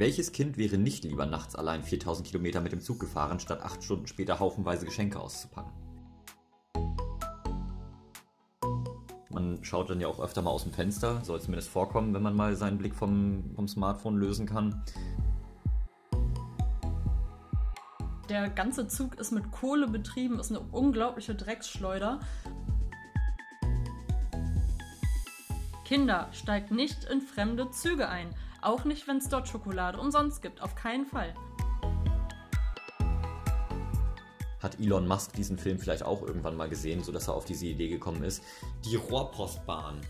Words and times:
Welches 0.00 0.32
Kind 0.32 0.56
wäre 0.56 0.78
nicht 0.78 1.04
lieber 1.04 1.26
nachts 1.26 1.54
allein 1.54 1.82
4000 1.82 2.26
Kilometer 2.26 2.62
mit 2.62 2.72
dem 2.72 2.80
Zug 2.80 2.98
gefahren, 3.00 3.38
statt 3.38 3.60
acht 3.60 3.84
Stunden 3.84 4.06
später 4.06 4.40
haufenweise 4.40 4.86
Geschenke 4.86 5.20
auszupacken? 5.20 5.70
Man 9.28 9.62
schaut 9.62 9.90
dann 9.90 10.00
ja 10.00 10.08
auch 10.08 10.18
öfter 10.18 10.40
mal 10.40 10.52
aus 10.52 10.62
dem 10.62 10.72
Fenster, 10.72 11.22
soll 11.22 11.38
zumindest 11.42 11.68
vorkommen, 11.68 12.14
wenn 12.14 12.22
man 12.22 12.34
mal 12.34 12.56
seinen 12.56 12.78
Blick 12.78 12.94
vom, 12.94 13.50
vom 13.54 13.68
Smartphone 13.68 14.16
lösen 14.16 14.46
kann. 14.46 14.82
Der 18.30 18.48
ganze 18.48 18.88
Zug 18.88 19.20
ist 19.20 19.32
mit 19.32 19.50
Kohle 19.50 19.86
betrieben, 19.86 20.40
ist 20.40 20.50
eine 20.50 20.60
unglaubliche 20.60 21.34
Drecksschleuder. 21.34 22.20
Kinder, 25.84 26.30
steigt 26.32 26.70
nicht 26.70 27.04
in 27.04 27.20
fremde 27.20 27.70
Züge 27.70 28.08
ein. 28.08 28.34
Auch 28.62 28.84
nicht, 28.84 29.08
wenn 29.08 29.16
es 29.16 29.28
dort 29.28 29.48
Schokolade 29.48 29.98
umsonst 29.98 30.42
gibt. 30.42 30.60
Auf 30.60 30.74
keinen 30.74 31.06
Fall. 31.06 31.32
Hat 34.60 34.78
Elon 34.78 35.08
Musk 35.08 35.32
diesen 35.32 35.56
Film 35.56 35.78
vielleicht 35.78 36.02
auch 36.02 36.22
irgendwann 36.22 36.56
mal 36.56 36.68
gesehen, 36.68 37.02
sodass 37.02 37.28
er 37.28 37.34
auf 37.34 37.46
diese 37.46 37.64
Idee 37.64 37.88
gekommen 37.88 38.22
ist? 38.22 38.42
Die 38.84 38.96
Rohrpostbahn. 38.96 40.02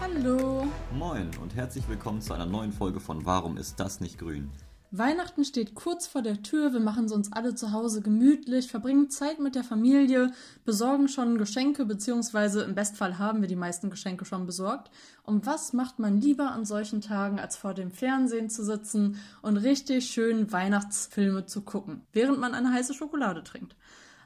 Hallo. 0.00 0.66
Moin 0.94 1.30
und 1.42 1.54
herzlich 1.54 1.86
willkommen 1.88 2.22
zu 2.22 2.32
einer 2.32 2.46
neuen 2.46 2.72
Folge 2.72 3.00
von 3.00 3.26
Warum 3.26 3.58
ist 3.58 3.78
das 3.78 4.00
nicht 4.00 4.18
grün? 4.18 4.50
Weihnachten 4.92 5.44
steht 5.44 5.76
kurz 5.76 6.08
vor 6.08 6.20
der 6.20 6.42
Tür, 6.42 6.72
wir 6.72 6.80
machen 6.80 7.04
es 7.04 7.12
uns 7.12 7.30
alle 7.30 7.54
zu 7.54 7.70
Hause 7.70 8.02
gemütlich, 8.02 8.68
verbringen 8.68 9.08
Zeit 9.08 9.38
mit 9.38 9.54
der 9.54 9.62
Familie, 9.62 10.32
besorgen 10.64 11.06
schon 11.06 11.38
Geschenke, 11.38 11.84
beziehungsweise 11.84 12.62
im 12.62 12.74
Bestfall 12.74 13.16
haben 13.16 13.40
wir 13.40 13.46
die 13.46 13.54
meisten 13.54 13.88
Geschenke 13.88 14.24
schon 14.24 14.46
besorgt. 14.46 14.90
Und 15.22 15.46
was 15.46 15.72
macht 15.72 16.00
man 16.00 16.20
lieber 16.20 16.50
an 16.50 16.64
solchen 16.64 17.00
Tagen, 17.00 17.38
als 17.38 17.56
vor 17.56 17.72
dem 17.72 17.92
Fernsehen 17.92 18.50
zu 18.50 18.64
sitzen 18.64 19.20
und 19.42 19.58
richtig 19.58 20.06
schön 20.10 20.50
Weihnachtsfilme 20.50 21.46
zu 21.46 21.60
gucken, 21.60 22.00
während 22.12 22.40
man 22.40 22.52
eine 22.52 22.72
heiße 22.72 22.92
Schokolade 22.92 23.44
trinkt? 23.44 23.76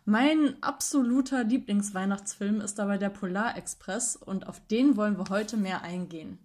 Mein 0.06 0.62
absoluter 0.62 1.44
Lieblingsweihnachtsfilm 1.44 2.62
ist 2.62 2.78
dabei 2.78 2.96
der 2.96 3.10
Polar 3.10 3.58
Express 3.58 4.16
und 4.16 4.46
auf 4.46 4.60
den 4.70 4.96
wollen 4.96 5.18
wir 5.18 5.28
heute 5.28 5.58
mehr 5.58 5.82
eingehen. 5.82 6.38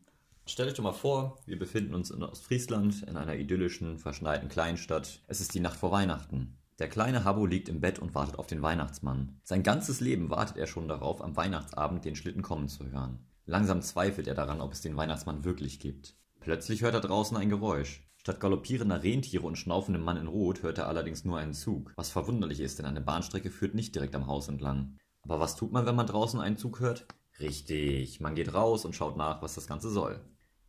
Stellt 0.49 0.67
euch 0.67 0.75
doch 0.75 0.83
mal 0.83 0.93
vor, 0.93 1.37
wir 1.45 1.59
befinden 1.59 1.93
uns 1.93 2.09
in 2.09 2.23
Ostfriesland, 2.23 3.03
in 3.03 3.17
einer 3.17 3.35
idyllischen, 3.35 3.99
verschneiten 3.99 4.49
Kleinstadt. 4.49 5.21
Es 5.27 5.41
ist 5.41 5.53
die 5.53 5.59
Nacht 5.59 5.77
vor 5.77 5.91
Weihnachten. 5.91 6.57
Der 6.79 6.89
kleine 6.89 7.23
Habbo 7.23 7.45
liegt 7.45 7.69
im 7.69 7.81
Bett 7.81 7.99
und 7.99 8.15
wartet 8.15 8.39
auf 8.39 8.47
den 8.47 8.63
Weihnachtsmann. 8.63 9.39
Sein 9.43 9.61
ganzes 9.61 9.99
Leben 9.99 10.31
wartet 10.31 10.57
er 10.57 10.65
schon 10.65 10.87
darauf, 10.87 11.21
am 11.21 11.37
Weihnachtsabend 11.37 12.03
den 12.03 12.15
Schlitten 12.15 12.41
kommen 12.41 12.67
zu 12.67 12.91
hören. 12.91 13.19
Langsam 13.45 13.83
zweifelt 13.83 14.27
er 14.27 14.33
daran, 14.33 14.59
ob 14.59 14.73
es 14.73 14.81
den 14.81 14.97
Weihnachtsmann 14.97 15.43
wirklich 15.43 15.79
gibt. 15.79 16.15
Plötzlich 16.39 16.81
hört 16.81 16.95
er 16.95 17.01
draußen 17.01 17.37
ein 17.37 17.49
Geräusch. 17.49 18.09
Statt 18.15 18.39
galoppierender 18.39 19.03
Rentiere 19.03 19.45
und 19.45 19.55
schnaufendem 19.55 20.01
Mann 20.01 20.17
in 20.17 20.27
Rot 20.27 20.63
hört 20.63 20.79
er 20.79 20.87
allerdings 20.87 21.25
nur 21.25 21.37
einen 21.37 21.53
Zug. 21.53 21.93
Was 21.95 22.09
verwunderlich 22.09 22.59
ist, 22.59 22.79
denn 22.79 22.87
eine 22.87 23.01
Bahnstrecke 23.01 23.51
führt 23.51 23.75
nicht 23.75 23.93
direkt 23.93 24.15
am 24.15 24.25
Haus 24.25 24.47
entlang. 24.47 24.97
Aber 25.21 25.39
was 25.39 25.55
tut 25.55 25.71
man, 25.71 25.85
wenn 25.85 25.95
man 25.95 26.07
draußen 26.07 26.39
einen 26.39 26.57
Zug 26.57 26.79
hört? 26.79 27.05
Richtig, 27.39 28.19
man 28.19 28.33
geht 28.33 28.51
raus 28.55 28.83
und 28.83 28.95
schaut 28.95 29.15
nach, 29.15 29.43
was 29.43 29.53
das 29.53 29.67
Ganze 29.67 29.91
soll. 29.91 30.19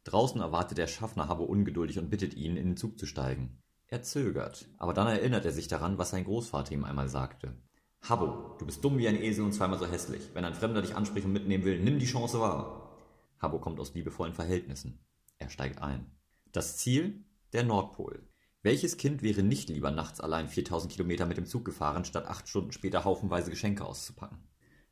Draußen 0.05 0.41
erwartet 0.41 0.79
der 0.79 0.87
Schaffner 0.87 1.29
Habbo 1.29 1.45
ungeduldig 1.45 1.99
und 1.99 2.11
bittet 2.11 2.35
ihn, 2.35 2.57
in 2.57 2.69
den 2.69 2.77
Zug 2.77 2.99
zu 2.99 3.07
steigen. 3.07 3.59
Er 3.89 4.03
zögert, 4.03 4.69
aber 4.79 4.95
dann 4.95 5.09
erinnert 5.09 5.45
er 5.45 5.53
sich 5.53 5.69
daran, 5.69 5.99
was 5.99 6.11
sein 6.11 6.25
Großvater 6.25 6.73
ihm 6.73 6.85
einmal 6.85 7.09
sagte. 7.09 7.55
Habbo, 8.03 8.57
du 8.59 8.65
bist 8.65 8.83
dumm 8.85 8.99
wie 8.99 9.09
ein 9.09 9.21
Esel 9.21 9.45
und 9.45 9.53
zweimal 9.53 9.79
so 9.79 9.87
hässlich. 9.87 10.31
Wenn 10.33 10.45
ein 10.45 10.55
Fremder 10.55 10.81
dich 10.81 10.97
anspricht 10.97 11.27
und 11.27 11.33
mitnehmen 11.33 11.65
will, 11.65 11.81
nimm 11.81 11.99
die 11.99 12.07
Chance 12.07 12.41
wahr. 12.41 12.97
Habbo 13.39 13.59
kommt 13.59 13.79
aus 13.79 13.95
liebevollen 13.95 14.33
Verhältnissen. 14.33 15.01
Er 15.39 15.51
steigt 15.51 15.83
ein. 15.83 16.11
Das 16.53 16.77
Ziel? 16.77 17.25
Der 17.53 17.65
Nordpol. 17.65 18.29
Welches 18.63 18.97
Kind 18.97 19.23
wäre 19.23 19.43
nicht 19.43 19.71
lieber 19.71 19.91
nachts 19.91 20.21
allein 20.21 20.49
4000 20.49 20.93
Kilometer 20.93 21.27
mit 21.27 21.37
dem 21.37 21.47
Zug 21.47 21.65
gefahren, 21.65 22.05
statt 22.05 22.27
acht 22.27 22.49
Stunden 22.49 22.73
später 22.73 23.05
haufenweise 23.05 23.51
Geschenke 23.51 23.85
auszupacken? 23.85 24.39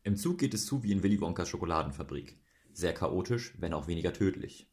Im 0.02 0.16
Zug 0.16 0.38
geht 0.38 0.54
es 0.54 0.66
zu 0.66 0.82
wie 0.82 0.92
in 0.92 1.02
Willy 1.02 1.20
Wonkas 1.20 1.48
Schokoladenfabrik. 1.48 2.40
Sehr 2.72 2.94
chaotisch, 2.94 3.54
wenn 3.58 3.74
auch 3.74 3.86
weniger 3.86 4.12
tödlich. 4.12 4.70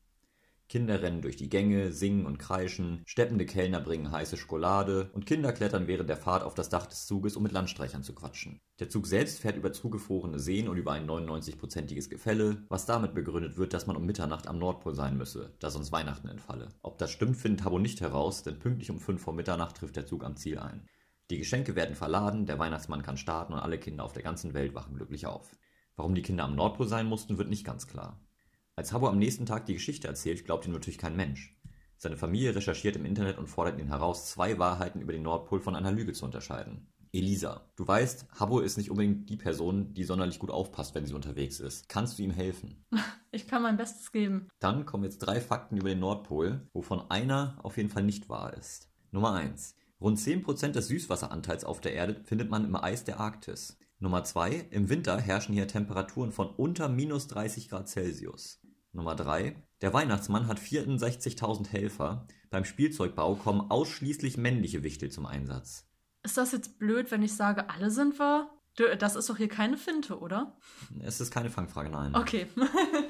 Kinder 0.68 1.02
rennen 1.02 1.22
durch 1.22 1.36
die 1.36 1.50
Gänge, 1.50 1.92
singen 1.92 2.26
und 2.26 2.40
kreischen, 2.40 3.04
steppende 3.06 3.46
Kellner 3.46 3.80
bringen 3.80 4.12
heiße 4.12 4.36
Schokolade 4.36 5.12
und 5.14 5.26
Kinder 5.26 5.54
klettern 5.54 5.88
während 5.88 6.10
der 6.10 6.18
Fahrt 6.18 6.44
auf 6.44 6.56
das 6.56 6.70
Dach 6.70 6.88
des 6.88 7.06
Zuges, 7.06 7.36
um 7.36 7.44
mit 7.44 7.52
Landstreichern 7.52 8.04
zu 8.04 8.16
quatschen. 8.16 8.60
Der 8.80 8.90
Zug 8.90 9.06
selbst 9.06 9.40
fährt 9.40 9.58
über 9.58 9.74
zugefrorene 9.74 10.40
Seen 10.40 10.68
und 10.68 10.78
über 10.78 10.94
ein 10.94 11.08
99-prozentiges 11.08 12.10
Gefälle, 12.10 12.66
was 12.68 12.86
damit 12.86 13.14
begründet 13.14 13.58
wird, 13.58 13.74
dass 13.74 13.86
man 13.86 13.96
um 13.96 14.06
Mitternacht 14.06 14.48
am 14.48 14.58
Nordpol 14.58 14.96
sein 14.96 15.18
müsse, 15.18 15.54
da 15.60 15.70
sonst 15.70 15.92
Weihnachten 15.92 16.28
entfalle. 16.28 16.70
Ob 16.82 16.98
das 16.98 17.12
stimmt, 17.12 17.38
findet 17.38 17.64
Habbo 17.64 17.78
nicht 17.78 18.02
heraus, 18.02 18.44
denn 18.44 18.60
pünktlich 18.60 18.90
um 18.90 19.00
5 19.00 19.22
vor 19.22 19.34
Mitternacht 19.34 19.78
trifft 19.78 19.96
der 19.96 20.08
Zug 20.08 20.24
am 20.24 20.36
Ziel 20.36 20.58
ein. 20.58 20.88
Die 21.30 21.38
Geschenke 21.38 21.76
werden 21.76 21.96
verladen, 21.96 22.46
der 22.46 22.60
Weihnachtsmann 22.60 23.02
kann 23.04 23.18
starten 23.18 23.54
und 23.54 23.60
alle 23.60 23.80
Kinder 23.80 24.04
auf 24.04 24.14
der 24.14 24.24
ganzen 24.24 24.54
Welt 24.54 24.76
wachen 24.76 24.96
glücklich 24.96 25.26
auf. 25.26 25.52
Warum 25.96 26.14
die 26.14 26.22
Kinder 26.22 26.44
am 26.44 26.56
Nordpol 26.56 26.88
sein 26.88 27.08
mussten, 27.08 27.38
wird 27.38 27.50
nicht 27.50 27.66
ganz 27.66 27.88
klar. 27.88 28.20
Als 28.78 28.92
Habbo 28.92 29.08
am 29.08 29.18
nächsten 29.18 29.46
Tag 29.46 29.66
die 29.68 29.74
Geschichte 29.74 30.10
erzählt, 30.10 30.44
glaubt 30.44 30.66
ihm 30.66 30.74
natürlich 30.74 30.98
kein 30.98 31.16
Mensch. 31.16 31.56
Seine 31.96 32.18
Familie 32.18 32.54
recherchiert 32.54 32.98
im 32.98 33.06
Internet 33.06 33.38
und 33.38 33.48
fordert 33.48 33.80
ihn 33.80 33.88
heraus, 33.88 34.30
zwei 34.30 34.60
Wahrheiten 34.60 35.00
über 35.00 35.14
den 35.14 35.24
Nordpol 35.24 35.62
von 35.62 35.78
einer 35.78 35.94
Lüge 35.94 36.12
zu 36.12 36.26
unterscheiden. 36.26 36.86
Elisa, 37.14 37.70
du 37.78 37.88
weißt, 37.88 38.28
Habbo 38.38 38.60
ist 38.60 38.76
nicht 38.78 38.92
unbedingt 38.92 39.30
die 39.30 39.38
Person, 39.38 39.94
die 39.94 40.04
sonderlich 40.04 40.40
gut 40.40 40.52
aufpasst, 40.52 40.94
wenn 40.94 41.06
sie 41.06 41.14
unterwegs 41.14 41.62
ist. 41.62 41.88
Kannst 41.88 42.20
du 42.20 42.24
ihm 42.24 42.32
helfen? 42.32 42.86
Ich 43.32 43.50
kann 43.50 43.64
mein 43.64 43.76
Bestes 43.76 44.14
geben. 44.14 44.48
Dann 44.60 44.86
kommen 44.86 45.04
jetzt 45.04 45.18
drei 45.18 45.42
Fakten 45.42 45.76
über 45.76 45.90
den 45.90 46.00
Nordpol, 46.00 46.70
wovon 46.72 47.12
einer 47.12 47.58
auf 47.64 47.76
jeden 47.76 47.90
Fall 47.90 48.04
nicht 48.04 48.30
wahr 48.30 48.54
ist. 48.54 48.90
Nummer 49.12 49.34
eins: 49.34 49.76
Rund 50.00 50.18
10% 50.18 50.70
des 50.70 50.88
Süßwasseranteils 50.88 51.66
auf 51.66 51.82
der 51.82 51.94
Erde 51.94 52.22
findet 52.24 52.50
man 52.50 52.64
im 52.64 52.78
Eis 52.78 53.04
der 53.04 53.20
Arktis. 53.20 53.78
Nummer 54.00 54.24
zwei: 54.24 54.68
Im 54.72 54.88
Winter 54.88 55.20
herrschen 55.20 55.54
hier 55.54 55.68
Temperaturen 55.68 56.32
von 56.32 56.48
unter 56.48 56.88
minus 56.88 57.28
30 57.28 57.68
Grad 57.68 57.90
Celsius. 57.90 58.62
Nummer 58.96 59.16
3. 59.16 59.56
Der 59.82 59.94
Weihnachtsmann 59.94 60.48
hat 60.48 60.60
64.000 60.60 61.70
Helfer. 61.70 62.28
Beim 62.50 62.66
Spielzeugbau 62.66 63.36
kommen 63.36 63.70
ausschließlich 63.70 64.38
männliche 64.38 64.84
Wichtel 64.84 65.12
zum 65.12 65.26
Einsatz. 65.26 65.88
Ist 66.24 66.38
das 66.38 66.54
jetzt 66.54 66.80
blöd, 66.80 67.12
wenn 67.12 67.22
ich 67.22 67.36
sage, 67.36 67.70
alle 67.70 67.92
sind 67.92 68.18
wahr? 68.18 68.50
Das 69.00 69.16
ist 69.16 69.30
doch 69.30 69.38
hier 69.38 69.48
keine 69.48 69.78
Finte, 69.78 70.20
oder? 70.20 70.58
Es 71.02 71.22
ist 71.22 71.32
keine 71.32 71.50
Fangfrage, 71.50 71.90
nein. 71.90 72.16
Okay. 72.16 72.48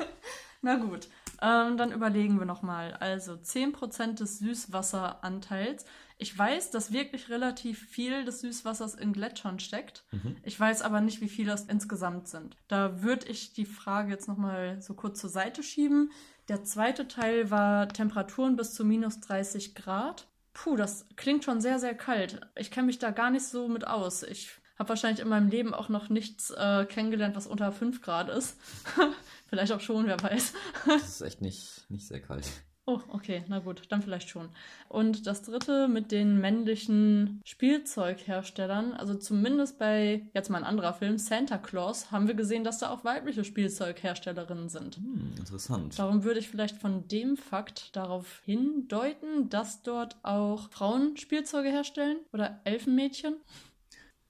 Na 0.62 0.76
gut, 0.76 1.08
ähm, 1.42 1.78
dann 1.78 1.92
überlegen 1.92 2.40
wir 2.40 2.46
nochmal. 2.46 2.94
Also 2.94 3.34
10% 3.34 4.16
des 4.16 4.40
Süßwasseranteils. 4.40 5.86
Ich 6.18 6.38
weiß, 6.38 6.72
dass 6.72 6.94
wirklich 6.94 7.30
relativ 7.30 7.80
viel 7.88 8.24
des 8.24 8.40
Süßwassers 8.42 8.96
in 8.96 9.12
Gletschern 9.12 9.60
steckt. 9.60 10.06
Mhm. 10.12 10.38
Ich 10.44 10.60
weiß 10.60 10.82
aber 10.82 11.02
nicht, 11.02 11.22
wie 11.22 11.28
viel 11.28 11.46
das 11.46 11.66
insgesamt 11.66 12.28
sind. 12.28 12.58
Da 12.68 13.02
würde 13.02 13.28
ich 13.28 13.54
die 13.54 13.66
Frage 13.66 14.12
jetzt 14.12 14.28
nochmal 14.28 14.82
so 14.82 14.94
kurz 14.94 15.20
zur 15.20 15.30
Seite 15.30 15.62
schieben. 15.62 16.12
Der 16.48 16.64
zweite 16.64 17.08
Teil 17.08 17.52
war 17.52 17.90
Temperaturen 17.90 18.56
bis 18.56 18.74
zu 18.74 18.86
minus 18.86 19.20
30 19.20 19.76
Grad. 19.76 20.28
Puh, 20.54 20.78
das 20.78 21.08
klingt 21.18 21.44
schon 21.44 21.60
sehr, 21.60 21.80
sehr 21.80 21.96
kalt. 21.96 22.40
Ich 22.56 22.72
kenne 22.72 22.88
mich 22.88 23.00
da 23.00 23.12
gar 23.12 23.30
nicht 23.30 23.46
so 23.46 23.68
mit 23.68 23.86
aus. 23.86 24.24
Ich 24.24 24.52
habe 24.78 24.90
wahrscheinlich 24.90 25.20
in 25.20 25.28
meinem 25.28 25.50
Leben 25.50 25.74
auch 25.74 25.90
noch 25.90 26.10
nichts 26.10 26.52
äh, 26.52 26.86
kennengelernt, 26.86 27.36
was 27.36 27.48
unter 27.48 27.72
5 27.72 28.02
Grad 28.02 28.30
ist. 28.30 28.58
vielleicht 29.48 29.72
auch 29.74 29.82
schon, 29.82 30.06
wer 30.06 30.22
weiß. 30.22 30.54
das 30.88 31.10
ist 31.10 31.22
echt 31.22 31.42
nicht, 31.42 31.86
nicht 31.90 32.08
sehr 32.08 32.22
kalt. 32.22 32.46
Oh, 32.88 33.00
okay, 33.10 33.44
na 33.48 33.58
gut, 33.58 33.82
dann 33.90 34.04
vielleicht 34.04 34.30
schon. 34.30 34.50
Und 34.90 35.26
das 35.26 35.42
dritte 35.42 35.88
mit 35.88 36.12
den 36.12 36.40
männlichen 36.40 37.42
Spielzeugherstellern, 37.44 38.94
also 38.94 39.16
zumindest 39.16 39.80
bei, 39.80 40.22
jetzt 40.36 40.52
mal 40.52 40.60
ein 40.60 40.64
anderer 40.64 40.94
Film, 40.94 41.18
Santa 41.18 41.58
Claus, 41.58 42.12
haben 42.12 42.28
wir 42.28 42.36
gesehen, 42.36 42.64
dass 42.64 42.78
da 42.78 42.92
auch 42.92 43.04
weibliche 43.04 43.44
Spielzeugherstellerinnen 43.44 44.70
sind. 44.70 44.98
Hm, 44.98 45.34
interessant. 45.40 45.98
Darum 45.98 46.24
würde 46.24 46.40
ich 46.40 46.48
vielleicht 46.48 46.78
von 46.78 47.08
dem 47.08 47.38
Fakt 47.38 47.96
darauf 47.96 48.44
hindeuten, 48.46 49.50
dass 49.50 49.82
dort 49.82 50.18
auch 50.22 50.70
Frauen 50.70 51.18
Spielzeuge 51.18 51.70
herstellen 51.70 52.18
oder 52.34 52.60
Elfenmädchen. 52.66 53.38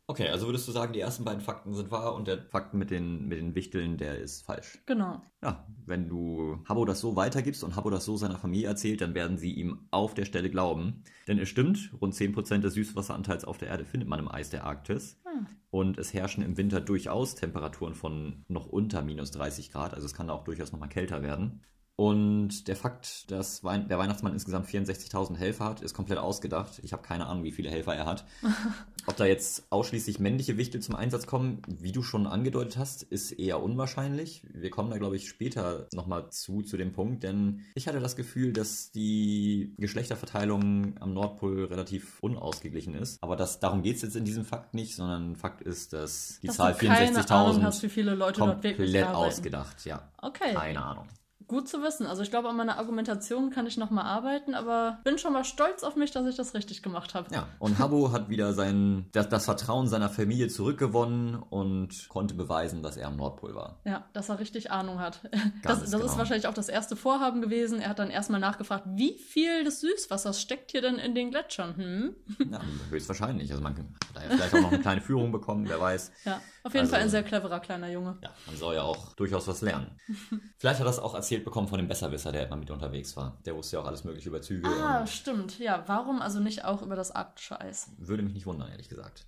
Okay, 0.08 0.30
also 0.30 0.46
würdest 0.46 0.68
du 0.68 0.72
sagen, 0.72 0.94
die 0.94 1.00
ersten 1.00 1.24
beiden 1.24 1.42
Fakten 1.42 1.74
sind 1.74 1.90
wahr 1.90 2.14
und 2.14 2.28
der 2.28 2.44
Fakt 2.44 2.76
mit 2.76 2.92
den, 2.92 3.28
mit 3.28 3.40
den 3.40 3.56
Wichteln, 3.56 3.98
der 3.98 4.20
ist 4.20 4.46
falsch. 4.46 4.78
Genau. 4.86 5.24
Ja, 5.42 5.66
wenn 5.88 6.08
du 6.08 6.60
Habbo 6.70 6.86
das 6.86 7.00
so 7.00 7.16
weitergibst 7.16 7.64
und 7.64 7.76
Habbo 7.76 7.90
das 7.90 8.06
so 8.06 8.16
seiner 8.16 8.38
Familie 8.38 8.68
erzählt, 8.68 9.02
dann 9.02 9.16
werden 9.16 9.40
sie 9.40 9.52
ihm 9.54 9.88
auf 9.90 10.14
der 10.14 10.26
Stelle 10.26 10.52
glauben. 10.52 11.04
Denn 11.28 11.40
es 11.40 11.50
stimmt, 11.50 11.92
rund 12.00 12.14
10% 12.14 12.60
des 12.60 12.76
Süßwasseranteils 12.76 13.46
auf 13.46 13.58
der 13.58 13.70
Erde 13.70 13.86
findet 13.86 14.08
man 14.08 14.20
im 14.20 14.30
Eis 14.30 14.52
der 14.52 14.66
Arktis. 14.66 15.20
Hm. 15.24 15.48
Und 15.72 15.98
es 15.98 16.14
herrschen 16.14 16.44
im 16.44 16.56
Winter 16.56 16.82
durchaus 16.82 17.34
Temperaturen 17.34 17.96
von 17.96 18.46
noch 18.48 18.68
unter 18.68 19.02
minus 19.02 19.32
30 19.32 19.72
Grad. 19.72 19.96
Also 19.96 20.06
es 20.06 20.14
kann 20.14 20.30
auch 20.30 20.44
durchaus 20.44 20.72
nochmal 20.72 20.90
kälter 20.90 21.24
werden. 21.24 21.64
Und 21.98 22.68
der 22.68 22.76
Fakt, 22.76 23.32
dass 23.32 23.62
der 23.62 23.98
Weihnachtsmann 23.98 24.34
insgesamt 24.34 24.68
64.000 24.68 25.38
Helfer 25.38 25.64
hat, 25.66 25.82
ist 25.82 25.94
komplett 25.94 26.20
ausgedacht. 26.20 26.82
Ich 26.84 26.92
habe 26.92 27.04
keine 27.04 27.28
Ahnung, 27.28 27.46
wie 27.46 27.54
viele 27.54 27.70
Helfer 27.70 27.96
er 27.96 28.06
hat. 28.06 28.26
Ob 29.08 29.16
da 29.16 29.26
jetzt 29.26 29.68
ausschließlich 29.70 30.20
männliche 30.20 30.58
Wichtel 30.58 30.82
zum 30.82 30.96
Einsatz 30.96 31.26
kommen, 31.26 31.62
wie 31.68 31.94
du 31.94 32.04
schon 32.04 32.28
angedeutet 32.28 32.78
hast, 32.78 33.04
ist 33.04 33.32
eher 33.32 33.64
unwahrscheinlich. 33.64 34.46
Wir 34.52 34.72
kommen 34.72 34.90
da, 34.90 34.98
glaube 34.98 35.16
ich, 35.16 35.30
später 35.30 35.88
nochmal 35.94 36.30
zu, 36.32 36.64
zu 36.64 36.76
dem 36.76 36.92
Punkt, 36.92 37.24
denn 37.24 37.62
ich 37.76 37.88
hatte 37.88 38.02
das 38.02 38.18
Gefühl, 38.18 38.52
dass 38.52 38.92
die 38.92 39.74
Geschlechterverteilung 39.78 40.96
am 41.00 41.14
Nordpol 41.14 41.66
relativ 41.66 42.20
unausgeglichen 42.20 42.96
ist. 42.96 43.24
Aber 43.24 43.38
das, 43.38 43.62
darum 43.62 43.84
geht 43.84 43.96
es 43.98 44.02
jetzt 44.02 44.18
in 44.18 44.26
diesem 44.26 44.44
Fakt 44.44 44.74
nicht, 44.74 44.96
sondern 44.96 45.38
Fakt 45.38 45.62
ist, 45.62 45.94
dass 45.94 46.40
die 46.42 46.48
Dass 46.48 46.58
Zahl 46.58 46.74
du 46.74 46.88
keine 46.88 47.08
Ahnung 47.08 47.62
64.000 47.62 47.64
hast, 47.64 47.84
wie 47.84 47.90
viele 47.90 48.16
Leute 48.16 48.40
dort 48.40 48.64
wirklich 48.64 48.92
komplett 48.92 49.16
ausgedacht, 49.16 49.86
ja. 49.86 50.12
Okay. 50.18 50.54
Keine 50.54 50.84
Ahnung. 50.84 51.08
Gut 51.48 51.68
zu 51.68 51.82
wissen. 51.84 52.08
Also 52.08 52.22
ich 52.24 52.32
glaube, 52.32 52.50
an 52.50 52.56
meiner 52.56 52.78
Argumentation 52.78 53.50
kann 53.52 53.68
ich 53.68 53.78
nochmal 53.78 54.06
arbeiten, 54.06 54.56
aber 54.56 55.00
bin 55.04 55.18
schon 55.18 55.34
mal 55.34 55.44
stolz 55.44 55.84
auf 55.84 55.96
mich, 55.96 56.12
dass 56.12 56.26
ich 56.26 56.36
das 56.36 56.54
richtig 56.54 56.82
gemacht 56.82 57.14
habe. 57.14 57.34
Ja, 57.34 57.48
und 57.60 57.78
Habbo 57.80 58.12
hat 58.12 58.30
wieder 58.30 58.54
sein, 58.54 59.08
das, 59.12 59.30
das 59.30 59.46
Vertrauen 59.46 59.88
seiner 59.88 60.10
Familie 60.10 60.48
zurückgewonnen 60.48 61.36
und 61.36 62.10
konnte 62.10 62.34
beweisen, 62.34 62.82
dass 62.84 62.98
er 62.98 63.08
am 63.08 63.16
Nordpol 63.18 63.54
war. 63.56 63.80
Ja, 63.86 64.06
dass 64.14 64.30
er 64.30 64.40
richtig 64.40 64.72
Ahnung 64.72 65.00
hat. 65.00 65.22
Ganz 65.32 65.42
das 65.64 65.80
das 65.80 65.94
ist 65.94 66.02
genau. 66.02 66.18
wahrscheinlich 66.18 66.48
auch 66.48 66.54
das 66.54 66.70
erste 66.70 66.96
Vorhaben 66.96 67.42
gewesen. 67.42 67.80
Er 67.80 67.90
hat 67.90 68.00
dann 68.00 68.10
erstmal 68.10 68.40
nachgefragt, 68.40 68.86
wie 68.96 69.18
viel 69.18 69.64
des 69.64 69.82
Süßwassers 69.82 70.42
steckt 70.42 70.72
hier 70.72 70.82
denn 70.82 70.96
in 70.96 71.14
den 71.16 71.32
Gletschern? 71.32 71.76
Hm? 71.76 72.16
Ja, 72.52 72.62
höchstwahrscheinlich. 72.90 73.52
Also 73.52 73.62
man 73.64 73.76
hat 73.78 73.86
da 74.14 74.22
ja 74.24 74.30
vielleicht 74.30 74.54
auch 74.56 74.62
noch 74.62 74.72
eine 74.72 74.82
kleine 74.82 75.02
Führung 75.02 75.32
bekommen, 75.32 75.66
wer 75.68 75.80
weiß. 75.80 76.12
Ja, 76.26 76.42
auf 76.64 76.74
jeden 76.74 76.82
Also- 76.86 76.92
Fall 76.94 77.02
ein 77.02 77.10
sehr 77.10 77.24
cleverer 77.24 77.60
kleiner 77.60 77.90
Junge. 77.90 78.18
Ja, 78.22 78.30
man 78.46 78.56
soll 78.56 78.76
ja 78.76 78.84
auch 78.84 79.14
durchaus 79.14 79.48
was 79.48 79.62
lernen. 79.62 80.00
Vielleicht 80.58 80.80
hat 80.80 80.86
er 80.86 80.90
das 80.90 81.00
auch 81.00 81.14
erzählt 81.16 81.35
bekommen 81.44 81.68
von 81.68 81.80
dem 81.80 81.88
Besserwisser, 81.88 82.32
der 82.32 82.46
immer 82.48 82.56
mit 82.56 82.72
unterwegs 82.72 83.18
war. 83.18 83.38
Der 83.46 83.56
wusste 83.56 83.76
ja 83.76 83.82
auch 83.82 83.88
alles 83.88 84.04
mögliche 84.04 84.30
über 84.30 84.42
Züge. 84.42 84.70
Ah, 84.70 85.06
stimmt. 85.06 85.60
Ja, 85.60 85.84
warum 85.88 86.22
also 86.22 86.40
nicht 86.40 86.64
auch 86.64 86.82
über 86.82 86.96
das 86.96 87.12
arktische 87.12 87.60
Eis? 87.60 87.90
würde 87.98 88.24
mich 88.24 88.34
nicht 88.34 88.46
wundern, 88.46 88.70
ehrlich 88.70 88.90
gesagt. 88.90 89.26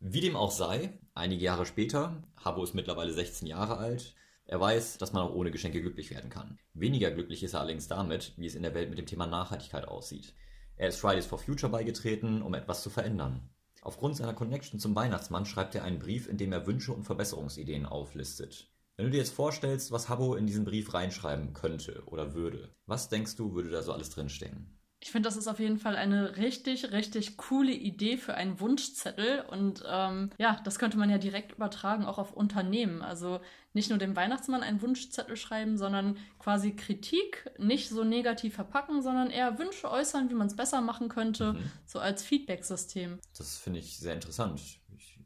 Wie 0.00 0.20
dem 0.20 0.36
auch 0.36 0.50
sei, 0.50 0.98
einige 1.14 1.44
Jahre 1.44 1.66
später, 1.66 2.22
Habbo 2.42 2.64
ist 2.64 2.74
mittlerweile 2.74 3.12
16 3.12 3.46
Jahre 3.46 3.78
alt, 3.78 4.14
er 4.46 4.60
weiß, 4.60 4.98
dass 4.98 5.12
man 5.12 5.22
auch 5.22 5.34
ohne 5.34 5.50
Geschenke 5.50 5.80
glücklich 5.80 6.10
werden 6.10 6.28
kann. 6.28 6.58
Weniger 6.74 7.10
glücklich 7.10 7.42
ist 7.42 7.54
er 7.54 7.60
allerdings 7.60 7.88
damit, 7.88 8.34
wie 8.36 8.46
es 8.46 8.54
in 8.54 8.62
der 8.62 8.74
Welt 8.74 8.90
mit 8.90 8.98
dem 8.98 9.06
Thema 9.06 9.26
Nachhaltigkeit 9.26 9.88
aussieht. 9.88 10.34
Er 10.76 10.88
ist 10.88 10.98
Fridays 11.00 11.26
for 11.26 11.38
Future 11.38 11.72
beigetreten, 11.72 12.42
um 12.42 12.52
etwas 12.52 12.82
zu 12.82 12.90
verändern. 12.90 13.48
Aufgrund 13.80 14.16
seiner 14.16 14.34
Connection 14.34 14.80
zum 14.80 14.94
Weihnachtsmann 14.94 15.46
schreibt 15.46 15.74
er 15.74 15.84
einen 15.84 15.98
Brief, 15.98 16.28
in 16.28 16.36
dem 16.36 16.52
er 16.52 16.66
Wünsche 16.66 16.92
und 16.92 17.04
Verbesserungsideen 17.04 17.86
auflistet. 17.86 18.70
Wenn 18.96 19.06
du 19.06 19.10
dir 19.10 19.18
jetzt 19.18 19.34
vorstellst, 19.34 19.90
was 19.90 20.08
Habbo 20.08 20.36
in 20.36 20.46
diesen 20.46 20.64
Brief 20.64 20.94
reinschreiben 20.94 21.52
könnte 21.52 22.02
oder 22.06 22.34
würde, 22.34 22.68
was 22.86 23.08
denkst 23.08 23.34
du, 23.34 23.54
würde 23.54 23.70
da 23.70 23.82
so 23.82 23.92
alles 23.92 24.10
drinstehen? 24.10 24.70
Ich 25.00 25.10
finde, 25.10 25.26
das 25.28 25.36
ist 25.36 25.48
auf 25.48 25.58
jeden 25.58 25.78
Fall 25.78 25.96
eine 25.96 26.36
richtig, 26.38 26.92
richtig 26.92 27.36
coole 27.36 27.72
Idee 27.72 28.16
für 28.16 28.34
einen 28.36 28.58
Wunschzettel. 28.60 29.44
Und 29.50 29.84
ähm, 29.86 30.30
ja, 30.38 30.60
das 30.64 30.78
könnte 30.78 30.96
man 30.96 31.10
ja 31.10 31.18
direkt 31.18 31.52
übertragen, 31.52 32.06
auch 32.06 32.16
auf 32.18 32.32
Unternehmen. 32.32 33.02
Also 33.02 33.40
nicht 33.74 33.90
nur 33.90 33.98
dem 33.98 34.16
Weihnachtsmann 34.16 34.62
einen 34.62 34.80
Wunschzettel 34.80 35.36
schreiben, 35.36 35.76
sondern 35.76 36.16
quasi 36.38 36.74
Kritik 36.74 37.50
nicht 37.58 37.90
so 37.90 38.02
negativ 38.02 38.54
verpacken, 38.54 39.02
sondern 39.02 39.28
eher 39.28 39.58
Wünsche 39.58 39.90
äußern, 39.90 40.30
wie 40.30 40.34
man 40.34 40.46
es 40.46 40.56
besser 40.56 40.80
machen 40.80 41.08
könnte, 41.10 41.54
Mhm. 41.54 41.70
so 41.84 41.98
als 41.98 42.22
Feedback-System. 42.22 43.18
Das 43.36 43.58
finde 43.58 43.80
ich 43.80 43.98
sehr 43.98 44.14
interessant. 44.14 44.62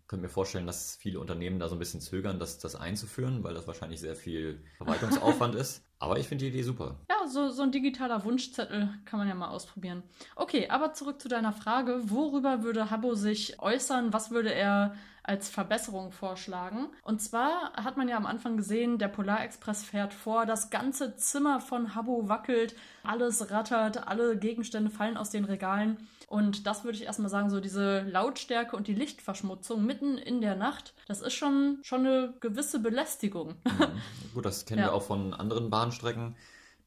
Ich 0.09 0.11
könnte 0.11 0.23
mir 0.23 0.31
vorstellen, 0.31 0.67
dass 0.67 0.97
viele 0.97 1.21
Unternehmen 1.21 1.59
da 1.59 1.69
so 1.69 1.77
ein 1.77 1.79
bisschen 1.79 2.01
zögern, 2.01 2.41
das, 2.41 2.59
das 2.59 2.75
einzuführen, 2.75 3.45
weil 3.45 3.53
das 3.53 3.67
wahrscheinlich 3.67 4.01
sehr 4.01 4.17
viel 4.17 4.65
Verwaltungsaufwand 4.79 5.55
ist. 5.55 5.85
Aber 5.99 6.19
ich 6.19 6.27
finde 6.27 6.47
die 6.47 6.49
Idee 6.49 6.63
super. 6.63 6.99
Ja, 7.11 7.29
so, 7.29 7.51
so 7.51 7.61
ein 7.61 7.73
digitaler 7.73 8.25
Wunschzettel 8.25 8.89
kann 9.05 9.19
man 9.19 9.29
ja 9.29 9.35
mal 9.35 9.49
ausprobieren. 9.49 10.03
Okay, 10.35 10.71
aber 10.71 10.95
zurück 10.95 11.21
zu 11.21 11.29
deiner 11.29 11.53
Frage. 11.53 12.01
Worüber 12.05 12.63
würde 12.63 12.91
Habbo 12.91 13.17
sich 13.17 13.61
äußern? 13.61 14.15
Was 14.15 14.31
würde 14.31 14.51
er 14.51 14.95
als 15.29 15.49
Verbesserung 15.49 16.11
vorschlagen? 16.11 16.89
Und 17.03 17.21
zwar 17.21 17.73
hat 17.75 17.97
man 17.97 18.09
ja 18.09 18.17
am 18.17 18.27
Anfang 18.27 18.57
gesehen, 18.57 18.99
der 18.99 19.09
Polarexpress 19.09 19.85
fährt 19.85 20.15
vor, 20.15 20.47
das 20.47 20.71
ganze 20.71 21.17
Zimmer 21.17 21.61
von 21.61 21.95
Habbo 21.95 22.29
wackelt, 22.29 22.75
alles 23.05 23.51
rattert, 23.51 24.09
alle 24.09 24.37
Gegenstände 24.37 24.91
fallen 24.91 25.17
aus 25.17 25.31
den 25.31 25.45
Regalen. 25.45 25.99
Und 26.29 26.67
das 26.67 26.85
würde 26.85 26.99
ich 26.99 27.05
erstmal 27.05 27.31
sagen, 27.31 27.49
so 27.49 27.61
diese 27.61 28.03
Lautstärke 28.03 28.77
und 28.77 28.87
die 28.87 28.95
Lichtverschmutzung 28.95 29.85
mitten 29.87 30.19
in 30.19 30.41
der 30.43 30.57
Nacht, 30.57 30.93
das 31.07 31.23
ist 31.23 31.33
schon, 31.35 31.79
schon 31.83 32.01
eine 32.07 32.35
gewisse 32.41 32.81
Belästigung. 32.81 33.55
Mhm. 33.65 34.03
Gut, 34.35 34.45
das 34.45 34.67
kennen 34.67 34.81
Ja. 34.81 34.87
wir 34.89 34.93
auch 34.95 35.03
von 35.03 35.33
anderen 35.33 35.71
Bahnstrecken. 35.71 36.37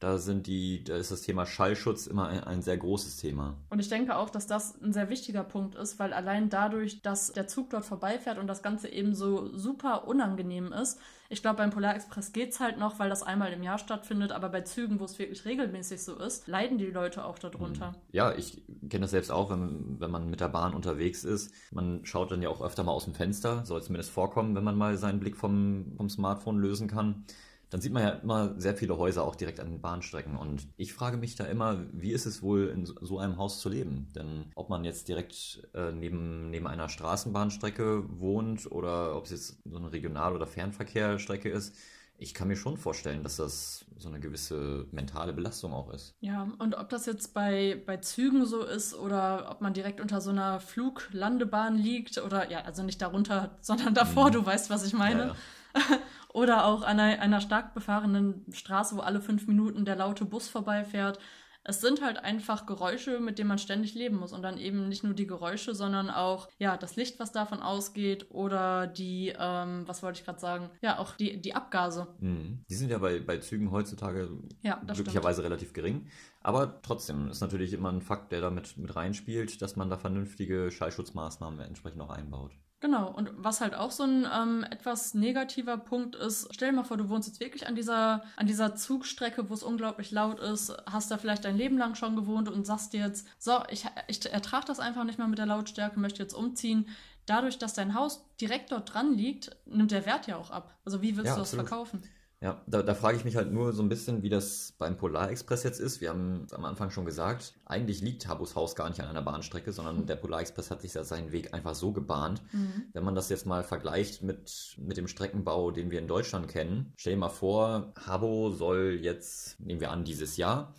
Da 0.01 0.17
sind 0.17 0.47
die, 0.47 0.83
da 0.83 0.95
ist 0.95 1.11
das 1.11 1.21
Thema 1.21 1.45
Schallschutz 1.45 2.07
immer 2.07 2.27
ein, 2.27 2.43
ein 2.43 2.61
sehr 2.63 2.75
großes 2.75 3.17
Thema. 3.17 3.55
Und 3.69 3.77
ich 3.77 3.87
denke 3.87 4.15
auch, 4.15 4.31
dass 4.31 4.47
das 4.47 4.81
ein 4.81 4.93
sehr 4.93 5.09
wichtiger 5.09 5.43
Punkt 5.43 5.75
ist, 5.75 5.99
weil 5.99 6.11
allein 6.11 6.49
dadurch, 6.49 7.03
dass 7.03 7.31
der 7.33 7.45
Zug 7.45 7.69
dort 7.69 7.85
vorbeifährt 7.85 8.39
und 8.39 8.47
das 8.47 8.63
Ganze 8.63 8.89
eben 8.89 9.13
so 9.13 9.55
super 9.55 10.07
unangenehm 10.07 10.73
ist. 10.73 10.99
Ich 11.29 11.43
glaube, 11.43 11.57
beim 11.57 11.69
Polarexpress 11.69 12.33
geht's 12.33 12.59
halt 12.59 12.79
noch, 12.79 12.97
weil 12.97 13.09
das 13.09 13.21
einmal 13.21 13.53
im 13.53 13.61
Jahr 13.61 13.77
stattfindet, 13.77 14.31
aber 14.31 14.49
bei 14.49 14.61
Zügen, 14.61 14.99
wo 14.99 15.05
es 15.05 15.19
wirklich 15.19 15.45
regelmäßig 15.45 16.03
so 16.03 16.17
ist, 16.17 16.47
leiden 16.47 16.79
die 16.79 16.87
Leute 16.87 17.23
auch 17.23 17.37
darunter. 17.37 17.93
Ja, 18.11 18.33
ich 18.33 18.63
kenne 18.89 19.01
das 19.01 19.11
selbst 19.11 19.31
auch, 19.31 19.51
wenn, 19.51 19.99
wenn 19.99 20.09
man 20.09 20.31
mit 20.31 20.39
der 20.39 20.49
Bahn 20.49 20.73
unterwegs 20.73 21.23
ist. 21.23 21.53
Man 21.71 22.03
schaut 22.05 22.31
dann 22.31 22.41
ja 22.41 22.49
auch 22.49 22.61
öfter 22.61 22.83
mal 22.83 22.91
aus 22.91 23.05
dem 23.05 23.13
Fenster, 23.13 23.63
soll 23.65 23.83
zumindest 23.83 24.09
vorkommen, 24.09 24.55
wenn 24.55 24.63
man 24.63 24.75
mal 24.75 24.97
seinen 24.97 25.19
Blick 25.19 25.37
vom, 25.37 25.93
vom 25.95 26.09
Smartphone 26.09 26.57
lösen 26.57 26.87
kann. 26.87 27.23
Dann 27.71 27.81
sieht 27.81 27.93
man 27.93 28.03
ja 28.03 28.09
immer 28.09 28.53
sehr 28.59 28.75
viele 28.75 28.97
Häuser 28.97 29.23
auch 29.23 29.35
direkt 29.35 29.59
an 29.59 29.71
den 29.71 29.81
Bahnstrecken. 29.81 30.37
Und 30.37 30.67
ich 30.77 30.93
frage 30.93 31.17
mich 31.17 31.35
da 31.35 31.45
immer, 31.45 31.83
wie 31.93 32.11
ist 32.11 32.25
es 32.27 32.43
wohl, 32.43 32.67
in 32.67 32.85
so- 32.85 33.17
einem 33.17 33.37
Haus 33.37 33.59
zu 33.59 33.69
leben? 33.69 34.09
Denn 34.15 34.51
ob 34.55 34.69
man 34.69 34.83
jetzt 34.85 35.07
direkt 35.07 35.67
äh, 35.73 35.91
neben, 35.91 36.49
neben 36.51 36.67
einer 36.67 36.89
Straßenbahnstrecke 36.89 38.03
wohnt 38.19 38.71
oder 38.71 39.15
ob 39.15 39.25
es 39.25 39.31
jetzt 39.31 39.57
so 39.65 39.77
eine 39.77 39.91
Regional- 39.91 40.35
oder 40.35 40.45
Fernverkehrstrecke 40.47 41.49
ist, 41.49 41.75
ich 42.17 42.35
kann 42.35 42.49
mir 42.49 42.55
schon 42.55 42.77
vorstellen, 42.77 43.23
dass 43.23 43.37
das 43.37 43.83
so 43.97 44.07
eine 44.07 44.19
gewisse 44.19 44.85
mentale 44.91 45.33
Belastung 45.33 45.73
auch 45.73 45.91
ist. 45.91 46.13
Ja, 46.19 46.47
und 46.59 46.75
ob 46.75 46.89
das 46.89 47.07
jetzt 47.07 47.33
bei, 47.33 47.81
bei 47.87 47.97
Zügen 47.97 48.45
so 48.45 48.63
ist 48.63 48.93
oder 48.93 49.49
ob 49.49 49.61
man 49.61 49.73
direkt 49.73 49.99
unter 49.99 50.21
so 50.21 50.29
einer 50.29 50.59
Fluglandebahn 50.59 51.75
liegt 51.77 52.19
oder 52.19 52.51
ja, 52.51 52.61
also 52.61 52.83
nicht 52.83 53.01
darunter, 53.01 53.57
sondern 53.61 53.93
davor, 53.95 54.27
Mhm. 54.29 54.33
du 54.33 54.45
weißt, 54.45 54.69
was 54.69 54.85
ich 54.85 54.93
meine. 54.93 55.27
Ja, 55.27 55.35
Oder 56.33 56.65
auch 56.65 56.83
an 56.83 56.99
einer, 56.99 57.41
stark 57.41 57.73
befahrenen 57.73 58.45
Straße, 58.51 58.95
wo 58.95 59.01
alle 59.01 59.21
fünf 59.21 59.47
Minuten 59.47 59.85
der 59.85 59.95
laute 59.95 60.25
Bus 60.25 60.47
vorbeifährt. 60.47 61.19
Es 61.63 61.79
sind 61.79 62.01
halt 62.01 62.17
einfach 62.17 62.65
Geräusche, 62.65 63.19
mit 63.19 63.37
denen 63.37 63.49
man 63.49 63.59
ständig 63.59 63.93
leben 63.93 64.15
muss. 64.15 64.33
Und 64.33 64.41
dann 64.41 64.57
eben 64.57 64.89
nicht 64.89 65.03
nur 65.03 65.13
die 65.13 65.27
Geräusche, 65.27 65.75
sondern 65.75 66.09
auch 66.09 66.49
ja, 66.57 66.75
das 66.75 66.95
Licht, 66.95 67.19
was 67.19 67.31
davon 67.31 67.59
ausgeht 67.59 68.31
oder 68.31 68.87
die, 68.87 69.33
ähm, 69.37 69.83
was 69.85 70.01
wollte 70.01 70.19
ich 70.19 70.25
gerade 70.25 70.39
sagen, 70.39 70.71
ja, 70.81 70.97
auch 70.97 71.15
die, 71.15 71.39
die 71.39 71.53
Abgase. 71.53 72.07
Mhm. 72.19 72.63
Die 72.67 72.75
sind 72.75 72.89
ja 72.89 72.97
bei, 72.97 73.19
bei 73.19 73.37
Zügen 73.37 73.69
heutzutage 73.69 74.29
Ja, 74.63 74.81
glücklicherweise 74.87 75.43
relativ 75.43 75.73
gering. 75.73 76.07
Aber 76.39 76.81
trotzdem 76.81 77.29
ist 77.29 77.41
natürlich 77.41 77.73
immer 77.73 77.91
ein 77.91 78.01
Fakt, 78.01 78.31
der 78.31 78.41
da 78.41 78.49
mit, 78.49 78.77
mit 78.77 78.95
reinspielt, 78.95 79.61
dass 79.61 79.75
man 79.75 79.89
da 79.89 79.97
vernünftige 79.97 80.71
Schallschutzmaßnahmen 80.71 81.59
entsprechend 81.59 82.01
auch 82.01 82.09
einbaut. 82.09 82.53
Genau, 82.81 83.11
und 83.11 83.29
was 83.35 83.61
halt 83.61 83.75
auch 83.75 83.91
so 83.91 84.01
ein 84.03 84.27
ähm, 84.33 84.65
etwas 84.71 85.13
negativer 85.13 85.77
Punkt 85.77 86.15
ist, 86.15 86.47
stell 86.51 86.71
dir 86.71 86.77
mal 86.77 86.83
vor, 86.83 86.97
du 86.97 87.09
wohnst 87.09 87.27
jetzt 87.27 87.39
wirklich 87.39 87.67
an 87.67 87.75
dieser, 87.75 88.23
an 88.35 88.47
dieser 88.47 88.75
Zugstrecke, 88.75 89.51
wo 89.51 89.53
es 89.53 89.61
unglaublich 89.61 90.09
laut 90.09 90.39
ist, 90.39 90.75
hast 90.87 91.11
da 91.11 91.19
vielleicht 91.19 91.45
dein 91.45 91.55
Leben 91.57 91.77
lang 91.77 91.93
schon 91.93 92.15
gewohnt 92.15 92.49
und 92.49 92.65
sagst 92.65 92.93
dir 92.93 93.05
jetzt, 93.05 93.27
so, 93.37 93.63
ich, 93.69 93.85
ich 94.07 94.25
ertrage 94.33 94.65
das 94.65 94.79
einfach 94.79 95.03
nicht 95.03 95.19
mehr 95.19 95.27
mit 95.27 95.37
der 95.37 95.45
Lautstärke, 95.45 95.99
möchte 95.99 96.23
jetzt 96.23 96.33
umziehen. 96.33 96.87
Dadurch, 97.27 97.59
dass 97.59 97.75
dein 97.75 97.93
Haus 97.93 98.25
direkt 98.41 98.71
dort 98.71 98.91
dran 98.91 99.13
liegt, 99.15 99.55
nimmt 99.65 99.91
der 99.91 100.07
Wert 100.07 100.25
ja 100.25 100.37
auch 100.37 100.49
ab. 100.49 100.75
Also 100.83 101.03
wie 101.03 101.17
willst 101.17 101.27
Ja, 101.27 101.35
du 101.35 101.41
das 101.41 101.49
absolut. 101.49 101.67
verkaufen? 101.67 102.01
Ja, 102.43 102.59
da, 102.65 102.81
da 102.81 102.95
frage 102.95 103.17
ich 103.17 103.23
mich 103.23 103.35
halt 103.35 103.51
nur 103.51 103.71
so 103.71 103.83
ein 103.83 103.89
bisschen, 103.89 104.23
wie 104.23 104.29
das 104.29 104.73
beim 104.79 104.97
Polarexpress 104.97 105.61
jetzt 105.61 105.79
ist. 105.79 106.01
Wir 106.01 106.09
haben 106.09 106.45
es 106.47 106.53
am 106.53 106.65
Anfang 106.65 106.89
schon 106.89 107.05
gesagt, 107.05 107.53
eigentlich 107.65 108.01
liegt 108.01 108.27
Habus 108.27 108.55
Haus 108.55 108.75
gar 108.75 108.89
nicht 108.89 108.99
an 108.99 109.07
einer 109.07 109.21
Bahnstrecke, 109.21 109.71
sondern 109.71 110.07
der 110.07 110.15
Polarexpress 110.15 110.71
hat 110.71 110.81
sich 110.81 110.95
ja 110.95 111.03
seinen 111.03 111.31
Weg 111.31 111.53
einfach 111.53 111.75
so 111.75 111.91
gebahnt. 111.91 112.41
Mhm. 112.51 112.85
Wenn 112.93 113.03
man 113.03 113.13
das 113.13 113.29
jetzt 113.29 113.45
mal 113.45 113.63
vergleicht 113.63 114.23
mit, 114.23 114.75
mit 114.79 114.97
dem 114.97 115.07
Streckenbau, 115.07 115.69
den 115.69 115.91
wir 115.91 115.99
in 115.99 116.07
Deutschland 116.07 116.47
kennen, 116.47 116.93
stell 116.97 117.13
dir 117.13 117.19
mal 117.19 117.29
vor, 117.29 117.93
Habo 118.07 118.49
soll 118.49 118.97
jetzt, 118.99 119.59
nehmen 119.59 119.79
wir 119.79 119.91
an, 119.91 120.03
dieses 120.03 120.35
Jahr 120.35 120.73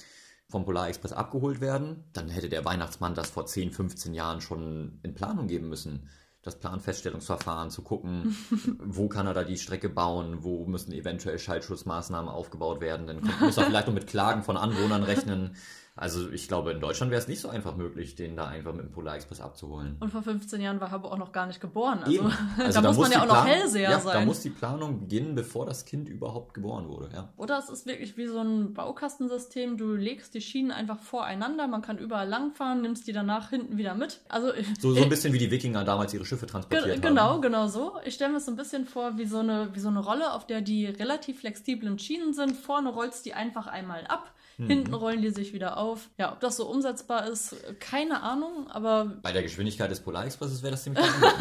vom 0.49 0.65
Polarexpress 0.65 1.13
abgeholt 1.13 1.61
werden, 1.61 2.05
dann 2.13 2.29
hätte 2.29 2.49
der 2.49 2.65
Weihnachtsmann 2.65 3.15
das 3.15 3.31
vor 3.31 3.47
10, 3.47 3.71
15 3.71 4.15
Jahren 4.15 4.41
schon 4.41 4.99
in 5.05 5.15
Planung 5.15 5.47
geben 5.47 5.69
müssen. 5.69 6.09
Das 6.43 6.57
Planfeststellungsverfahren 6.59 7.71
zu 7.71 7.83
gucken, 7.83 8.37
wo 8.79 9.09
kann 9.09 9.27
er 9.27 9.35
da 9.35 9.45
die 9.45 9.59
Strecke 9.59 9.89
bauen, 9.89 10.39
wo 10.43 10.67
müssen 10.67 10.93
eventuell 10.93 11.39
Schallschutzmaßnahmen 11.39 12.29
aufgebaut 12.29 12.81
werden, 12.81 13.07
dann 13.07 13.21
muss 13.41 13.57
er 13.57 13.65
vielleicht 13.65 13.87
noch 13.87 13.95
mit 13.95 14.09
Klagen 14.09 14.43
von 14.43 14.57
Anwohnern 14.57 15.05
rechnen. 15.05 15.57
Also 15.95 16.31
ich 16.31 16.49
glaube, 16.49 16.73
in 16.73 16.81
Deutschland 16.81 17.11
wäre 17.13 17.21
es 17.21 17.29
nicht 17.29 17.41
so 17.41 17.51
einfach 17.51 17.77
möglich, 17.77 18.15
den 18.15 18.35
da 18.35 18.47
einfach 18.49 18.73
mit 18.73 18.87
dem 18.87 18.93
Polarexpress 18.93 19.43
abzuholen. 19.43 19.97
Und 20.01 20.11
vor 20.11 20.23
15 20.23 20.59
Jahren 20.63 20.81
war 20.81 20.91
Habbo 20.91 21.09
auch 21.09 21.19
noch 21.19 21.33
gar 21.33 21.47
nicht 21.47 21.61
geboren. 21.61 22.01
Also. 22.03 22.31
Also 22.59 22.81
da, 22.81 22.89
muss 22.89 22.99
man 22.99 23.13
ja 23.13 23.19
auch 23.19 23.23
die 23.23 23.29
noch 23.29 23.35
Plan- 23.43 23.47
Hellseher 23.47 23.91
ja, 23.91 24.01
sein. 24.01 24.13
Da 24.21 24.25
muss 24.25 24.41
die 24.41 24.51
Planung 24.51 25.01
beginnen, 25.01 25.35
bevor 25.35 25.67
das 25.67 25.85
Kind 25.85 26.09
überhaupt 26.09 26.55
geboren 26.55 26.89
wurde. 26.89 27.11
Ja. 27.13 27.29
Oder 27.37 27.59
es 27.59 27.69
ist 27.69 27.85
wirklich 27.87 28.17
wie 28.17 28.27
so 28.27 28.39
ein 28.41 28.73
Baukastensystem. 28.73 29.77
Du 29.77 29.95
legst 29.95 30.33
die 30.35 30.41
Schienen 30.41 30.71
einfach 30.71 30.99
voreinander, 30.99 31.67
man 31.69 31.83
kann 31.83 31.99
überall 31.99 32.29
langfahren, 32.29 32.81
nimmst 32.83 33.07
die 33.07 33.13
danach 33.13 33.51
hinten 33.51 33.77
wieder 33.77 33.95
mit. 33.95 34.21
Also 34.29 34.53
So, 34.81 34.95
so 34.95 35.03
ein 35.03 35.09
bisschen 35.11 35.33
wie 35.35 35.39
die 35.39 35.51
Wikinger 35.51 35.85
damals 35.85 36.15
ihre 36.15 36.25
Schiffe 36.25 36.47
transportiert 36.47 36.91
haben. 36.97 37.01
genau, 37.03 37.41
genau 37.41 37.67
so. 37.69 37.93
Ich 38.07 38.15
stelle 38.15 38.31
mir 38.31 38.37
das 38.39 38.47
so 38.47 38.53
ein 38.53 38.57
bisschen 38.57 38.87
vor 38.87 39.19
wie 39.19 39.27
so, 39.27 39.39
eine, 39.41 39.69
wie 39.75 39.81
so 39.81 39.89
eine 39.89 40.01
Rolle, 40.01 40.33
auf 40.33 40.47
der 40.47 40.63
die 40.63 40.87
relativ 40.87 41.41
flexiblen 41.41 41.99
Schienen 41.99 42.33
sind. 42.33 42.57
Vorne 42.57 42.89
rollst 42.91 43.27
die 43.27 43.35
einfach 43.35 43.67
einmal 43.67 44.07
ab, 44.07 44.33
Mhm. 44.59 44.67
hinten 44.67 44.95
rollen 44.95 45.23
die 45.23 45.31
sich 45.31 45.53
wieder 45.53 45.77
auf. 45.79 46.11
Ja, 46.19 46.33
ob 46.33 46.41
das 46.41 46.57
so 46.57 46.67
umsetzbar 46.69 47.27
ist, 47.29 47.57
keine 47.81 48.23
Ahnung, 48.23 48.69
aber, 48.71 49.07
Bei 49.23 49.33
der 49.33 49.43
Geschwindigkeit 49.43 49.91
des 49.91 50.01
Polarexpresses 50.01 50.63
wäre 50.63 50.73
das 50.73 50.83
ziemlich 50.85 51.03
unmöglich. 51.15 51.33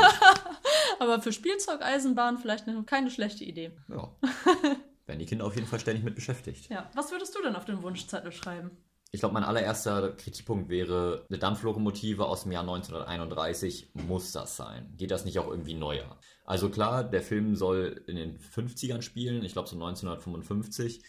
aber 1.00 1.22
für 1.22 1.32
Spielzeugeisenbahn 1.32 2.38
vielleicht 2.38 2.68
eine, 2.68 2.84
keine 2.84 3.10
schlechte 3.12 3.44
Idee. 3.44 3.72
ja. 3.89 4.10
Werden 5.08 5.20
die 5.20 5.25
Kinder 5.25 5.46
auf 5.46 5.56
jeden 5.56 5.68
Fall 5.68 5.80
ständig 5.80 6.03
mit 6.06 6.15
beschäftigt. 6.15 6.70
Ja, 6.70 6.89
was 6.94 7.12
würdest 7.12 7.36
du 7.36 7.41
denn 7.41 7.56
auf 7.56 7.65
den 7.65 7.82
Wunschzettel 7.82 8.32
schreiben? 8.32 8.72
Ich 9.13 9.20
glaube, 9.20 9.34
mein 9.34 9.44
allererster 9.44 10.13
Kritikpunkt 10.13 10.70
wäre, 10.70 11.25
eine 11.27 11.38
Dampflokomotive 11.38 12.25
aus 12.25 12.44
dem 12.44 12.53
Jahr 12.53 12.62
1931 12.62 13.89
muss 13.94 14.32
das 14.32 14.56
sein. 14.56 14.94
Geht 14.96 15.12
das 15.12 15.25
nicht 15.25 15.38
auch 15.39 15.50
irgendwie 15.50 15.74
neuer? 15.74 16.18
Also 16.46 16.70
klar, 16.70 17.03
der 17.03 17.22
Film 17.22 17.56
soll 17.58 18.03
in 18.08 18.15
den 18.15 18.39
50ern 18.39 19.01
spielen, 19.01 19.44
ich 19.44 19.51
glaube 19.53 19.68
so 19.68 19.75
1955. 19.75 21.01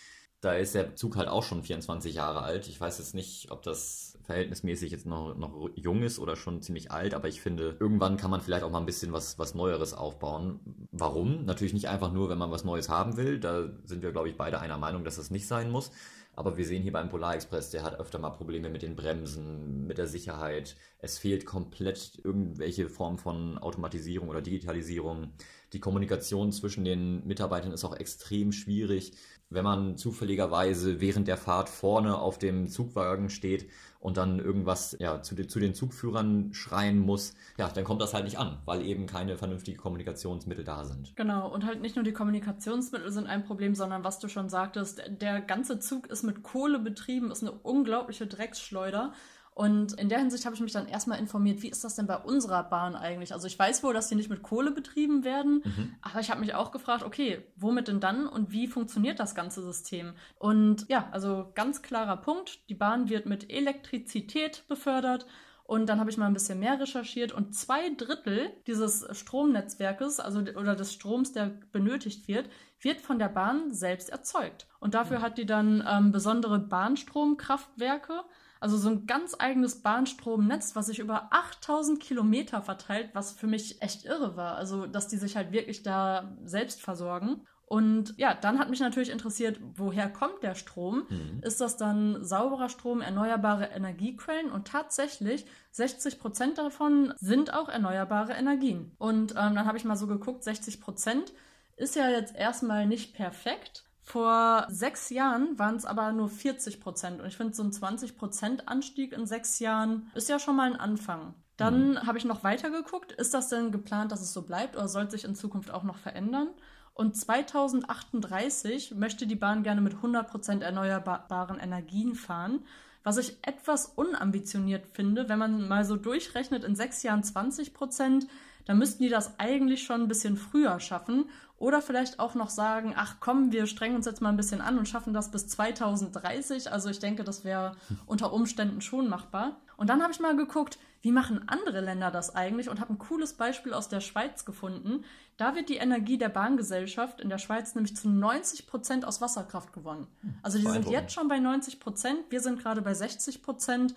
Da 0.42 0.54
ist 0.54 0.75
der 0.75 0.96
Zug 0.96 1.16
halt 1.16 1.28
auch 1.28 1.44
schon 1.44 1.62
24 1.62 2.16
Jahre 2.16 2.42
alt. 2.42 2.66
Ich 2.66 2.80
weiß 2.80 2.99
jetzt 2.99 3.14
nicht, 3.14 3.52
ob 3.52 3.62
das 3.62 4.18
verhältnismäßig 4.25 4.90
jetzt 4.90 5.06
noch, 5.06 5.37
noch 5.37 5.70
jung 5.76 6.02
ist 6.02 6.18
oder 6.18 6.34
schon 6.34 6.62
ziemlich 6.62 6.90
alt, 6.90 7.14
aber 7.14 7.28
ich 7.28 7.40
finde, 7.40 7.76
irgendwann 7.78 8.16
kann 8.16 8.30
man 8.30 8.40
vielleicht 8.40 8.64
auch 8.64 8.70
mal 8.70 8.80
ein 8.80 8.87
bisschen 8.87 9.12
was, 9.12 9.38
was 9.38 9.54
Neueres 9.54 9.94
aufbauen. 9.94 10.58
Warum? 10.90 11.44
Natürlich 11.44 11.75
nicht 11.75 11.88
einfach 11.88 12.12
nur, 12.12 12.28
wenn 12.28 12.38
man 12.38 12.50
was 12.50 12.64
Neues 12.64 12.88
haben 12.88 13.16
will. 13.16 13.38
Da 13.38 13.70
sind 13.84 14.02
wir, 14.02 14.11
glaube 14.11 14.30
ich, 14.30 14.37
beide 14.37 14.58
einer 14.58 14.78
Meinung, 14.78 15.04
dass 15.04 15.14
das 15.14 15.30
nicht 15.30 15.46
sein 15.46 15.70
muss. 15.70 15.92
Aber 16.34 16.56
wir 16.56 16.64
sehen 16.64 16.82
hier 16.82 16.92
beim 16.92 17.11
Polarexpress, 17.11 17.70
der 17.70 17.84
hat 17.84 18.00
öfter 18.00 18.18
mal 18.18 18.30
Probleme 18.30 18.68
mit 18.68 18.82
den 18.82 18.96
Bremsen, 18.96 19.87
mit 19.87 19.99
der 19.99 20.06
Sicherheit. 20.08 20.76
Es 20.99 21.18
fehlt 21.18 21.44
komplett 21.44 22.20
irgendwelche 22.25 22.88
Form 22.88 23.18
von 23.18 23.58
Automatisierung 23.58 24.28
oder 24.28 24.40
Digitalisierung. 24.40 25.34
Die 25.73 25.81
Kommunikation 25.81 26.52
zwischen 26.52 26.85
den 26.85 27.26
Mitarbeitern 27.26 27.73
ist 27.73 27.85
auch 27.85 27.97
extrem 27.97 28.52
schwierig. 28.52 29.12
Wenn 29.49 29.64
man 29.64 29.97
zufälligerweise 29.97 31.00
während 31.00 31.29
der 31.29 31.37
Fahrt 31.37 31.69
vorne 31.69 32.17
auf 32.17 32.38
dem 32.38 32.69
Zugwagen 32.69 33.29
steht 33.29 33.69
und 34.00 34.17
dann 34.17 34.38
irgendwas 34.38 34.97
ja, 34.99 35.23
zu, 35.23 35.35
den, 35.35 35.49
zu 35.49 35.61
den 35.61 35.75
Zugführern 35.75 36.55
schreien 36.55 36.99
muss, 36.99 37.35
ja, 37.59 37.69
dann 37.69 37.85
kommt 37.85 38.00
das 38.00 38.14
halt 38.14 38.25
nicht 38.25 38.38
an, 38.38 38.59
weil 38.64 38.83
eben 38.83 39.07
keine 39.07 39.37
vernünftigen 39.37 39.79
Kommunikationsmittel 39.79 40.64
da 40.64 40.85
sind. 40.85 41.14
Genau, 41.17 41.52
und 41.52 41.67
halt 41.67 41.83
nicht 41.83 41.97
nur 41.97 42.05
die 42.05 42.12
Kommunikationsmittel 42.12 43.12
sind 43.12 43.26
ein 43.26 43.45
Problem, 43.45 43.75
sondern 43.75 44.05
was 44.05 44.19
du 44.19 44.29
schon 44.29 44.49
sagtest, 44.49 45.02
der 45.21 45.41
ganze 45.41 45.79
Zug 45.79 46.07
ist 46.07 46.23
mit 46.23 46.43
Kohle 46.43 46.79
betrieben, 46.79 47.31
ist 47.31 47.43
eine 47.43 47.52
unglaubliche 47.52 48.26
Drecksschleuder. 48.26 49.12
Und 49.54 49.92
in 49.94 50.09
der 50.09 50.18
Hinsicht 50.18 50.47
habe 50.47 50.54
ich 50.54 50.62
mich 50.62 50.73
dann 50.73 50.88
erstmal 50.88 51.18
informiert, 51.18 51.62
wie 51.62 51.68
ist 51.68 51.85
das 51.85 51.94
denn 51.94 52.06
bei 52.06 52.16
unserer 52.16 52.62
Bahn 52.62 52.97
eigentlich? 52.97 53.35
Also 53.35 53.47
ich 53.47 53.59
weiß 53.59 53.82
wohl, 53.82 53.92
dass 53.92 54.09
die 54.09 54.14
nicht 54.14 54.30
mit 54.30 54.42
Kohle 54.42 54.71
betrieben 54.71 55.25
werden, 55.25 55.62
aber 56.00 56.21
ich 56.21 56.30
habe 56.30 56.40
mich 56.40 56.54
auch 56.54 56.73
gefragt, 56.73 57.02
okay, 57.02 57.44
womit 57.56 57.88
denn 57.88 58.00
dann 58.00 58.26
und 58.26 58.50
wie 58.50 58.66
funktioniert 58.66 59.21
das 59.21 59.35
ganze 59.35 59.62
System? 59.62 60.14
Und 60.38 60.88
ja, 60.88 61.09
also 61.12 61.50
ganz 61.54 61.82
klarer 61.82 62.16
Punkt, 62.16 62.61
die 62.71 62.75
Bahn 62.75 63.11
wird 63.11 63.26
mit 63.26 63.50
Elektrizität 63.50 64.64
befördert. 64.68 65.26
Und 65.64 65.87
dann 65.87 66.00
habe 66.00 66.11
ich 66.11 66.16
mal 66.16 66.26
ein 66.26 66.35
bisschen 66.35 66.59
mehr 66.59 66.80
recherchiert 66.80 67.32
und 67.32 67.54
zwei 67.54 67.90
Drittel 67.90 68.50
dieses 68.66 69.06
Stromnetzwerkes, 69.16 70.18
also 70.18 70.40
oder 70.40 70.75
des 70.75 70.92
Stroms, 70.92 71.32
der 71.32 71.52
benötigt 71.73 72.26
wird, 72.26 72.49
wird 72.80 73.00
von 73.00 73.18
der 73.18 73.28
Bahn 73.28 73.73
selbst 73.73 74.11
erzeugt. 74.11 74.66
Und 74.80 74.94
dafür 74.94 75.23
hat 75.23 75.38
die 75.38 75.47
dann 75.47 75.87
ähm, 75.88 76.11
besondere 76.11 76.59
Bahnstromkraftwerke, 76.59 78.25
also 78.62 78.76
so 78.76 78.88
ein 78.90 79.07
ganz 79.07 79.35
eigenes 79.37 79.83
Bahnstromnetz, 79.83 80.76
was 80.76 80.87
sich 80.87 81.00
über 81.00 81.33
8000 81.33 81.99
Kilometer 81.99 82.62
verteilt, 82.62 83.11
was 83.12 83.33
für 83.33 83.49
mich 83.49 83.83
echt 83.83 84.04
irre 84.04 84.37
war. 84.37 84.54
Also, 84.54 84.87
dass 84.87 85.09
die 85.09 85.16
sich 85.16 85.35
halt 85.35 85.50
wirklich 85.50 85.83
da 85.83 86.37
selbst 86.45 86.81
versorgen. 86.81 87.45
Und 87.66 88.14
ja, 88.19 88.35
dann 88.35 88.61
hat 88.61 88.71
mich 88.71 88.78
natürlich 88.78 89.11
interessiert, 89.11 89.59
woher 89.75 90.09
kommt 90.09 90.45
der 90.45 90.54
Strom? 90.54 91.07
Mhm. 91.09 91.40
Ist 91.42 91.61
das 91.61 91.76
dann 91.76 92.23
sauberer 92.23 92.69
Strom, 92.69 93.00
erneuerbare 93.00 93.64
Energiequellen? 93.64 94.52
Und 94.52 94.69
tatsächlich, 94.69 95.45
60 95.73 96.21
Prozent 96.21 96.59
davon 96.59 97.14
sind 97.16 97.52
auch 97.52 97.69
erneuerbare 97.69 98.35
Energien. 98.35 98.92
Und 98.99 99.33
ähm, 99.33 99.57
dann 99.57 99.66
habe 99.66 99.76
ich 99.76 99.85
mal 99.85 99.97
so 99.97 100.07
geguckt, 100.07 100.45
60 100.45 100.81
Prozent 100.81 101.33
ist 101.76 101.97
ja 101.97 102.09
jetzt 102.11 102.37
erstmal 102.37 102.87
nicht 102.87 103.16
perfekt. 103.16 103.83
Vor 104.02 104.66
sechs 104.68 105.11
Jahren 105.11 105.59
waren 105.59 105.76
es 105.76 105.85
aber 105.85 106.12
nur 106.12 106.28
40 106.28 106.80
Prozent. 106.80 107.21
Und 107.21 107.28
ich 107.28 107.37
finde, 107.37 107.54
so 107.54 107.62
ein 107.62 107.73
20 107.73 108.16
Prozent 108.16 108.68
Anstieg 108.68 109.12
in 109.12 109.26
sechs 109.26 109.59
Jahren 109.61 110.11
ist 110.14 110.28
ja 110.28 110.38
schon 110.38 110.56
mal 110.56 110.71
ein 110.73 110.78
Anfang. 110.78 111.35
Dann 111.56 112.04
habe 112.06 112.18
ich 112.18 112.25
noch 112.25 112.42
weiter 112.42 112.71
geguckt. 112.71 113.12
Ist 113.12 113.35
das 113.35 113.49
denn 113.49 113.71
geplant, 113.71 114.11
dass 114.11 114.21
es 114.21 114.32
so 114.32 114.42
bleibt 114.42 114.76
oder 114.76 114.88
soll 114.88 115.11
sich 115.11 115.25
in 115.25 115.37
Zukunft 115.37 115.71
auch 115.71 115.85
noch 115.85 115.99
verändern? 115.99 116.49
Und 116.94 117.16
2038 117.16 118.94
möchte 118.97 119.26
die 119.26 119.37
Bahn 119.37 119.62
gerne 119.62 119.80
mit 119.80 119.94
100% 119.94 120.62
erneuerbaren 120.62 121.59
Energien 121.59 122.14
fahren, 122.14 122.66
was 123.04 123.16
ich 123.18 123.37
etwas 123.42 123.87
unambitioniert 123.87 124.87
finde. 124.92 125.28
Wenn 125.28 125.38
man 125.38 125.68
mal 125.68 125.85
so 125.85 125.97
durchrechnet, 125.97 126.64
in 126.64 126.76
sechs 126.76 127.02
Jahren 127.02 127.23
20%, 127.23 128.26
dann 128.64 128.78
müssten 128.78 129.02
die 129.02 129.09
das 129.09 129.38
eigentlich 129.38 129.82
schon 129.82 130.02
ein 130.02 130.09
bisschen 130.09 130.37
früher 130.37 130.78
schaffen. 130.80 131.26
Oder 131.59 131.80
vielleicht 131.80 132.18
auch 132.18 132.35
noch 132.35 132.50
sagen, 132.50 132.94
ach 132.97 133.16
komm, 133.21 133.52
wir 133.52 133.66
strengen 133.66 133.97
uns 133.97 134.06
jetzt 134.06 134.21
mal 134.21 134.30
ein 134.30 134.37
bisschen 134.37 134.61
an 134.61 134.78
und 134.78 134.88
schaffen 134.88 135.14
das 135.14 135.30
bis 135.30 135.47
2030. 135.49 136.73
Also 136.73 136.90
ich 136.90 136.99
denke, 136.99 137.23
das 137.23 137.44
wäre 137.44 137.76
unter 138.06 138.32
Umständen 138.32 138.80
schon 138.80 139.09
machbar. 139.09 139.61
Und 139.76 139.88
dann 139.88 140.02
habe 140.02 140.12
ich 140.12 140.21
mal 140.21 140.37
geguckt, 140.37 140.78
wie 141.02 141.12
machen 141.12 141.49
andere 141.49 141.80
Länder 141.80 142.11
das 142.11 142.35
eigentlich 142.35 142.68
und 142.68 142.80
habe 142.80 142.92
ein 142.92 142.99
cooles 142.99 143.35
Beispiel 143.35 143.75
aus 143.75 143.88
der 143.88 144.00
Schweiz 144.00 144.44
gefunden. 144.44 145.04
Da 145.37 145.54
wird 145.54 145.68
die 145.68 145.76
Energie 145.76 146.16
der 146.16 146.28
Bahngesellschaft 146.28 147.21
in 147.21 147.28
der 147.28 147.38
Schweiz 147.38 147.75
nämlich 147.75 147.97
zu 147.97 148.09
90 148.09 148.66
Prozent 148.66 149.04
aus 149.04 149.21
Wasserkraft 149.21 149.73
gewonnen. 149.73 150.06
Also 150.42 150.59
die 150.59 150.66
sind 150.66 150.88
jetzt 150.88 151.12
schon 151.12 151.28
bei 151.28 151.40
90 151.40 151.80
Prozent, 151.80 152.18
wir 152.30 152.40
sind 152.40 152.61
gerade 152.61 152.82
bei 152.82 152.94
60 152.94 153.42
Prozent. 153.42 153.94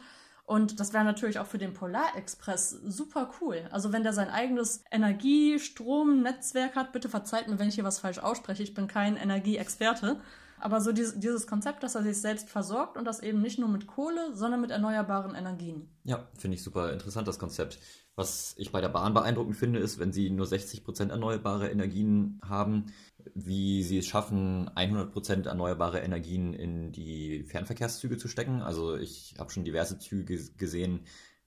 Und 0.47 0.79
das 0.79 0.93
wäre 0.93 1.03
natürlich 1.03 1.39
auch 1.39 1.47
für 1.47 1.57
den 1.57 1.73
Polarexpress 1.73 2.69
super 2.69 3.31
cool. 3.41 3.67
Also 3.71 3.91
wenn 3.91 4.03
der 4.03 4.13
sein 4.13 4.29
eigenes 4.29 4.83
Energie-, 4.91 5.57
Strom-, 5.57 6.21
Netzwerk 6.21 6.75
hat, 6.75 6.91
bitte 6.91 7.09
verzeiht 7.09 7.47
mir, 7.47 7.57
wenn 7.57 7.67
ich 7.67 7.75
hier 7.75 7.83
was 7.83 7.97
falsch 7.97 8.19
ausspreche. 8.19 8.61
Ich 8.61 8.75
bin 8.75 8.87
kein 8.87 9.17
Energieexperte. 9.17 10.19
Aber 10.65 10.81
so 10.81 10.91
dieses, 10.91 11.19
dieses 11.19 11.45
Konzept, 11.45 11.83
dass 11.83 11.93
er 11.93 12.01
sich 12.01 12.19
selbst 12.19 12.49
versorgt 12.49 12.97
und 12.97 13.05
das 13.05 13.19
eben 13.19 13.39
nicht 13.39 13.59
nur 13.59 13.69
mit 13.69 13.85
Kohle, 13.85 14.33
sondern 14.33 14.61
mit 14.61 14.71
erneuerbaren 14.71 15.35
Energien. 15.35 15.87
Ja, 16.05 16.27
finde 16.39 16.55
ich 16.55 16.63
super 16.63 16.91
interessant, 16.91 17.27
das 17.27 17.37
Konzept. 17.37 17.77
Was 18.15 18.55
ich 18.57 18.71
bei 18.71 18.81
der 18.81 18.89
Bahn 18.89 19.13
beeindruckend 19.13 19.55
finde, 19.55 19.77
ist, 19.77 19.99
wenn 19.99 20.11
sie 20.11 20.31
nur 20.31 20.47
60% 20.47 21.11
erneuerbare 21.11 21.69
Energien 21.69 22.41
haben, 22.43 22.87
wie 23.35 23.83
sie 23.83 23.99
es 23.99 24.07
schaffen, 24.07 24.67
100% 24.71 25.45
erneuerbare 25.45 25.99
Energien 25.99 26.55
in 26.55 26.91
die 26.91 27.43
Fernverkehrszüge 27.43 28.17
zu 28.17 28.27
stecken. 28.27 28.63
Also 28.63 28.95
ich 28.95 29.35
habe 29.37 29.51
schon 29.51 29.65
diverse 29.65 29.99
Züge 29.99 30.39
gesehen, 30.57 31.01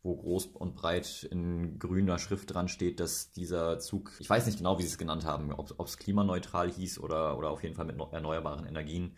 wo 0.09 0.17
groß 0.17 0.47
und 0.47 0.75
breit 0.75 1.29
in 1.31 1.79
grüner 1.79 2.19
Schrift 2.19 2.53
dran 2.53 2.69
steht, 2.69 2.99
dass 2.99 3.31
dieser 3.31 3.79
Zug, 3.79 4.13
ich 4.19 4.29
weiß 4.29 4.47
nicht 4.47 4.59
genau, 4.59 4.79
wie 4.79 4.83
sie 4.83 4.89
es 4.89 4.99
genannt 4.99 5.25
haben, 5.25 5.53
ob 5.53 5.87
es 5.87 5.99
klimaneutral 5.99 6.71
hieß 6.71 6.99
oder, 6.99 7.37
oder 7.39 7.51
auf 7.51 7.63
jeden 7.63 7.75
Fall 7.75 7.85
mit 7.85 7.97
erneuerbaren 8.13 8.67
Energien. 8.67 9.17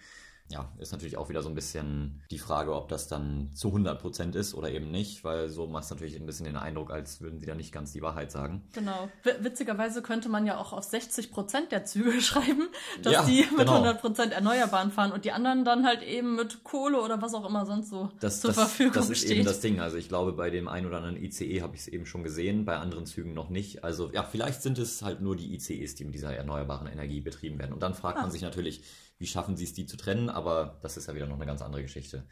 Ja, 0.50 0.68
ist 0.78 0.90
natürlich 0.90 1.16
auch 1.16 1.28
wieder 1.28 1.42
so 1.42 1.48
ein 1.48 1.54
bisschen 1.54 2.20
die 2.32 2.38
Frage, 2.40 2.74
ob 2.74 2.88
das 2.88 3.06
dann 3.06 3.50
zu 3.54 3.68
100% 3.68 4.34
ist 4.34 4.52
oder 4.54 4.68
eben 4.70 4.90
nicht, 4.90 5.22
weil 5.22 5.48
so 5.48 5.68
macht 5.68 5.84
es 5.84 5.90
natürlich 5.90 6.16
ein 6.16 6.26
bisschen 6.26 6.44
den 6.44 6.56
Eindruck, 6.56 6.90
als 6.90 7.20
würden 7.20 7.38
sie 7.38 7.46
da 7.46 7.54
nicht 7.54 7.72
ganz 7.72 7.92
die 7.92 8.02
Wahrheit 8.02 8.32
sagen. 8.32 8.62
Genau. 8.72 9.08
W 9.22 9.30
witzigerweise 9.40 10.02
könnte 10.02 10.28
man 10.28 10.46
ja 10.46 10.58
auch 10.58 10.72
auf 10.72 10.82
60 10.82 11.30
Prozent 11.30 11.70
der 11.70 11.84
Züge 11.84 12.20
schreiben, 12.20 12.68
dass 13.02 13.12
Ja, 13.12 13.24
die 13.24 13.42
mit 13.42 13.58
genau. 13.60 13.74
100 13.74 14.00
Prozent 14.00 14.32
Erneuerbaren 14.32 14.90
fahren 14.90 15.12
und 15.12 15.24
die 15.24 15.30
anderen 15.30 15.64
dann 15.64 15.86
halt 15.86 16.02
eben 16.02 16.34
mit 16.34 16.64
Kohle 16.64 17.00
oder 17.00 17.22
was 17.22 17.32
auch 17.34 17.48
immer 17.48 17.64
sonst 17.64 17.90
so 17.90 18.10
Das, 18.18 18.40
zur 18.40 18.48
das, 18.50 18.56
Verfügung 18.58 18.94
das 18.94 19.08
ist 19.08 19.18
steht. 19.20 19.30
eben 19.36 19.44
das 19.44 19.60
Ding. 19.60 19.78
Also 19.80 19.98
ich 19.98 20.08
glaube, 20.08 20.32
bei 20.32 20.50
dem 20.50 20.66
einen 20.66 20.86
oder 20.86 20.96
anderen 20.96 21.16
ICE 21.22 21.62
habe 21.62 21.76
ich 21.76 21.82
es 21.82 21.88
eben 21.88 22.06
schon 22.06 22.24
gesehen, 22.24 22.64
bei 22.64 22.76
anderen 22.76 23.06
Zügen 23.06 23.34
noch 23.34 23.50
nicht. 23.50 23.84
Also 23.84 24.10
ja, 24.12 24.24
vielleicht 24.24 24.62
sind 24.62 24.78
es 24.78 25.02
halt 25.02 25.20
nur 25.20 25.36
die 25.36 25.54
ICEs, 25.54 25.94
die 25.94 26.04
mit 26.04 26.14
dieser 26.14 26.34
erneuerbaren 26.34 26.88
Energie 26.88 27.20
betrieben 27.20 27.58
werden. 27.60 27.72
Und 27.72 27.84
dann 27.84 27.94
fragt 27.94 28.18
Ah. 28.18 28.22
man 28.22 28.30
sich 28.32 28.42
natürlich, 28.42 28.82
wie 29.20 29.26
schaffen 29.26 29.56
sie 29.56 29.64
es, 29.64 29.72
die 29.72 29.86
zu 29.86 29.96
trennen? 29.96 30.28
Aber 30.28 30.78
das 30.82 30.96
ist 30.96 31.06
ja 31.06 31.14
wieder 31.14 31.26
noch 31.26 31.36
eine 31.36 31.46
ganz 31.46 31.62
andere 31.62 31.82
Geschichte. 31.82 32.24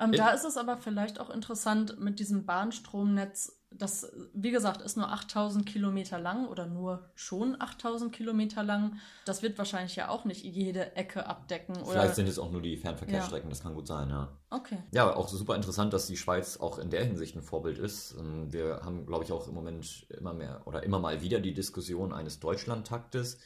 Ähm, 0.00 0.12
da 0.12 0.30
ist 0.30 0.44
es 0.44 0.56
aber 0.56 0.76
vielleicht 0.76 1.18
auch 1.18 1.30
interessant 1.30 1.98
mit 1.98 2.20
diesem 2.20 2.46
Bahnstromnetz 2.46 3.58
das, 3.70 4.10
wie 4.32 4.50
gesagt, 4.50 4.80
ist 4.80 4.96
nur 4.96 5.10
8000 5.10 5.66
Kilometer 5.66 6.18
lang 6.18 6.48
oder 6.48 6.66
nur 6.66 7.10
schon 7.14 7.60
8000 7.60 8.12
Kilometer 8.12 8.62
lang. 8.62 8.98
Das 9.26 9.42
wird 9.42 9.58
wahrscheinlich 9.58 9.94
ja 9.96 10.08
auch 10.08 10.24
nicht 10.24 10.42
jede 10.42 10.96
Ecke 10.96 11.26
abdecken. 11.26 11.76
Oder? 11.76 11.92
Vielleicht 11.92 12.14
sind 12.14 12.28
es 12.28 12.38
auch 12.38 12.50
nur 12.50 12.62
die 12.62 12.78
Fernverkehrsstrecken, 12.78 13.48
ja. 13.48 13.50
das 13.50 13.62
kann 13.62 13.74
gut 13.74 13.86
sein, 13.86 14.08
ja. 14.08 14.28
Okay. 14.50 14.78
Ja, 14.92 15.14
auch 15.14 15.28
super 15.28 15.54
interessant, 15.54 15.92
dass 15.92 16.06
die 16.06 16.16
Schweiz 16.16 16.56
auch 16.56 16.78
in 16.78 16.88
der 16.88 17.04
Hinsicht 17.04 17.36
ein 17.36 17.42
Vorbild 17.42 17.78
ist. 17.78 18.14
Ähm, 18.18 18.50
wir 18.52 18.80
haben, 18.82 19.04
glaube 19.04 19.24
ich, 19.24 19.32
auch 19.32 19.46
im 19.48 19.54
Moment 19.54 20.06
immer 20.08 20.32
mehr 20.32 20.62
oder 20.64 20.82
immer 20.82 20.98
mal 20.98 21.20
wieder 21.20 21.40
die 21.40 21.52
Diskussion 21.52 22.14
eines 22.14 22.40
Deutschlandtaktes. 22.40 23.38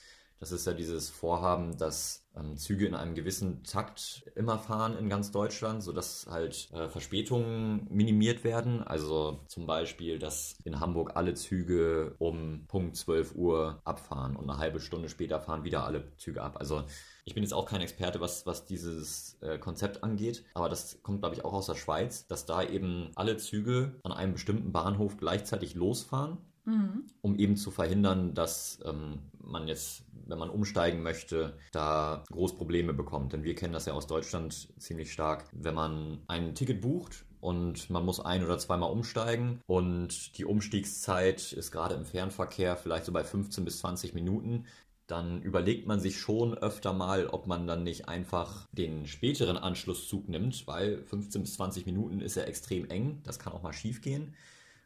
Das 0.43 0.51
ist 0.51 0.67
ja 0.67 0.73
dieses 0.73 1.09
Vorhaben, 1.09 1.79
dass 1.79 2.27
ähm, 2.37 2.57
Züge 2.57 2.85
in 2.85 2.97
einem 2.97 3.15
gewissen 3.15 3.63
Takt 3.63 4.29
immer 4.35 4.59
fahren 4.59 4.99
in 4.99 5.09
ganz 5.09 5.31
Deutschland, 5.31 5.85
sodass 5.85 6.27
halt 6.29 6.69
äh, 6.73 6.89
Verspätungen 6.89 7.87
minimiert 7.89 8.43
werden. 8.43 8.83
Also 8.83 9.39
zum 9.47 9.69
Beispiel, 9.69 10.19
dass 10.19 10.57
in 10.65 10.81
Hamburg 10.81 11.13
alle 11.15 11.35
Züge 11.35 12.17
um 12.19 12.65
Punkt 12.67 12.97
12 12.97 13.37
Uhr 13.37 13.81
abfahren 13.85 14.35
und 14.35 14.51
eine 14.51 14.59
halbe 14.59 14.81
Stunde 14.81 15.09
später 15.09 15.41
fahren 15.41 15.63
wieder 15.63 15.85
alle 15.85 16.11
Züge 16.17 16.43
ab. 16.43 16.57
Also 16.59 16.83
ich 17.25 17.35
bin 17.35 17.45
jetzt 17.45 17.55
auch 17.55 17.67
kein 17.67 17.81
Experte, 17.81 18.21
was, 18.21 18.45
was 18.45 18.65
dieses 18.65 19.39
äh, 19.43 19.59
Konzept 19.59 20.03
angeht, 20.03 20.45
aber 20.55 20.69
das 20.69 21.05
kommt, 21.05 21.21
glaube 21.21 21.37
ich, 21.37 21.45
auch 21.45 21.53
aus 21.53 21.67
der 21.67 21.77
Schweiz, 21.77 22.27
dass 22.27 22.47
da 22.47 22.65
eben 22.65 23.13
alle 23.15 23.37
Züge 23.37 23.95
an 24.03 24.11
einem 24.11 24.33
bestimmten 24.33 24.73
Bahnhof 24.73 25.19
gleichzeitig 25.19 25.77
losfahren. 25.77 26.39
Mhm. 26.65 27.07
um 27.23 27.35
eben 27.37 27.57
zu 27.57 27.73
verhindern, 27.73 28.35
dass 28.35 28.79
ähm, 28.85 29.19
man 29.41 29.67
jetzt 29.67 30.05
wenn 30.33 30.39
man 30.39 30.51
umsteigen 30.51 31.03
möchte, 31.03 31.59
da 31.73 32.25
groß 32.33 32.57
Probleme 32.57 32.95
bekommt. 32.95 33.35
Denn 33.35 33.45
wir 33.45 33.55
kennen 33.55 33.75
das 33.75 33.85
ja 33.85 33.93
aus 33.93 34.07
Deutschland 34.07 34.69
ziemlich 34.81 35.13
stark. 35.13 35.45
Wenn 35.53 35.75
man 35.75 36.23
ein 36.27 36.55
Ticket 36.55 36.81
bucht 36.81 37.27
und 37.41 37.91
man 37.91 38.05
muss 38.05 38.19
ein 38.19 38.43
oder 38.43 38.59
zweimal 38.59 38.91
umsteigen 38.91 39.61
und 39.67 40.39
die 40.39 40.47
Umstiegszeit 40.47 41.53
ist 41.53 41.71
gerade 41.71 41.95
im 41.95 42.07
Fernverkehr 42.07 42.77
vielleicht 42.77 43.05
so 43.05 43.13
bei 43.13 43.25
15 43.25 43.65
bis 43.65 43.81
20 43.81 44.15
Minuten, 44.15 44.65
dann 45.07 45.43
überlegt 45.43 45.87
man 45.87 46.01
sich 46.01 46.19
schon 46.19 46.57
öfter 46.57 46.95
mal, 46.95 47.27
ob 47.27 47.47
man 47.47 47.67
dann 47.67 47.83
nicht 47.83 48.09
einfach 48.09 48.67
den 48.73 49.07
späteren 49.07 49.59
Anschlusszug 49.59 50.29
nimmt, 50.29 50.67
weil 50.67 51.05
15 51.05 51.43
bis 51.43 51.55
20 51.55 51.85
Minuten 51.85 52.21
ist 52.23 52.37
ja 52.37 52.45
extrem 52.45 52.89
eng, 52.89 53.21
das 53.25 53.39
kann 53.39 53.53
auch 53.53 53.63
mal 53.63 53.75
schief 53.75 54.01
gehen. 54.01 54.35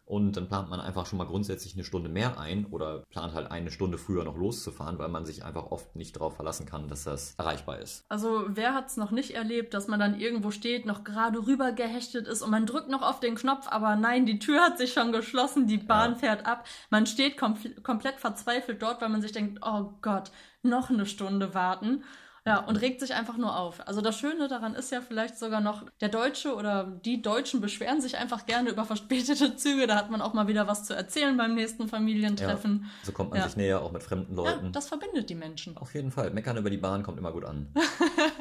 Und 0.07 0.37
dann 0.37 0.47
plant 0.47 0.71
man 0.71 0.81
einfach 0.81 1.05
schon 1.05 1.19
mal 1.19 1.27
grundsätzlich 1.27 1.75
eine 1.75 1.83
Stunde 1.83 2.09
mehr 2.09 2.39
ein 2.39 2.67
oder 2.67 3.03
plant 3.11 3.35
halt 3.35 3.51
eine 3.51 3.73
Stunde 3.73 3.99
früher 3.99 4.23
noch 4.23 4.37
loszufahren, 4.37 5.01
weil 5.01 5.09
man 5.09 5.27
sich 5.27 5.45
einfach 5.45 5.73
oft 5.73 5.97
nicht 5.97 6.15
darauf 6.15 6.37
verlassen 6.37 6.65
kann, 6.65 6.87
dass 6.87 7.03
das 7.03 7.35
erreichbar 7.37 7.81
ist. 7.81 8.05
Also 8.09 8.45
wer 8.47 8.73
hat 8.73 8.87
es 8.87 8.97
noch 8.97 9.11
nicht 9.11 9.33
erlebt, 9.33 9.75
dass 9.75 9.89
man 9.89 9.99
dann 9.99 10.21
irgendwo 10.21 10.53
steht, 10.53 10.87
noch 10.87 11.03
gerade 11.03 11.45
rüber 11.45 11.73
gehechtet 11.73 12.29
ist 12.29 12.43
und 12.43 12.51
man 12.51 12.67
drückt 12.67 12.89
noch 12.89 13.03
auf 13.03 13.19
den 13.19 13.35
Knopf, 13.35 13.67
aber 13.69 13.97
nein, 13.97 14.27
die 14.27 14.39
Tür 14.39 14.61
hat 14.61 14.79
sich 14.79 14.93
schon 14.93 15.11
geschlossen, 15.11 15.67
die 15.67 15.79
Bahn 15.79 16.13
ja. 16.13 16.19
fährt 16.19 16.47
ab. 16.47 16.65
Man 16.89 17.07
steht 17.07 17.37
kom 17.37 17.57
komplett 17.83 18.21
verzweifelt 18.21 18.81
dort, 18.83 19.03
weil 19.03 19.09
man 19.09 19.23
sich 19.23 19.33
denkt, 19.33 19.59
oh 19.67 19.91
Gott, 20.03 20.31
noch 20.63 20.89
eine 20.89 21.07
Stunde 21.07 21.53
warten. 21.53 22.05
Ja, 22.47 22.61
und 22.61 22.77
regt 22.77 23.01
sich 23.01 23.13
einfach 23.13 23.37
nur 23.37 23.59
auf. 23.59 23.87
Also 23.89 24.01
das 24.01 24.17
Schöne 24.21 24.47
daran 24.47 24.77
ist 24.77 24.93
ja 24.93 25.01
vielleicht 25.01 25.37
sogar 25.37 25.61
noch, 25.61 25.83
der 26.01 26.09
Deutsche 26.09 26.55
oder 26.55 26.85
die 27.05 27.21
Deutschen 27.21 27.61
beschweren 27.61 28.01
sich 28.01 28.19
einfach 28.19 28.47
gerne 28.47 28.71
über 28.71 28.85
verspätete 28.85 29.57
Züge. 29.57 29.89
Da 29.89 29.97
hat 29.97 30.13
man 30.13 30.23
auch 30.23 30.33
mal 30.33 30.47
wieder 30.47 30.69
was 30.69 30.85
zu 30.85 30.95
erzählen 30.95 31.37
beim 31.37 31.57
nächsten 31.57 31.89
Familientreffen. 31.89 32.85
Ja, 32.85 32.89
so 33.03 33.11
kommt 33.11 33.31
man 33.31 33.41
ja. 33.41 33.47
sich 33.47 33.57
näher, 33.57 33.83
auch 33.83 33.91
mit 33.91 34.05
fremden 34.05 34.37
Leuten. 34.37 34.67
Ja, 34.67 34.71
das 34.71 34.87
verbindet 34.87 35.29
die 35.29 35.35
Menschen. 35.35 35.77
Auf 35.77 35.93
jeden 35.95 36.13
Fall. 36.13 36.31
Meckern 36.31 36.57
über 36.57 36.71
die 36.71 36.77
Bahn 36.77 37.03
kommt 37.03 37.19
immer 37.19 37.33
gut 37.33 37.45
an. 37.45 37.75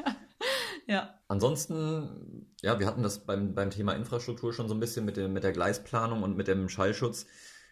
ja. 0.86 1.18
Ansonsten, 1.26 2.46
ja, 2.62 2.78
wir 2.78 2.86
hatten 2.86 3.02
das 3.02 3.26
beim, 3.26 3.56
beim 3.56 3.70
Thema 3.70 3.94
Infrastruktur 3.94 4.52
schon 4.52 4.68
so 4.68 4.74
ein 4.74 4.80
bisschen 4.80 5.04
mit, 5.04 5.16
dem, 5.16 5.32
mit 5.32 5.42
der 5.42 5.52
Gleisplanung 5.52 6.22
und 6.22 6.36
mit 6.36 6.46
dem 6.46 6.68
Schallschutz 6.68 7.26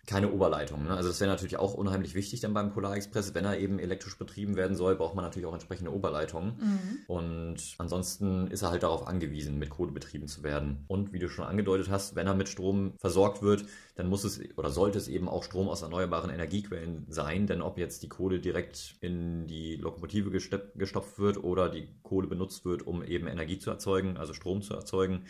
keine 0.06 0.30
Oberleitung. 0.30 0.84
Ne? 0.84 0.90
Also 0.90 1.08
das 1.08 1.20
wäre 1.20 1.30
natürlich 1.30 1.56
auch 1.56 1.74
unheimlich 1.74 2.14
wichtig 2.14 2.40
dann 2.40 2.52
beim 2.52 2.72
Polarexpress. 2.72 3.34
Wenn 3.34 3.44
er 3.44 3.58
eben 3.58 3.78
elektrisch 3.78 4.18
betrieben 4.18 4.56
werden 4.56 4.76
soll, 4.76 4.96
braucht 4.96 5.14
man 5.14 5.24
natürlich 5.24 5.46
auch 5.46 5.52
entsprechende 5.52 5.92
Oberleitungen. 5.92 6.54
Mhm. 6.58 6.98
Und 7.06 7.74
ansonsten 7.78 8.46
ist 8.48 8.62
er 8.62 8.70
halt 8.70 8.82
darauf 8.82 9.06
angewiesen, 9.06 9.58
mit 9.58 9.70
Kohle 9.70 9.92
betrieben 9.92 10.28
zu 10.28 10.42
werden. 10.42 10.84
Und 10.88 11.12
wie 11.12 11.18
du 11.18 11.28
schon 11.28 11.44
angedeutet 11.44 11.88
hast, 11.88 12.16
wenn 12.16 12.26
er 12.26 12.34
mit 12.34 12.48
Strom 12.48 12.94
versorgt 12.98 13.42
wird, 13.42 13.64
dann 13.96 14.08
muss 14.08 14.24
es 14.24 14.40
oder 14.56 14.70
sollte 14.70 14.98
es 14.98 15.08
eben 15.08 15.28
auch 15.28 15.42
Strom 15.42 15.68
aus 15.68 15.82
erneuerbaren 15.82 16.30
Energiequellen 16.30 17.06
sein. 17.08 17.46
Denn 17.46 17.62
ob 17.62 17.78
jetzt 17.78 18.02
die 18.02 18.08
Kohle 18.08 18.40
direkt 18.40 18.96
in 19.00 19.46
die 19.46 19.76
Lokomotive 19.76 20.30
gestopft 20.30 21.18
wird 21.18 21.42
oder 21.42 21.68
die 21.68 21.88
Kohle 22.02 22.26
benutzt 22.26 22.64
wird, 22.64 22.86
um 22.86 23.02
eben 23.02 23.26
Energie 23.26 23.58
zu 23.58 23.70
erzeugen, 23.70 24.16
also 24.16 24.34
Strom 24.34 24.62
zu 24.62 24.74
erzeugen, 24.74 25.24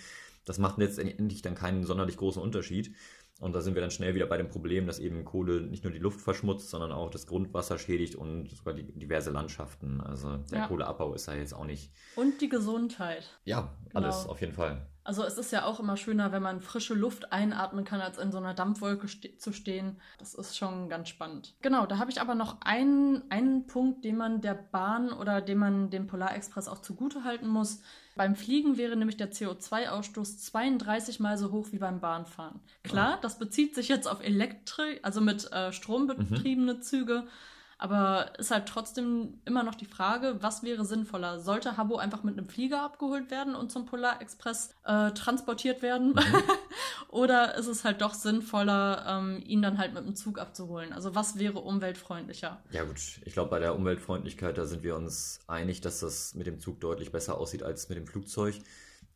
das 0.45 0.59
macht 0.59 0.78
letztendlich 0.78 1.43
dann 1.43 1.54
keinen 1.54 1.85
sonderlich 1.85 2.16
großen 2.16 2.43
Unterschied. 2.43 2.95
Und 3.41 3.53
da 3.53 3.61
sind 3.61 3.75
wir 3.75 3.83
dann 3.83 3.91
schnell 3.91 4.14
wieder 4.14 4.26
bei 4.26 4.37
dem 4.37 4.49
Problem, 4.49 4.87
dass 4.87 5.00
eben 5.00 5.25
Kohle 5.25 5.61
nicht 5.62 5.83
nur 5.83 5.93
die 5.93 5.99
Luft 5.99 6.21
verschmutzt, 6.21 6.71
sondern 6.71 6.93
auch 6.93 7.11
das 7.11 7.26
Grundwasser 7.26 7.79
schädigt 7.79 8.14
und 8.14 8.49
sogar 8.50 8.75
die 8.75 8.85
diverse 8.85 9.31
Landschaften. 9.31 10.00
Also 10.00 10.37
der 10.53 10.61
ja. 10.61 10.67
Kohleabbau 10.69 11.14
ist 11.14 11.26
da 11.26 11.35
jetzt 11.35 11.53
auch 11.53 11.64
nicht. 11.64 11.91
Und 12.15 12.41
die 12.41 12.49
Gesundheit. 12.49 13.28
Ja, 13.45 13.75
alles 13.93 14.21
genau. 14.21 14.30
auf 14.30 14.41
jeden 14.41 14.52
Fall. 14.52 14.87
Also 15.02 15.23
es 15.23 15.37
ist 15.37 15.52
ja 15.52 15.67
auch 15.67 15.80
immer 15.80 15.99
schöner, 15.99 16.32
wenn 16.32 16.43
man 16.43 16.61
frische 16.61 16.95
Luft 16.95 17.30
einatmen 17.30 17.85
kann, 17.85 18.00
als 18.00 18.17
in 18.17 18.32
so 18.32 18.39
einer 18.39 18.54
Dampfwolke 18.54 19.06
ste 19.06 19.37
zu 19.37 19.52
stehen. 19.52 20.00
Das 20.19 20.35
ist 20.35 20.56
schon 20.56 20.89
ganz 20.89 21.11
spannend. 21.11 21.54
Genau, 21.61 21.85
da 21.85 21.99
habe 21.99 22.11
ich 22.11 22.23
aber 22.23 22.35
noch 22.35 22.63
einen, 22.63 23.30
einen 23.30 23.67
Punkt, 23.67 24.04
den 24.04 24.17
man 24.17 24.41
der 24.41 24.54
Bahn 24.54 25.13
oder 25.13 25.43
den 25.43 25.58
man 25.58 25.91
dem 25.91 26.06
Polarexpress 26.06 26.69
auch 26.69 26.78
zugute 26.78 27.25
halten 27.25 27.49
muss. 27.49 27.82
Beim 28.17 28.37
Fliegen 28.37 28.77
wäre 28.77 28.97
nämlich 28.97 29.17
der 29.17 29.33
CO2-Ausstoß 29.33 30.39
32 30.39 31.19
mal 31.19 31.37
so 31.37 31.50
hoch 31.50 31.69
wie 31.73 31.79
beim 31.79 32.00
Bahnfahren. 32.00 32.61
Klar, 32.85 33.19
das 33.23 33.39
bezieht 33.39 33.75
sich 33.75 33.89
jetzt 33.89 34.07
auf 34.07 34.23
Elektrik, 34.23 35.00
also 35.03 35.21
mit 35.21 35.50
äh, 35.53 35.73
Strom 35.73 36.07
betriebene 36.07 36.75
mhm. 36.75 36.83
Züge. 36.83 37.27
Aber 37.78 38.39
ist 38.39 38.50
halt 38.50 38.67
trotzdem 38.67 39.41
immer 39.45 39.63
noch 39.63 39.75
die 39.75 39.84
Frage, 39.84 40.37
was 40.41 40.63
wäre 40.63 40.84
sinnvoller? 40.84 41.41
Sollte 41.41 41.76
Habbo 41.76 41.97
einfach 41.97 42.23
mit 42.23 42.39
einem 42.39 42.49
Flieger 42.49 42.82
abgeholt 42.82 43.30
werden 43.30 43.54
und 43.54 43.73
zum 43.73 43.87
Polarexpress 43.87 44.75
äh, 44.84 45.10
transportiert 45.13 45.82
werden? 45.82 46.10
Mhm. 46.10 46.43
Oder 47.08 47.56
ist 47.56 47.67
es 47.67 47.84
halt 47.84 48.00
doch 48.00 48.15
sinnvoller, 48.15 49.04
ähm, 49.08 49.43
ihn 49.45 49.63
dann 49.63 49.78
halt 49.78 49.95
mit 49.95 50.04
dem 50.04 50.15
Zug 50.15 50.39
abzuholen? 50.39 50.93
Also 50.93 51.15
was 51.15 51.39
wäre 51.39 51.60
umweltfreundlicher? 51.60 52.63
Ja 52.71 52.84
gut, 52.84 53.21
ich 53.25 53.32
glaube, 53.32 53.50
bei 53.50 53.58
der 53.58 53.75
Umweltfreundlichkeit, 53.75 54.58
da 54.58 54.67
sind 54.67 54.82
wir 54.82 54.97
uns 54.97 55.41
einig, 55.47 55.80
dass 55.80 56.00
das 56.00 56.34
mit 56.34 56.47
dem 56.47 56.60
Zug 56.60 56.80
deutlich 56.80 57.13
besser 57.13 57.39
aussieht 57.39 57.63
als 57.63 57.89
mit 57.89 57.99
dem 57.99 58.06
Flugzeug. 58.06 58.56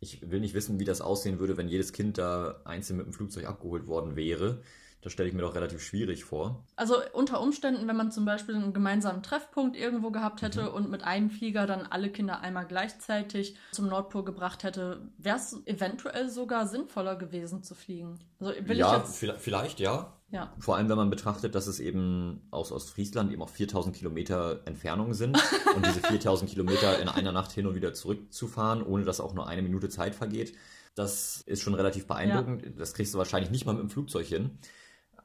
Ich 0.01 0.31
will 0.31 0.40
nicht 0.40 0.55
wissen, 0.55 0.79
wie 0.79 0.85
das 0.85 1.01
aussehen 1.01 1.40
würde, 1.40 1.57
wenn 1.57 1.68
jedes 1.68 1.92
Kind 1.92 2.18
da 2.18 2.61
einzeln 2.64 2.99
mit 2.99 3.07
dem 3.07 3.12
Flugzeug 3.12 3.47
abgeholt 3.47 3.87
worden 3.88 4.14
wäre. 4.14 4.62
Das 5.09 5.14
stelle 5.14 5.31
ich 5.31 5.35
mir 5.35 5.40
doch 5.40 5.55
relativ 5.55 5.81
schwierig 5.81 6.27
vor. 6.27 6.66
Also 6.77 6.97
unter 7.14 7.40
Umständen, 7.40 7.88
wenn 7.88 7.97
man 7.97 8.12
zum 8.12 8.27
Beispiel 8.27 8.55
einen 8.55 8.75
gemeinsamen 8.75 9.23
Treffpunkt 9.23 9.75
irgendwo 9.75 10.11
gehabt 10.11 10.42
hätte 10.42 10.64
mhm. 10.64 10.68
und 10.68 10.90
mit 10.90 11.03
einem 11.03 11.31
Flieger 11.31 11.66
dann 11.66 11.87
alle 11.87 12.11
Kinder 12.11 12.42
einmal 12.42 12.66
gleichzeitig 12.66 13.57
zum 13.73 13.88
Nordpol 13.88 14.23
gebracht 14.23 14.64
hätte, 14.64 15.09
wäre 15.16 15.38
es 15.38 15.62
eventuell 15.64 16.29
sogar 16.29 16.66
sinnvoller 16.66 17.16
gewesen 17.16 17.62
zu 17.62 17.75
fliegen. 17.75 18.18
Also 18.38 18.53
will 18.61 18.77
ja, 18.77 18.99
ich 18.99 19.23
jetzt... 19.23 19.38
vielleicht 19.38 19.81
ja. 19.81 20.12
Ja. 20.31 20.53
Vor 20.59 20.77
allem, 20.77 20.90
wenn 20.90 20.99
man 20.99 21.09
betrachtet, 21.09 21.55
dass 21.55 21.68
es 21.68 21.81
eben 21.81 22.47
aus 22.51 22.71
Ostfriesland 22.71 23.33
eben 23.33 23.40
auch 23.40 23.49
4000 23.49 23.97
Kilometer 23.97 24.61
Entfernung 24.66 25.14
sind 25.14 25.42
und 25.75 25.87
diese 25.87 26.01
4000 26.01 26.51
Kilometer 26.51 27.01
in 27.01 27.09
einer 27.09 27.33
Nacht 27.33 27.53
hin 27.53 27.66
und 27.66 27.75
wieder 27.75 27.94
zurückzufahren, 27.94 28.83
ohne 28.83 29.05
dass 29.05 29.21
auch 29.21 29.33
nur 29.33 29.49
eine 29.49 29.62
Minute 29.62 29.88
Zeit 29.88 30.14
vergeht, 30.14 30.53
das 30.99 31.42
ist 31.47 31.62
schon 31.62 31.75
relativ 31.75 32.07
beeindruckend. 32.07 32.62
Ja. 32.62 32.71
Das 32.77 32.92
kriegst 32.92 33.14
du 33.14 33.18
wahrscheinlich 33.18 33.51
nicht 33.51 33.64
mal 33.64 33.73
mit 33.73 33.83
dem 33.83 33.88
Flugzeug 33.88 34.27
hin. 34.27 34.59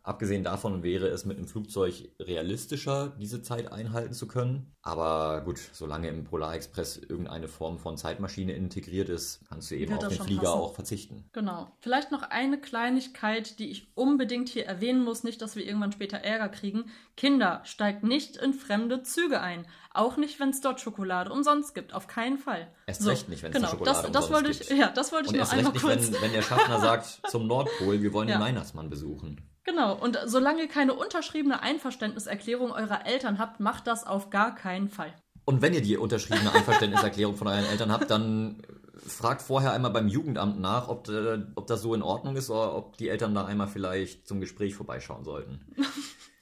Abgesehen 0.06 0.44
davon 0.44 0.84
wäre 0.84 1.08
es 1.08 1.24
mit 1.24 1.38
einem 1.38 1.48
Flugzeug 1.48 2.10
realistischer, 2.20 3.16
diese 3.18 3.42
Zeit 3.42 3.72
einhalten 3.72 4.14
zu 4.14 4.28
können. 4.28 4.76
Aber 4.82 5.40
gut, 5.46 5.62
solange 5.72 6.10
im 6.10 6.26
Polarexpress 6.26 6.98
irgendeine 6.98 7.48
Form 7.48 7.80
von 7.80 7.96
Zeitmaschine 7.96 8.52
integriert 8.52 9.08
ist, 9.08 9.40
kannst 9.48 9.72
du 9.72 9.76
eben 9.76 9.94
auf 9.94 10.06
den 10.06 10.20
Flieger 10.20 10.42
passen. 10.42 10.60
auch 10.60 10.76
verzichten. 10.76 11.24
Genau. 11.32 11.72
Vielleicht 11.80 12.12
noch 12.12 12.24
eine 12.24 12.60
Kleinigkeit, 12.60 13.60
die 13.60 13.72
ich 13.72 13.88
unbedingt 13.96 14.50
hier 14.50 14.66
erwähnen 14.66 15.06
muss, 15.06 15.24
nicht, 15.24 15.42
dass 15.42 15.56
wir 15.56 15.66
irgendwann 15.66 15.94
später 15.94 16.18
Ärger 16.18 16.50
kriegen. 16.50 16.92
Kinder, 17.16 17.62
steigt 17.64 18.04
nicht 18.04 18.36
in 18.36 18.54
fremde 18.54 19.04
Züge 19.04 19.40
ein. 19.40 19.66
Auch 19.94 20.18
nicht, 20.18 20.38
wenn 20.42 20.50
es 20.50 20.60
dort 20.60 20.82
Schokolade 20.82 21.32
umsonst 21.32 21.74
gibt. 21.74 21.94
Auf 21.94 22.08
keinen 22.08 22.38
Fall. 22.38 22.68
Erst 22.88 23.04
so, 23.04 23.10
recht 23.10 23.30
nicht, 23.30 23.42
wenn 23.42 23.54
es 23.54 23.56
genau, 23.56 23.70
Schokolade 23.70 24.02
das, 24.02 24.12
das 24.12 24.26
umsonst 24.26 24.34
wollte 24.34 24.52
ich, 24.52 24.68
gibt. 24.68 24.80
Ja, 24.82 24.90
das 24.90 25.14
wollte 25.14 25.28
ich 25.28 25.34
Und 25.34 25.40
noch 25.40 25.54
einmal 25.54 25.72
kurz. 25.72 25.96
Nicht, 25.96 26.14
wenn, 26.16 26.22
wenn 26.24 26.34
der 26.34 26.42
Schaffner 26.42 26.80
sagt 26.82 27.22
zum 27.30 27.48
Nordpol, 27.48 28.02
wir 28.02 28.12
wollen 28.12 28.28
ja. 28.28 28.36
den 28.36 28.42
Weihnachtsmann 28.42 28.90
besuchen. 28.90 29.40
Genau, 29.66 29.96
und 29.96 30.20
solange 30.26 30.64
ihr 30.64 30.68
keine 30.68 30.94
unterschriebene 30.94 31.62
Einverständniserklärung 31.62 32.72
eurer 32.72 33.06
Eltern 33.06 33.40
habt, 33.40 33.60
macht 33.60 33.88
das 33.88 34.06
auf 34.06 34.30
gar 34.30 34.56
keinen 34.56 34.90
Fall. 34.90 35.14
Und 35.46 35.62
wenn 35.62 35.74
ihr 35.74 35.82
die 35.82 35.98
unterschriebene 35.98 36.54
Einverständniserklärung 36.54 37.36
von 37.36 37.48
euren 37.48 37.66
Eltern 37.66 37.92
habt, 37.92 38.10
dann 38.10 38.62
fragt 39.06 39.42
vorher 39.42 39.74
einmal 39.74 39.92
beim 39.92 40.08
Jugendamt 40.08 40.60
nach, 40.60 40.88
ob, 40.88 41.08
äh, 41.10 41.40
ob 41.56 41.68
das 41.68 41.82
so 41.82 41.94
in 41.94 42.02
Ordnung 42.02 42.36
ist 42.36 42.50
oder 42.50 42.76
ob 42.76 42.98
die 42.98 43.10
Eltern 43.10 43.36
da 43.36 43.46
einmal 43.46 43.68
vielleicht 43.68 44.28
zum 44.28 44.40
Gespräch 44.40 44.76
vorbeischauen 44.76 45.24
sollten. 45.24 45.62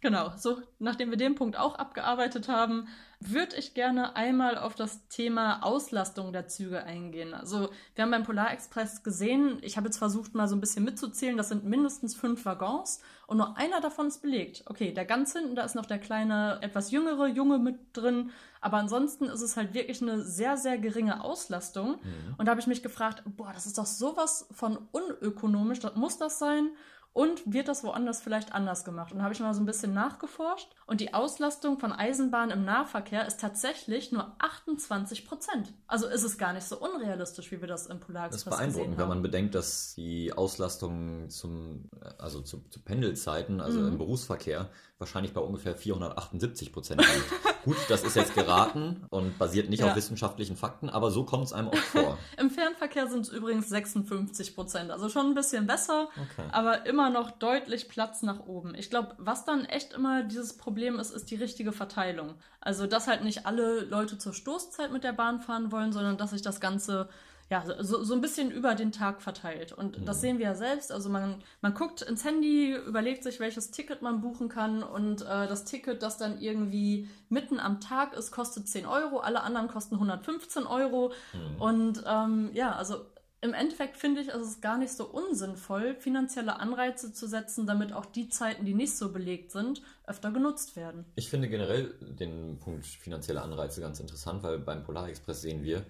Genau, 0.00 0.32
so 0.36 0.62
nachdem 0.78 1.10
wir 1.10 1.16
den 1.16 1.34
Punkt 1.34 1.58
auch 1.58 1.74
abgearbeitet 1.74 2.48
haben, 2.48 2.86
würde 3.20 3.56
ich 3.56 3.74
gerne 3.74 4.14
einmal 4.14 4.56
auf 4.56 4.76
das 4.76 5.08
Thema 5.08 5.64
Auslastung 5.64 6.32
der 6.32 6.46
Züge 6.46 6.84
eingehen. 6.84 7.34
Also 7.34 7.70
wir 7.96 8.04
haben 8.04 8.12
beim 8.12 8.22
Polarexpress 8.22 9.02
gesehen, 9.02 9.58
ich 9.60 9.76
habe 9.76 9.88
jetzt 9.88 9.98
versucht 9.98 10.36
mal 10.36 10.46
so 10.46 10.54
ein 10.54 10.60
bisschen 10.60 10.84
mitzuzählen, 10.84 11.36
das 11.36 11.48
sind 11.48 11.64
mindestens 11.64 12.14
fünf 12.14 12.44
Waggons 12.44 13.00
und 13.26 13.38
nur 13.38 13.56
einer 13.56 13.80
davon 13.80 14.06
ist 14.06 14.22
belegt. 14.22 14.62
Okay, 14.66 14.92
der 14.92 15.04
ganz 15.04 15.32
hinten, 15.32 15.56
da 15.56 15.64
ist 15.64 15.74
noch 15.74 15.86
der 15.86 15.98
kleine, 15.98 16.58
etwas 16.62 16.92
jüngere 16.92 17.26
Junge 17.26 17.58
mit 17.58 17.78
drin, 17.92 18.30
aber 18.60 18.76
ansonsten 18.76 19.24
ist 19.24 19.42
es 19.42 19.56
halt 19.56 19.74
wirklich 19.74 20.00
eine 20.00 20.22
sehr, 20.22 20.56
sehr 20.56 20.78
geringe 20.78 21.24
Auslastung. 21.24 21.98
Mhm. 22.02 22.34
Und 22.38 22.46
da 22.46 22.50
habe 22.50 22.60
ich 22.60 22.68
mich 22.68 22.84
gefragt, 22.84 23.24
boah, 23.26 23.50
das 23.52 23.66
ist 23.66 23.78
doch 23.78 23.86
sowas 23.86 24.46
von 24.52 24.78
unökonomisch, 24.92 25.80
das 25.80 25.96
muss 25.96 26.18
das 26.18 26.38
sein? 26.38 26.70
Und 27.12 27.52
wird 27.52 27.66
das 27.66 27.82
woanders 27.82 28.20
vielleicht 28.20 28.52
anders 28.52 28.84
gemacht? 28.84 29.12
Und 29.12 29.18
da 29.18 29.24
habe 29.24 29.34
ich 29.34 29.40
mal 29.40 29.52
so 29.52 29.60
ein 29.60 29.66
bisschen 29.66 29.92
nachgeforscht. 29.92 30.68
Und 30.86 31.00
die 31.00 31.14
Auslastung 31.14 31.78
von 31.78 31.92
Eisenbahnen 31.92 32.50
im 32.50 32.64
Nahverkehr 32.64 33.26
ist 33.26 33.40
tatsächlich 33.40 34.12
nur 34.12 34.36
28 34.38 35.26
Prozent. 35.26 35.72
Also 35.88 36.06
ist 36.06 36.22
es 36.22 36.38
gar 36.38 36.52
nicht 36.52 36.66
so 36.66 36.78
unrealistisch, 36.78 37.50
wie 37.50 37.60
wir 37.60 37.66
das 37.66 37.86
im 37.86 37.98
Polarexpress 37.98 38.44
Das 38.44 38.52
ist 38.52 38.58
beeindruckend, 38.58 38.98
wenn 38.98 39.08
man 39.08 39.22
bedenkt, 39.22 39.54
dass 39.56 39.94
die 39.96 40.32
Auslastung 40.32 41.28
zum, 41.28 41.90
also 42.18 42.40
zu, 42.40 42.62
zu 42.70 42.80
Pendelzeiten, 42.80 43.60
also 43.60 43.80
mhm. 43.80 43.88
im 43.88 43.98
Berufsverkehr, 43.98 44.70
wahrscheinlich 44.98 45.32
bei 45.32 45.40
ungefähr 45.40 45.76
478 45.76 46.72
Prozent 46.72 47.00
liegt. 47.00 47.32
Gut, 47.64 47.76
das 47.88 48.02
ist 48.02 48.16
jetzt 48.16 48.34
geraten 48.34 49.04
und 49.10 49.38
basiert 49.38 49.68
nicht 49.68 49.80
ja. 49.80 49.90
auf 49.90 49.96
wissenschaftlichen 49.96 50.56
Fakten, 50.56 50.88
aber 50.88 51.10
so 51.10 51.24
kommt 51.24 51.44
es 51.44 51.52
einem 51.52 51.68
oft 51.68 51.78
vor. 51.78 52.18
Im 52.38 52.50
Fernverkehr 52.50 53.08
sind 53.08 53.22
es 53.22 53.28
übrigens 53.28 53.68
56 53.68 54.54
Prozent, 54.54 54.90
also 54.90 55.08
schon 55.08 55.26
ein 55.26 55.34
bisschen 55.34 55.66
besser, 55.66 56.08
okay. 56.16 56.48
aber 56.50 56.86
immer 56.86 57.10
noch 57.10 57.30
deutlich 57.30 57.88
Platz 57.88 58.22
nach 58.22 58.46
oben. 58.46 58.74
Ich 58.74 58.90
glaube, 58.90 59.14
was 59.18 59.44
dann 59.44 59.64
echt 59.64 59.92
immer 59.92 60.22
dieses 60.22 60.56
Problem 60.56 60.98
ist, 60.98 61.10
ist 61.10 61.30
die 61.30 61.36
richtige 61.36 61.72
Verteilung. 61.72 62.34
Also, 62.60 62.86
dass 62.86 63.06
halt 63.06 63.22
nicht 63.22 63.46
alle 63.46 63.80
Leute 63.82 64.18
zur 64.18 64.32
Stoßzeit 64.32 64.92
mit 64.92 65.04
der 65.04 65.12
Bahn 65.12 65.40
fahren 65.40 65.70
wollen, 65.70 65.92
sondern 65.92 66.16
dass 66.16 66.30
sich 66.30 66.42
das 66.42 66.60
Ganze 66.60 67.08
ja, 67.50 67.64
so, 67.80 68.04
so 68.04 68.14
ein 68.14 68.20
bisschen 68.20 68.50
über 68.50 68.74
den 68.74 68.92
Tag 68.92 69.22
verteilt. 69.22 69.72
Und 69.72 70.00
mhm. 70.00 70.04
das 70.04 70.20
sehen 70.20 70.38
wir 70.38 70.46
ja 70.46 70.54
selbst. 70.54 70.92
Also 70.92 71.08
man, 71.08 71.42
man 71.62 71.74
guckt 71.74 72.02
ins 72.02 72.24
Handy, 72.24 72.74
überlegt 72.74 73.24
sich, 73.24 73.40
welches 73.40 73.70
Ticket 73.70 74.02
man 74.02 74.20
buchen 74.20 74.48
kann 74.48 74.82
und 74.82 75.22
äh, 75.22 75.46
das 75.46 75.64
Ticket, 75.64 76.02
das 76.02 76.18
dann 76.18 76.40
irgendwie 76.40 77.08
mitten 77.30 77.58
am 77.58 77.80
Tag 77.80 78.14
ist, 78.14 78.32
kostet 78.32 78.68
10 78.68 78.84
Euro, 78.86 79.20
alle 79.20 79.42
anderen 79.42 79.68
kosten 79.68 79.94
115 79.94 80.64
Euro. 80.64 81.12
Mhm. 81.32 81.60
Und 81.60 82.04
ähm, 82.06 82.50
ja, 82.52 82.74
also 82.74 83.06
im 83.40 83.54
Endeffekt 83.54 83.96
finde 83.96 84.20
ich, 84.20 84.28
ist 84.28 84.36
es 84.36 84.60
gar 84.60 84.76
nicht 84.76 84.92
so 84.92 85.06
unsinnvoll, 85.06 85.94
finanzielle 85.94 86.58
Anreize 86.58 87.12
zu 87.12 87.26
setzen, 87.28 87.66
damit 87.66 87.92
auch 87.92 88.04
die 88.04 88.28
Zeiten, 88.28 88.64
die 88.64 88.74
nicht 88.74 88.96
so 88.96 89.12
belegt 89.12 89.52
sind, 89.52 89.80
öfter 90.06 90.32
genutzt 90.32 90.74
werden. 90.74 91.04
Ich 91.14 91.30
finde 91.30 91.48
generell 91.48 91.94
den 92.00 92.58
Punkt 92.58 92.84
finanzielle 92.84 93.40
Anreize 93.40 93.80
ganz 93.80 94.00
interessant, 94.00 94.42
weil 94.42 94.58
beim 94.58 94.82
Polar 94.82 95.08
Express 95.08 95.42
sehen 95.42 95.62
wir, 95.62 95.86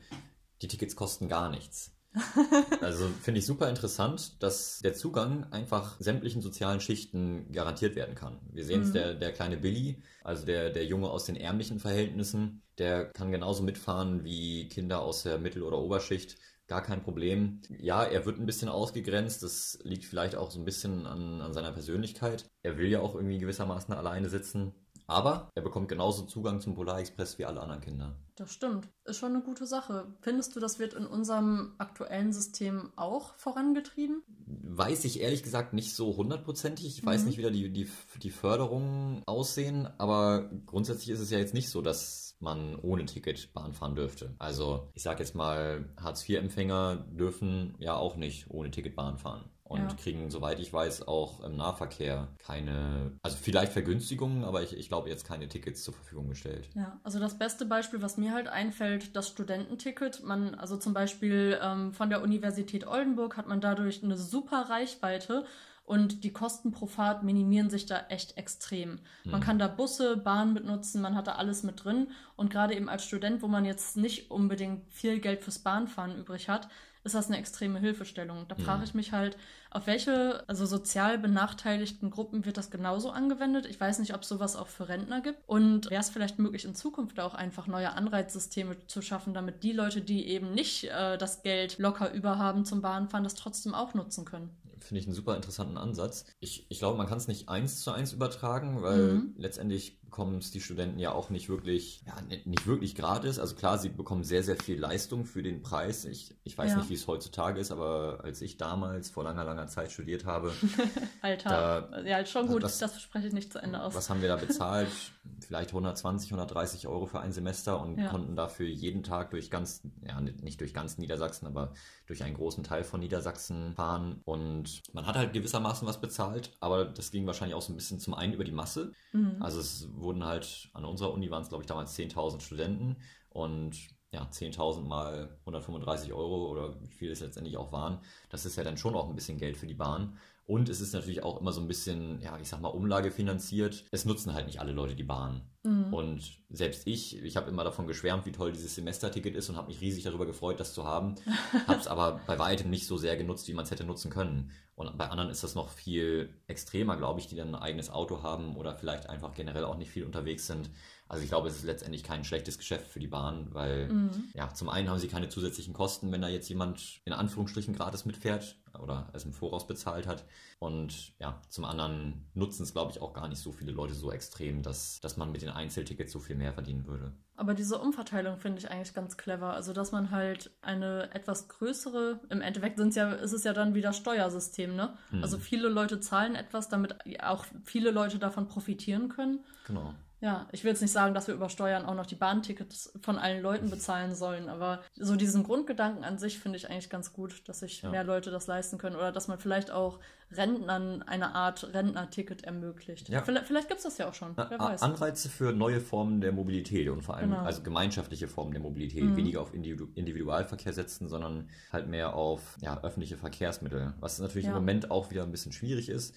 die 0.62 0.68
Tickets 0.68 0.96
kosten 0.96 1.28
gar 1.28 1.50
nichts. 1.50 1.92
also 2.80 3.08
finde 3.22 3.38
ich 3.38 3.46
super 3.46 3.68
interessant, 3.68 4.42
dass 4.42 4.78
der 4.78 4.94
Zugang 4.94 5.44
einfach 5.52 6.00
sämtlichen 6.00 6.42
sozialen 6.42 6.80
Schichten 6.80 7.52
garantiert 7.52 7.96
werden 7.96 8.14
kann. 8.14 8.40
Wir 8.50 8.64
sehen 8.64 8.82
es, 8.82 8.88
mhm. 8.88 8.94
der, 8.94 9.14
der 9.14 9.32
kleine 9.32 9.56
Billy, 9.56 10.02
also 10.24 10.46
der, 10.46 10.70
der 10.70 10.86
Junge 10.86 11.10
aus 11.10 11.24
den 11.24 11.36
ärmlichen 11.36 11.80
Verhältnissen, 11.80 12.62
der 12.78 13.06
kann 13.06 13.30
genauso 13.30 13.62
mitfahren 13.62 14.24
wie 14.24 14.68
Kinder 14.68 15.02
aus 15.02 15.22
der 15.22 15.38
Mittel- 15.38 15.62
oder 15.62 15.78
Oberschicht. 15.78 16.36
Gar 16.66 16.82
kein 16.82 17.02
Problem. 17.02 17.62
Ja, 17.78 18.04
er 18.04 18.26
wird 18.26 18.38
ein 18.38 18.44
bisschen 18.44 18.68
ausgegrenzt. 18.68 19.42
Das 19.42 19.78
liegt 19.84 20.04
vielleicht 20.04 20.36
auch 20.36 20.50
so 20.50 20.58
ein 20.58 20.66
bisschen 20.66 21.06
an, 21.06 21.40
an 21.40 21.54
seiner 21.54 21.72
Persönlichkeit. 21.72 22.44
Er 22.62 22.76
will 22.76 22.88
ja 22.88 23.00
auch 23.00 23.14
irgendwie 23.14 23.38
gewissermaßen 23.38 23.94
alleine 23.94 24.28
sitzen. 24.28 24.74
Aber 25.08 25.50
er 25.54 25.62
bekommt 25.62 25.88
genauso 25.88 26.24
Zugang 26.24 26.60
zum 26.60 26.74
Polar 26.74 27.00
Express 27.00 27.38
wie 27.38 27.46
alle 27.46 27.60
anderen 27.60 27.80
Kinder. 27.80 28.14
Das 28.36 28.52
stimmt. 28.52 28.88
Ist 29.04 29.16
schon 29.16 29.34
eine 29.34 29.42
gute 29.42 29.66
Sache. 29.66 30.06
Findest 30.20 30.54
du, 30.54 30.60
das 30.60 30.78
wird 30.78 30.92
in 30.92 31.06
unserem 31.06 31.72
aktuellen 31.78 32.32
System 32.32 32.92
auch 32.94 33.34
vorangetrieben? 33.36 34.22
Weiß 34.46 35.04
ich 35.06 35.20
ehrlich 35.20 35.42
gesagt 35.42 35.72
nicht 35.72 35.96
so 35.96 36.16
hundertprozentig. 36.16 36.86
Ich 36.86 37.04
weiß 37.04 37.22
mhm. 37.22 37.26
nicht, 37.26 37.38
wie 37.38 37.42
da 37.42 37.50
die, 37.50 37.72
die, 37.72 37.88
die 38.22 38.30
Förderungen 38.30 39.22
aussehen, 39.26 39.88
aber 39.96 40.50
grundsätzlich 40.66 41.08
ist 41.08 41.20
es 41.20 41.30
ja 41.30 41.38
jetzt 41.38 41.54
nicht 41.54 41.70
so, 41.70 41.80
dass 41.80 42.36
man 42.38 42.76
ohne 42.76 43.06
Ticket 43.06 43.52
Bahn 43.54 43.72
fahren 43.72 43.94
dürfte. 43.94 44.34
Also 44.38 44.90
ich 44.92 45.02
sage 45.02 45.20
jetzt 45.20 45.34
mal, 45.34 45.88
Hartz-IV-Empfänger 45.96 47.06
dürfen 47.10 47.74
ja 47.78 47.96
auch 47.96 48.16
nicht 48.16 48.50
ohne 48.50 48.70
Ticket 48.70 48.94
Bahn 48.94 49.16
fahren 49.16 49.44
und 49.68 49.81
ja. 49.81 49.96
kriegen, 50.02 50.31
soweit 50.31 50.59
ich 50.59 50.72
weiß, 50.72 51.07
auch 51.07 51.40
im 51.44 51.57
Nahverkehr 51.57 52.28
keine, 52.38 53.12
also 53.22 53.37
vielleicht 53.40 53.72
Vergünstigungen, 53.72 54.44
aber 54.44 54.62
ich, 54.62 54.76
ich 54.76 54.88
glaube 54.88 55.09
jetzt 55.09 55.26
keine 55.26 55.48
Tickets 55.48 55.83
zur 55.83 55.94
Verfügung 55.94 56.28
gestellt. 56.28 56.68
Ja, 56.74 56.98
also 57.02 57.18
das 57.18 57.38
beste 57.38 57.66
Beispiel, 57.66 58.00
was 58.00 58.16
mir 58.16 58.33
halt 58.33 58.48
einfällt, 58.48 59.14
das 59.14 59.28
Studententicket. 59.28 60.24
Man, 60.24 60.54
also 60.54 60.76
zum 60.76 60.94
Beispiel 60.94 61.59
ähm, 61.62 61.92
von 61.92 62.09
der 62.09 62.22
Universität 62.22 62.87
Oldenburg 62.87 63.37
hat 63.37 63.46
man 63.46 63.61
dadurch 63.61 64.02
eine 64.02 64.16
super 64.16 64.70
Reichweite 64.70 65.44
und 65.88 66.22
die 66.22 66.35
Kosten 66.35 66.70
pro 66.70 66.87
Fahrt 66.87 67.22
minimieren 67.22 67.70
sich 67.70 67.87
da 67.87 67.98
echt 68.11 68.37
extrem. 68.37 68.98
Man 69.24 69.40
mhm. 69.40 69.44
kann 69.44 69.59
da 69.59 69.68
Busse, 69.68 70.18
Bahnen 70.18 70.52
mitnutzen, 70.52 71.00
man 71.00 71.14
hat 71.14 71.26
da 71.26 71.37
alles 71.37 71.62
mit 71.62 71.83
drin. 71.83 72.09
Und 72.37 72.50
gerade 72.50 72.74
eben 72.74 72.90
als 72.90 73.07
Student, 73.07 73.40
wo 73.40 73.48
man 73.48 73.64
jetzt 73.64 73.96
nicht 73.96 74.31
unbedingt 74.31 74.92
viel 74.92 75.18
Geld 75.18 75.42
fürs 75.42 75.61
Bahnfahren 75.61 76.18
übrig 76.18 76.50
hat, 76.50 76.68
ist 77.08 77.14
das 77.14 77.28
eine 77.28 77.38
extreme 77.38 77.78
Hilfestellung. 77.78 78.46
Da 78.48 78.54
frage 78.54 78.84
ich 78.84 78.92
mich 78.92 79.12
halt, 79.12 79.36
auf 79.70 79.86
welche, 79.86 80.44
also 80.46 80.66
sozial 80.66 81.18
benachteiligten 81.18 82.10
Gruppen 82.10 82.44
wird 82.44 82.58
das 82.58 82.70
genauso 82.70 83.10
angewendet? 83.10 83.66
Ich 83.66 83.80
weiß 83.80 83.98
nicht, 83.98 84.14
ob 84.14 84.22
es 84.22 84.28
sowas 84.28 84.56
auch 84.56 84.68
für 84.68 84.88
Rentner 84.88 85.22
gibt. 85.22 85.38
Und 85.46 85.90
wäre 85.90 86.02
es 86.02 86.10
vielleicht 86.10 86.38
möglich, 86.38 86.64
in 86.64 86.74
Zukunft 86.74 87.18
auch 87.18 87.34
einfach 87.34 87.66
neue 87.66 87.92
Anreizsysteme 87.92 88.76
zu 88.86 89.00
schaffen, 89.00 89.32
damit 89.32 89.62
die 89.62 89.72
Leute, 89.72 90.02
die 90.02 90.28
eben 90.28 90.52
nicht 90.52 90.84
äh, 90.84 91.16
das 91.16 91.42
Geld 91.42 91.78
locker 91.78 92.12
überhaben 92.12 92.64
zum 92.64 92.82
Bahnfahren, 92.82 93.24
das 93.24 93.34
trotzdem 93.34 93.74
auch 93.74 93.94
nutzen 93.94 94.24
können? 94.24 94.50
Finde 94.80 95.00
ich 95.00 95.06
einen 95.06 95.14
super 95.14 95.34
interessanten 95.34 95.78
Ansatz. 95.78 96.26
Ich, 96.40 96.66
ich 96.70 96.78
glaube, 96.78 96.98
man 96.98 97.08
kann 97.08 97.18
es 97.18 97.26
nicht 97.26 97.48
eins 97.48 97.80
zu 97.80 97.90
eins 97.90 98.12
übertragen, 98.12 98.82
weil 98.82 99.14
mhm. 99.14 99.34
letztendlich 99.36 99.97
bekommen 100.08 100.38
es 100.38 100.50
die 100.50 100.62
Studenten 100.62 100.98
ja 100.98 101.12
auch 101.12 101.28
nicht 101.28 101.50
wirklich, 101.50 102.02
ja, 102.06 102.14
nicht 102.44 102.66
wirklich 102.66 102.94
gratis. 102.94 103.38
Also 103.38 103.54
klar, 103.54 103.76
sie 103.76 103.90
bekommen 103.90 104.24
sehr, 104.24 104.42
sehr 104.42 104.56
viel 104.56 104.80
Leistung 104.80 105.26
für 105.26 105.42
den 105.42 105.60
Preis. 105.60 106.06
Ich, 106.06 106.34
ich 106.44 106.56
weiß 106.56 106.70
ja. 106.70 106.76
nicht, 106.78 106.88
wie 106.88 106.94
es 106.94 107.06
heutzutage 107.06 107.60
ist, 107.60 107.70
aber 107.70 108.20
als 108.24 108.40
ich 108.40 108.56
damals 108.56 109.10
vor 109.10 109.24
langer, 109.24 109.44
langer 109.44 109.66
Zeit 109.66 109.92
studiert 109.92 110.24
habe. 110.24 110.52
Alter, 111.20 111.88
da, 111.90 112.00
ja, 112.00 112.24
schon 112.24 112.46
gut, 112.46 112.62
was, 112.62 112.78
das 112.78 113.00
spreche 113.02 113.26
ich 113.26 113.34
nicht 113.34 113.52
zu 113.52 113.58
Ende 113.58 113.82
aus. 113.82 113.94
Was 113.94 114.08
haben 114.08 114.22
wir 114.22 114.28
da 114.28 114.36
bezahlt? 114.36 114.88
Vielleicht 115.40 115.70
120, 115.70 116.30
130 116.30 116.86
Euro 116.88 117.06
für 117.06 117.20
ein 117.20 117.32
Semester 117.32 117.80
und 117.80 117.98
ja. 117.98 118.08
konnten 118.08 118.36
dafür 118.36 118.66
jeden 118.66 119.02
Tag 119.02 119.30
durch 119.30 119.50
ganz, 119.50 119.82
ja, 120.06 120.20
nicht 120.20 120.60
durch 120.60 120.74
ganz 120.74 120.98
Niedersachsen, 120.98 121.46
aber 121.46 121.72
durch 122.06 122.22
einen 122.22 122.34
großen 122.34 122.64
Teil 122.64 122.84
von 122.84 123.00
Niedersachsen 123.00 123.74
fahren. 123.74 124.20
Und 124.24 124.82
man 124.92 125.06
hat 125.06 125.16
halt 125.16 125.32
gewissermaßen 125.32 125.86
was 125.86 126.00
bezahlt, 126.00 126.56
aber 126.60 126.84
das 126.84 127.10
ging 127.10 127.26
wahrscheinlich 127.26 127.54
auch 127.54 127.62
so 127.62 127.72
ein 127.72 127.76
bisschen 127.76 128.00
zum 128.00 128.14
einen 128.14 128.32
über 128.32 128.44
die 128.44 128.52
Masse. 128.52 128.92
Mhm. 129.12 129.36
Also 129.40 129.60
es 129.60 129.88
wurden 129.94 130.24
halt, 130.24 130.70
an 130.74 130.84
unserer 130.84 131.12
Uni 131.12 131.30
waren 131.30 131.42
es, 131.42 131.48
glaube 131.48 131.62
ich, 131.62 131.68
damals 131.68 131.96
10.000 131.96 132.40
Studenten 132.40 132.96
und 133.30 133.76
ja, 134.12 134.22
10.000 134.22 134.82
mal 134.82 135.36
135 135.40 136.12
Euro 136.12 136.50
oder 136.50 136.80
wie 136.80 136.88
viel 136.88 137.10
es 137.10 137.20
letztendlich 137.20 137.56
auch 137.56 137.72
waren, 137.72 137.98
das 138.30 138.46
ist 138.46 138.56
ja 138.56 138.64
dann 138.64 138.78
schon 138.78 138.94
auch 138.94 139.08
ein 139.08 139.14
bisschen 139.14 139.38
Geld 139.38 139.56
für 139.56 139.66
die 139.66 139.74
Bahn. 139.74 140.18
Und 140.48 140.70
es 140.70 140.80
ist 140.80 140.94
natürlich 140.94 141.22
auch 141.22 141.42
immer 141.42 141.52
so 141.52 141.61
ein 141.61 141.68
bisschen, 141.68 142.22
ja, 142.22 142.38
ich 142.38 142.48
sag 142.48 142.62
mal, 142.62 142.68
umlagefinanziert. 142.68 143.84
Es 143.90 144.06
nutzen 144.06 144.32
halt 144.32 144.46
nicht 144.46 144.61
alle 144.61 144.72
Leute 144.72 144.96
die 144.96 145.04
Bahn. 145.04 145.42
Mhm. 145.62 145.92
Und 145.92 146.22
selbst 146.48 146.87
ich, 146.87 147.22
ich 147.22 147.37
habe 147.37 147.50
immer 147.50 147.64
davon 147.64 147.87
geschwärmt, 147.87 148.24
wie 148.24 148.32
toll 148.32 148.52
dieses 148.52 148.74
Semesterticket 148.74 149.37
ist 149.37 149.50
und 149.50 149.56
habe 149.56 149.68
mich 149.68 149.82
riesig 149.82 150.04
darüber 150.04 150.24
gefreut, 150.24 150.58
das 150.58 150.72
zu 150.72 150.84
haben. 150.84 151.16
habe 151.66 151.78
es 151.78 151.87
aber 151.87 152.22
bei 152.26 152.38
weitem 152.38 152.70
nicht 152.70 152.87
so 152.87 152.96
sehr 152.96 153.18
genutzt, 153.18 153.46
wie 153.48 153.52
man 153.52 153.66
es 153.66 153.70
hätte 153.70 153.84
nutzen 153.84 154.11
können. 154.11 154.50
Und 154.74 154.96
bei 154.96 155.11
anderen 155.11 155.28
ist 155.28 155.44
das 155.44 155.54
noch 155.54 155.68
viel 155.68 156.32
extremer, 156.46 156.96
glaube 156.96 157.20
ich, 157.20 157.26
die 157.26 157.37
dann 157.37 157.54
ein 157.54 157.62
eigenes 157.62 157.90
Auto 157.90 158.22
haben 158.22 158.56
oder 158.56 158.74
vielleicht 158.74 159.06
einfach 159.06 159.34
generell 159.34 159.64
auch 159.64 159.76
nicht 159.76 159.90
viel 159.90 160.04
unterwegs 160.04 160.46
sind. 160.46 160.70
Also 161.08 161.22
ich 161.22 161.30
glaube, 161.30 161.48
es 161.48 161.56
ist 161.56 161.64
letztendlich 161.64 162.02
kein 162.02 162.22
schlechtes 162.24 162.58
Geschäft 162.58 162.86
für 162.86 163.00
die 163.00 163.06
Bahn, 163.06 163.48
weil 163.52 163.88
mhm. 163.88 164.10
ja, 164.34 164.52
zum 164.52 164.68
einen 164.68 164.90
haben 164.90 164.98
sie 164.98 165.08
keine 165.08 165.30
zusätzlichen 165.30 165.72
Kosten, 165.72 166.12
wenn 166.12 166.20
da 166.20 166.28
jetzt 166.28 166.48
jemand 166.48 167.00
in 167.06 167.14
Anführungsstrichen 167.14 167.74
gratis 167.74 168.04
mitfährt 168.04 168.56
oder 168.78 169.08
es 169.14 169.24
im 169.24 169.32
Voraus 169.32 169.66
bezahlt 169.66 170.06
hat. 170.06 170.26
Und 170.58 171.18
ja, 171.18 171.40
zum 171.48 171.64
anderen 171.64 172.26
nutzen 172.34 172.62
es, 172.62 172.72
glaube 172.72 172.92
ich, 172.92 173.00
auch 173.00 173.14
gar 173.14 173.28
nicht 173.28 173.40
so 173.40 173.52
viele 173.52 173.72
Leute 173.72 173.94
so 173.94 174.12
extrem, 174.12 174.62
dass, 174.62 175.00
dass 175.00 175.16
man 175.16 175.32
mit 175.32 175.40
den 175.40 175.48
Einzeltickets 175.48 176.12
so 176.12 176.20
viel 176.20 176.36
mehr 176.36 176.52
verdienen 176.52 176.86
würde. 176.86 177.12
Aber 177.36 177.54
diese 177.54 177.78
Umverteilung 177.78 178.36
finde 178.36 178.58
ich 178.58 178.70
eigentlich 178.70 178.94
ganz 178.94 179.16
clever. 179.16 179.54
Also, 179.54 179.72
dass 179.72 179.92
man 179.92 180.10
halt 180.10 180.50
eine 180.60 181.14
etwas 181.14 181.48
größere, 181.48 182.20
im 182.28 182.40
Endeffekt 182.40 182.78
sind's 182.78 182.96
ja, 182.96 183.12
ist 183.12 183.32
es 183.32 183.44
ja 183.44 183.52
dann 183.52 183.74
wieder 183.74 183.92
Steuersystem, 183.92 184.74
ne? 184.74 184.94
Mhm. 185.10 185.22
Also 185.22 185.38
viele 185.38 185.68
Leute 185.68 186.00
zahlen 186.00 186.34
etwas, 186.34 186.68
damit 186.68 186.96
auch 187.22 187.46
viele 187.64 187.92
Leute 187.92 188.18
davon 188.18 188.48
profitieren 188.48 189.08
können. 189.08 189.44
Genau. 189.66 189.94
Ja, 190.20 190.48
ich 190.50 190.64
will 190.64 190.70
jetzt 190.70 190.81
nicht 190.81 190.92
sagen, 190.92 191.14
dass 191.14 191.28
wir 191.28 191.35
über 191.35 191.48
Steuern 191.48 191.85
auch 191.87 191.94
noch 191.94 192.07
die 192.07 192.16
Bahntickets 192.16 192.92
von 193.02 193.18
allen 193.18 193.40
Leuten 193.40 193.70
bezahlen 193.70 194.14
sollen, 194.14 194.48
aber 194.48 194.83
so 194.96 195.14
diesen 195.14 195.44
Grundgedanken 195.44 196.02
an 196.02 196.18
sich 196.18 196.40
finde 196.40 196.59
ich 196.59 196.68
eigentlich 196.68 196.90
ganz 196.90 197.12
gut, 197.12 197.48
dass 197.48 197.61
sich 197.61 197.83
ja. 197.83 197.90
mehr 197.90 198.02
Leute 198.02 198.31
das 198.31 198.48
leisten 198.48 198.78
können 198.78 198.96
oder 198.96 199.12
dass 199.12 199.28
man 199.28 199.38
vielleicht 199.38 199.70
auch 199.70 200.00
Rentnern 200.33 201.02
eine 201.02 201.35
Art 201.35 201.72
Rentnerticket 201.72 202.44
ermöglicht. 202.44 203.09
Ja. 203.09 203.22
Vielleicht, 203.22 203.46
vielleicht 203.46 203.68
gibt 203.68 203.78
es 203.78 203.85
das 203.85 203.96
ja 203.98 204.09
auch 204.09 204.14
schon. 204.14 204.33
Na, 204.37 204.50
wer 204.50 204.59
weiß. 204.59 204.83
Anreize 204.83 205.28
für 205.28 205.52
neue 205.52 205.81
Formen 205.81 206.20
der 206.20 206.33
Mobilität 206.33 206.88
und 206.88 207.02
vor 207.02 207.16
allem 207.16 207.31
genau. 207.31 207.42
also 207.42 207.62
gemeinschaftliche 207.62 208.28
Formen 208.28 208.52
der 208.52 208.61
Mobilität. 208.61 209.04
Mhm. 209.04 209.16
Weniger 209.16 209.40
auf 209.40 209.54
Individu 209.54 209.88
Individualverkehr 209.94 210.72
setzen, 210.72 211.09
sondern 211.09 211.48
halt 211.72 211.88
mehr 211.88 212.14
auf 212.14 212.59
ja, 212.61 212.83
öffentliche 212.83 213.16
Verkehrsmittel. 213.16 213.94
Was 214.00 214.18
natürlich 214.18 214.48
im 214.48 214.54
Moment 214.54 214.90
auch 214.90 215.11
wieder 215.11 215.22
ein 215.22 215.31
bisschen 215.31 215.52
schwierig 215.52 215.88
ist 215.88 216.14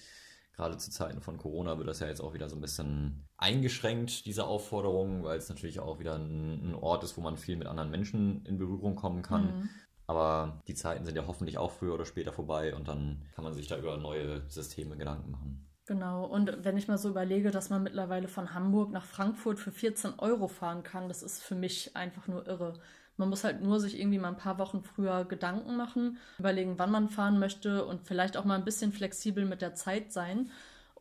gerade 0.52 0.76
zu 0.76 0.90
Zeiten 0.90 1.20
von 1.20 1.38
Corona 1.38 1.78
wird 1.78 1.88
das 1.88 2.00
ja 2.00 2.08
jetzt 2.08 2.20
auch 2.20 2.34
wieder 2.34 2.48
so 2.48 2.56
ein 2.56 2.60
bisschen 2.60 3.24
eingeschränkt, 3.36 4.26
diese 4.26 4.44
Aufforderung, 4.44 5.24
weil 5.24 5.38
es 5.38 5.48
natürlich 5.48 5.80
auch 5.80 5.98
wieder 5.98 6.14
ein, 6.14 6.70
ein 6.70 6.74
Ort 6.74 7.04
ist, 7.04 7.16
wo 7.16 7.20
man 7.20 7.36
viel 7.36 7.56
mit 7.56 7.66
anderen 7.66 7.90
Menschen 7.90 8.44
in 8.44 8.58
Berührung 8.58 8.94
kommen 8.94 9.22
kann. 9.22 9.44
Mhm. 9.44 9.68
Aber 10.06 10.60
die 10.66 10.74
Zeiten 10.74 11.04
sind 11.04 11.16
ja 11.16 11.26
hoffentlich 11.26 11.58
auch 11.58 11.70
früher 11.70 11.94
oder 11.94 12.04
später 12.04 12.32
vorbei 12.32 12.74
und 12.74 12.88
dann 12.88 13.22
kann 13.34 13.44
man 13.44 13.54
sich 13.54 13.68
da 13.68 13.78
über 13.78 13.96
neue 13.96 14.42
Systeme 14.48 14.96
Gedanken 14.96 15.30
machen. 15.30 15.68
Genau, 15.86 16.24
und 16.26 16.64
wenn 16.64 16.76
ich 16.76 16.86
mal 16.86 16.98
so 16.98 17.08
überlege, 17.08 17.50
dass 17.50 17.70
man 17.70 17.82
mittlerweile 17.82 18.28
von 18.28 18.54
Hamburg 18.54 18.92
nach 18.92 19.04
Frankfurt 19.04 19.58
für 19.58 19.72
14 19.72 20.18
Euro 20.18 20.46
fahren 20.46 20.82
kann, 20.82 21.08
das 21.08 21.22
ist 21.22 21.42
für 21.42 21.56
mich 21.56 21.96
einfach 21.96 22.28
nur 22.28 22.46
irre. 22.46 22.74
Man 23.16 23.28
muss 23.28 23.44
halt 23.44 23.62
nur 23.62 23.78
sich 23.78 23.98
irgendwie 23.98 24.18
mal 24.18 24.28
ein 24.28 24.36
paar 24.36 24.58
Wochen 24.58 24.82
früher 24.82 25.24
Gedanken 25.24 25.76
machen, 25.76 26.18
überlegen, 26.38 26.78
wann 26.78 26.90
man 26.90 27.08
fahren 27.08 27.38
möchte 27.38 27.84
und 27.84 28.06
vielleicht 28.06 28.36
auch 28.36 28.44
mal 28.44 28.56
ein 28.56 28.64
bisschen 28.64 28.92
flexibel 28.92 29.44
mit 29.44 29.62
der 29.62 29.74
Zeit 29.74 30.12
sein. 30.12 30.50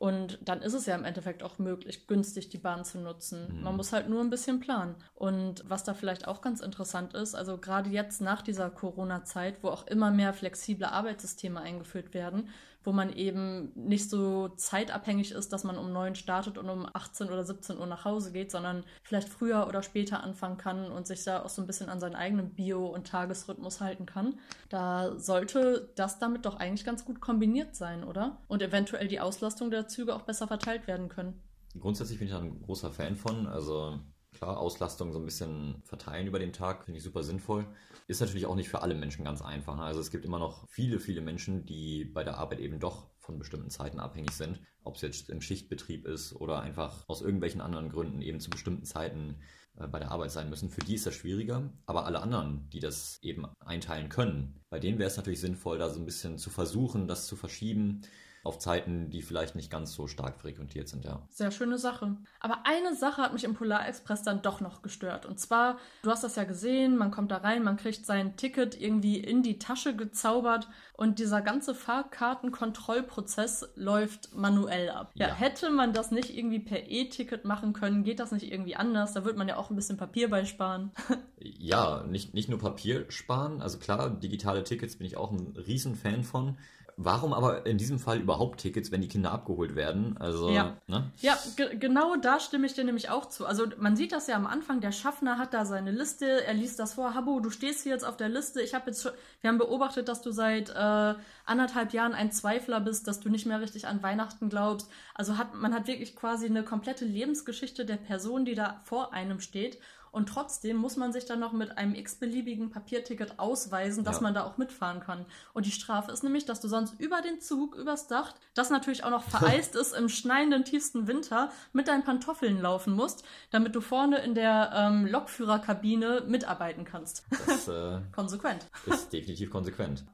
Und 0.02 0.39
dann 0.41 0.63
ist 0.63 0.74
es 0.74 0.88
ja 0.88 0.95
im 0.95 1.06
Endeffekt 1.06 1.43
auch 1.43 1.60
möglich, 1.60 2.08
günstig 2.08 2.50
die 2.50 2.58
Bahn 2.58 2.84
zu 2.84 2.97
nutzen. 2.97 3.56
Mhm. 3.56 3.62
Man 3.62 3.78
muss 3.78 3.93
halt 3.93 4.10
nur 4.10 4.19
ein 4.21 4.32
bisschen 4.32 4.60
planen. 4.60 4.95
Und 5.13 5.63
was 5.69 5.84
da 5.84 5.93
vielleicht 5.93 6.28
auch 6.28 6.41
ganz 6.41 6.60
interessant 6.60 7.13
ist, 7.13 7.36
also 7.36 7.60
gerade 7.60 7.91
jetzt 7.91 8.19
nach 8.19 8.41
dieser 8.41 8.71
Corona-Zeit, 8.71 9.62
wo 9.62 9.67
auch 9.67 9.86
immer 9.86 10.10
mehr 10.10 10.34
flexible 10.34 10.88
Arbeitssysteme 10.88 11.62
eingeführt 11.62 12.15
werden, 12.15 12.50
wo 12.84 12.91
man 12.91 13.13
eben 13.13 13.72
nicht 13.76 14.10
so 14.10 14.50
zeitabhängig 14.50 15.32
ist, 15.32 15.54
dass 15.54 15.63
man 15.63 15.78
um 15.78 15.91
neun 15.91 16.15
startet 16.15 16.58
und 16.58 16.70
um 16.70 16.88
18 16.91 17.28
oder 17.28 17.44
17 17.44 17.78
Uhr 17.78 17.86
nach 17.86 18.06
Hause 18.06 18.32
geht, 18.32 18.52
sondern 18.52 18.84
vielleicht 19.04 19.30
früher 19.30 19.67
oder 19.67 19.84
später 19.84 20.24
anfangen 20.24 20.58
kann 20.58 20.91
und 20.91 21.08
sich 21.08 21.24
da 21.24 21.44
auch 21.44 21.50
so 21.50 21.62
ein 21.62 21.67
bisschen 21.67 21.89
an 21.89 22.00
seinen 22.00 22.15
eigenen 22.15 22.52
Bio- 22.52 22.88
und 22.88 23.08
Tagesrhythmus 23.08 23.82
halten 23.82 24.06
kann. 24.06 24.39
Da 24.70 25.17
sollte 25.20 25.89
das 25.96 26.20
damit 26.20 26.46
doch 26.46 26.58
eigentlich 26.58 26.86
ganz 26.86 27.06
gut 27.06 27.22
kombiniert 27.22 27.76
sein, 27.76 28.04
oder? 28.04 28.38
Und 28.48 28.62
eventuell 28.62 29.08
die 29.08 29.20
Auslastung 29.20 29.72
der 29.72 29.88
Züge 29.88 30.15
auch 30.15 30.24
besser 30.24 30.48
verteilt 30.48 30.88
werden 30.88 31.10
können. 31.10 31.41
Grundsätzlich 31.80 32.20
bin 32.20 32.28
ich 32.28 32.34
da 32.34 32.39
ein 32.39 32.62
großer 32.62 32.91
Fan 32.91 33.15
von. 33.15 33.48
Also 33.48 34.00
klar, 34.41 34.58
Auslastung 34.58 35.13
so 35.13 35.19
ein 35.19 35.25
bisschen 35.25 35.82
verteilen 35.84 36.25
über 36.25 36.39
den 36.39 36.51
Tag, 36.51 36.84
finde 36.84 36.97
ich 36.97 37.04
super 37.04 37.21
sinnvoll. 37.21 37.67
Ist 38.08 38.21
natürlich 38.21 38.47
auch 38.47 38.56
nicht 38.56 38.69
für 38.69 38.82
alle 38.82 38.95
Menschen 38.95 39.23
ganz 39.23 39.41
einfach. 39.41 39.75
Ne? 39.75 39.84
Also 39.84 39.99
es 39.99 40.10
gibt 40.10 40.25
immer 40.25 40.39
noch 40.39 40.67
viele, 40.67 40.99
viele 40.99 41.21
Menschen, 41.21 41.65
die 41.65 42.06
bei 42.06 42.23
der 42.23 42.38
Arbeit 42.38 42.60
eben 42.60 42.80
doch 42.80 43.12
von 43.19 43.38
bestimmten 43.38 43.69
Zeiten 43.69 43.99
abhängig 43.99 44.32
sind. 44.32 44.60
Ob 44.84 44.95
es 44.95 45.01
jetzt 45.01 45.30
im 45.30 45.41
Schichtbetrieb 45.41 46.08
ist 46.08 46.34
oder 46.34 46.60
einfach 46.62 47.08
aus 47.08 47.21
irgendwelchen 47.21 47.62
anderen 47.62 47.89
Gründen 47.89 48.23
eben 48.23 48.39
zu 48.39 48.49
bestimmten 48.49 48.84
Zeiten 48.84 49.36
äh, 49.77 49.88
bei 49.88 49.99
der 49.99 50.10
Arbeit 50.10 50.32
sein 50.32 50.49
müssen. 50.49 50.71
Für 50.71 50.82
die 50.82 50.95
ist 50.95 51.06
das 51.06 51.13
schwieriger. 51.13 51.71
Aber 51.86 52.06
alle 52.06 52.23
anderen, 52.23 52.67
die 52.71 52.80
das 52.80 53.19
eben 53.21 53.45
einteilen 53.60 54.10
können, 54.10 54.60
bei 54.71 54.80
denen 54.80 54.97
wäre 54.97 55.08
es 55.08 55.17
natürlich 55.17 55.39
sinnvoll, 55.39 55.77
da 55.77 55.88
so 55.88 55.99
ein 55.99 56.06
bisschen 56.06 56.39
zu 56.39 56.49
versuchen, 56.49 57.08
das 57.08 57.27
zu 57.27 57.36
verschieben 57.36 58.01
auf 58.43 58.58
Zeiten, 58.58 59.10
die 59.12 59.21
vielleicht 59.21 59.56
nicht 59.56 59.69
ganz 59.69 59.93
so 59.93 60.08
stark 60.08 60.39
frequentiert 60.39 60.88
sind, 60.89 61.06
ja. 61.06 61.21
Sehr 61.30 61.51
schöne 61.51 61.77
Sache. 61.77 62.17
Aber 62.39 62.63
eine 62.65 62.95
Sache 62.95 63.21
hat 63.21 63.34
mich 63.34 63.43
im 63.43 63.54
Polarexpress 63.54 64.23
dann 64.23 64.41
doch 64.41 64.62
noch 64.62 64.82
gestört. 64.82 65.27
Und 65.27 65.39
zwar, 65.39 65.77
du 66.01 66.10
hast 66.10 66.23
das 66.23 66.36
ja 66.36 66.43
gesehen, 66.43 66.97
man 66.97 67.12
kommt 67.12 67.32
da 67.32 67.38
rein, 67.38 67.63
man 67.63 67.77
kriegt 67.77 68.06
sein 68.06 68.36
Ticket 68.38 68.80
irgendwie 68.80 69.19
in 69.19 69.43
die 69.43 69.60
Tasche 69.60 69.95
gezaubert 69.95 70.67
und 70.93 71.19
dieser 71.19 71.41
ganze 71.41 71.75
Fahrkartenkontrollprozess 71.75 73.69
läuft 73.75 74.36
manuell 74.36 74.89
ab. 74.89 75.12
Ja, 75.13 75.27
ja. 75.30 75.34
hätte 75.36 75.69
man 75.69 75.93
das 75.93 76.10
nicht 76.10 76.36
irgendwie 76.36 76.60
per 76.60 76.89
E-Ticket 76.89 77.45
machen 77.45 77.73
können, 77.73 78.04
geht 78.04 78.19
das 78.19 78.32
nicht 78.32 78.51
irgendwie 78.51 78.75
anders? 78.75 79.13
Da 79.13 79.23
würde 79.23 79.38
man 79.38 79.47
ja 79.47 79.58
auch 79.58 79.69
ein 79.69 79.75
bisschen 79.75 79.97
Papier 79.97 80.30
beisparen. 80.30 80.91
ja, 81.38 82.04
nicht, 82.04 82.34
nicht 82.34 82.49
nur 82.49 82.60
Papier 82.60 83.06
sparen. 83.10 83.62
Also 83.62 83.77
klar, 83.77 84.10
digitale 84.10 84.63
Tickets 84.63 84.95
bin 84.95 85.06
ich 85.06 85.17
auch 85.17 85.32
ein 85.32 85.56
Riesenfan 85.58 86.23
von. 86.23 86.58
Warum 87.04 87.34
aber 87.34 87.66
in 87.66 87.78
diesem 87.78 88.00
Fall 88.00 88.20
überhaupt 88.20 88.60
Tickets, 88.60 88.92
wenn 88.92 89.02
die 89.02 89.08
Kinder 89.08 89.32
abgeholt 89.32 89.76
werden? 89.76 90.18
Also, 90.20 90.50
ja, 90.50 90.78
ne? 90.88 91.12
ja 91.18 91.38
genau 91.56 92.16
da 92.16 92.40
stimme 92.40 92.68
ich 92.68 92.74
dir 92.74 92.84
nämlich 92.84 93.10
auch 93.10 93.28
zu. 93.28 93.46
Also 93.46 93.66
man 93.78 93.96
sieht 93.96 94.12
das 94.12 94.28
ja 94.28 94.36
am 94.36 94.46
Anfang, 94.46 94.82
der 94.82 94.92
Schaffner 94.92 95.38
hat 95.38 95.54
da 95.54 95.66
seine 95.66 95.92
Liste, 95.92 96.46
er 96.46 96.54
liest 96.54 96.80
das 96.80 96.94
vor, 96.94 97.16
Habo, 97.16 97.40
du 97.40 97.50
stehst 97.50 97.84
hier 97.84 97.94
jetzt 97.94 98.06
auf 98.06 98.18
der 98.18 98.30
Liste. 98.30 98.62
Ich 98.62 98.74
habe 98.74 98.92
jetzt 98.92 99.04
schon, 99.04 99.12
wir 99.42 99.50
haben 99.50 99.58
beobachtet, 99.58 100.08
dass 100.08 100.22
du 100.22 100.32
seit 100.32 100.70
äh, 100.70 101.16
anderthalb 101.46 101.94
Jahren 101.94 102.14
ein 102.14 102.32
Zweifler 102.32 102.80
bist, 102.80 103.08
dass 103.08 103.20
du 103.20 103.30
nicht 103.30 103.46
mehr 103.46 103.62
richtig 103.62 103.88
an 103.88 104.04
Weihnachten 104.04 104.50
glaubst. 104.50 104.90
Also 105.16 105.38
hat 105.38 105.56
man 105.56 105.74
hat 105.74 105.88
wirklich 105.88 106.16
quasi 106.16 106.46
eine 106.46 106.64
komplette 106.64 107.06
Lebensgeschichte 107.06 107.86
der 107.86 107.98
Person, 107.98 108.46
die 108.46 108.56
da 108.56 108.82
vor 108.84 109.14
einem 109.14 109.40
steht. 109.40 109.80
Und 110.12 110.28
trotzdem 110.28 110.78
muss 110.78 110.97
man 110.97 111.13
sich 111.13 111.26
dann 111.26 111.39
noch 111.39 111.54
mit 111.54 111.78
einem 111.78 111.95
x-beliebigen 111.95 112.69
Papierticket 112.69 113.39
ausweisen, 113.39 114.04
dass 114.04 114.17
ja. 114.17 114.24
man 114.24 114.34
da 114.34 114.43
auch 114.43 114.58
mitfahren 114.58 115.00
kann. 115.00 115.26
Und 115.54 115.65
die 115.65 115.71
Strafe 115.71 116.12
ist 116.12 116.24
nämlich, 116.24 116.45
dass 116.45 116.60
du 116.60 116.67
sonst 116.67 117.00
über 117.00 117.21
den 117.21 117.39
Zug, 117.39 117.76
übers 117.76 118.08
Dach, 118.08 118.34
das 118.54 118.69
natürlich 118.69 119.04
auch 119.04 119.10
noch 119.10 119.24
vereist 119.30 119.76
ist 119.76 119.93
im 119.93 120.10
schneidenden 120.10 120.65
tiefsten 120.65 121.08
Winter, 121.08 121.52
mit 121.74 121.88
deinen 121.88 122.04
Pantoffeln 122.04 122.62
laufen 122.62 122.93
musst, 122.93 123.24
damit 123.52 123.76
du 123.76 123.82
vorne 123.82 124.19
in 124.19 124.36
der 124.36 124.71
ähm, 124.76 125.06
Lokführerkabine 125.06 126.24
mitarbeiten 126.28 126.84
kannst. 126.84 127.24
Das 127.47 127.67
äh, 127.67 128.02
konsequent. 128.12 128.65
Ist 128.86 129.13
definitiv 129.13 129.50
konsequent. 129.50 130.04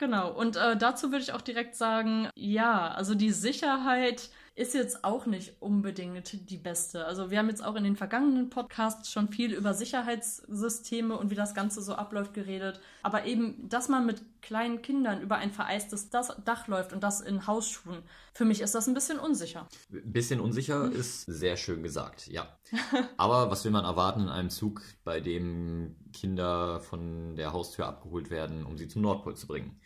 Genau, 0.00 0.32
und 0.32 0.56
äh, 0.56 0.78
dazu 0.78 1.12
würde 1.12 1.22
ich 1.22 1.34
auch 1.34 1.42
direkt 1.42 1.76
sagen, 1.76 2.30
ja, 2.34 2.88
also 2.88 3.14
die 3.14 3.32
Sicherheit 3.32 4.30
ist 4.54 4.74
jetzt 4.74 5.04
auch 5.04 5.26
nicht 5.26 5.54
unbedingt 5.60 6.50
die 6.50 6.56
beste. 6.58 7.06
Also 7.06 7.30
wir 7.30 7.38
haben 7.38 7.48
jetzt 7.48 7.64
auch 7.64 7.76
in 7.76 7.84
den 7.84 7.96
vergangenen 7.96 8.50
Podcasts 8.50 9.10
schon 9.10 9.28
viel 9.28 9.54
über 9.54 9.74
Sicherheitssysteme 9.74 11.16
und 11.16 11.30
wie 11.30 11.34
das 11.34 11.54
Ganze 11.54 11.80
so 11.82 11.94
abläuft 11.94 12.34
geredet. 12.34 12.80
Aber 13.02 13.24
eben, 13.24 13.68
dass 13.68 13.88
man 13.88 14.06
mit 14.06 14.22
kleinen 14.42 14.82
Kindern 14.82 15.20
über 15.20 15.36
ein 15.36 15.50
vereistes 15.50 16.10
Dach 16.10 16.68
läuft 16.68 16.92
und 16.92 17.02
das 17.02 17.20
in 17.20 17.46
Hausschuhen, 17.46 18.02
für 18.34 18.44
mich 18.44 18.60
ist 18.60 18.74
das 18.74 18.88
ein 18.88 18.94
bisschen 18.94 19.18
unsicher. 19.18 19.68
Bisschen 19.88 20.40
unsicher 20.40 20.90
ist 20.90 21.22
sehr 21.22 21.56
schön 21.56 21.82
gesagt, 21.82 22.26
ja. 22.26 22.58
Aber 23.16 23.50
was 23.50 23.64
will 23.64 23.72
man 23.72 23.84
erwarten 23.84 24.22
in 24.22 24.28
einem 24.28 24.50
Zug, 24.50 24.82
bei 25.04 25.20
dem 25.20 25.96
Kinder 26.12 26.80
von 26.80 27.36
der 27.36 27.52
Haustür 27.52 27.86
abgeholt 27.86 28.30
werden, 28.30 28.66
um 28.66 28.76
sie 28.76 28.88
zum 28.88 29.02
Nordpol 29.02 29.36
zu 29.36 29.46
bringen? 29.46 29.80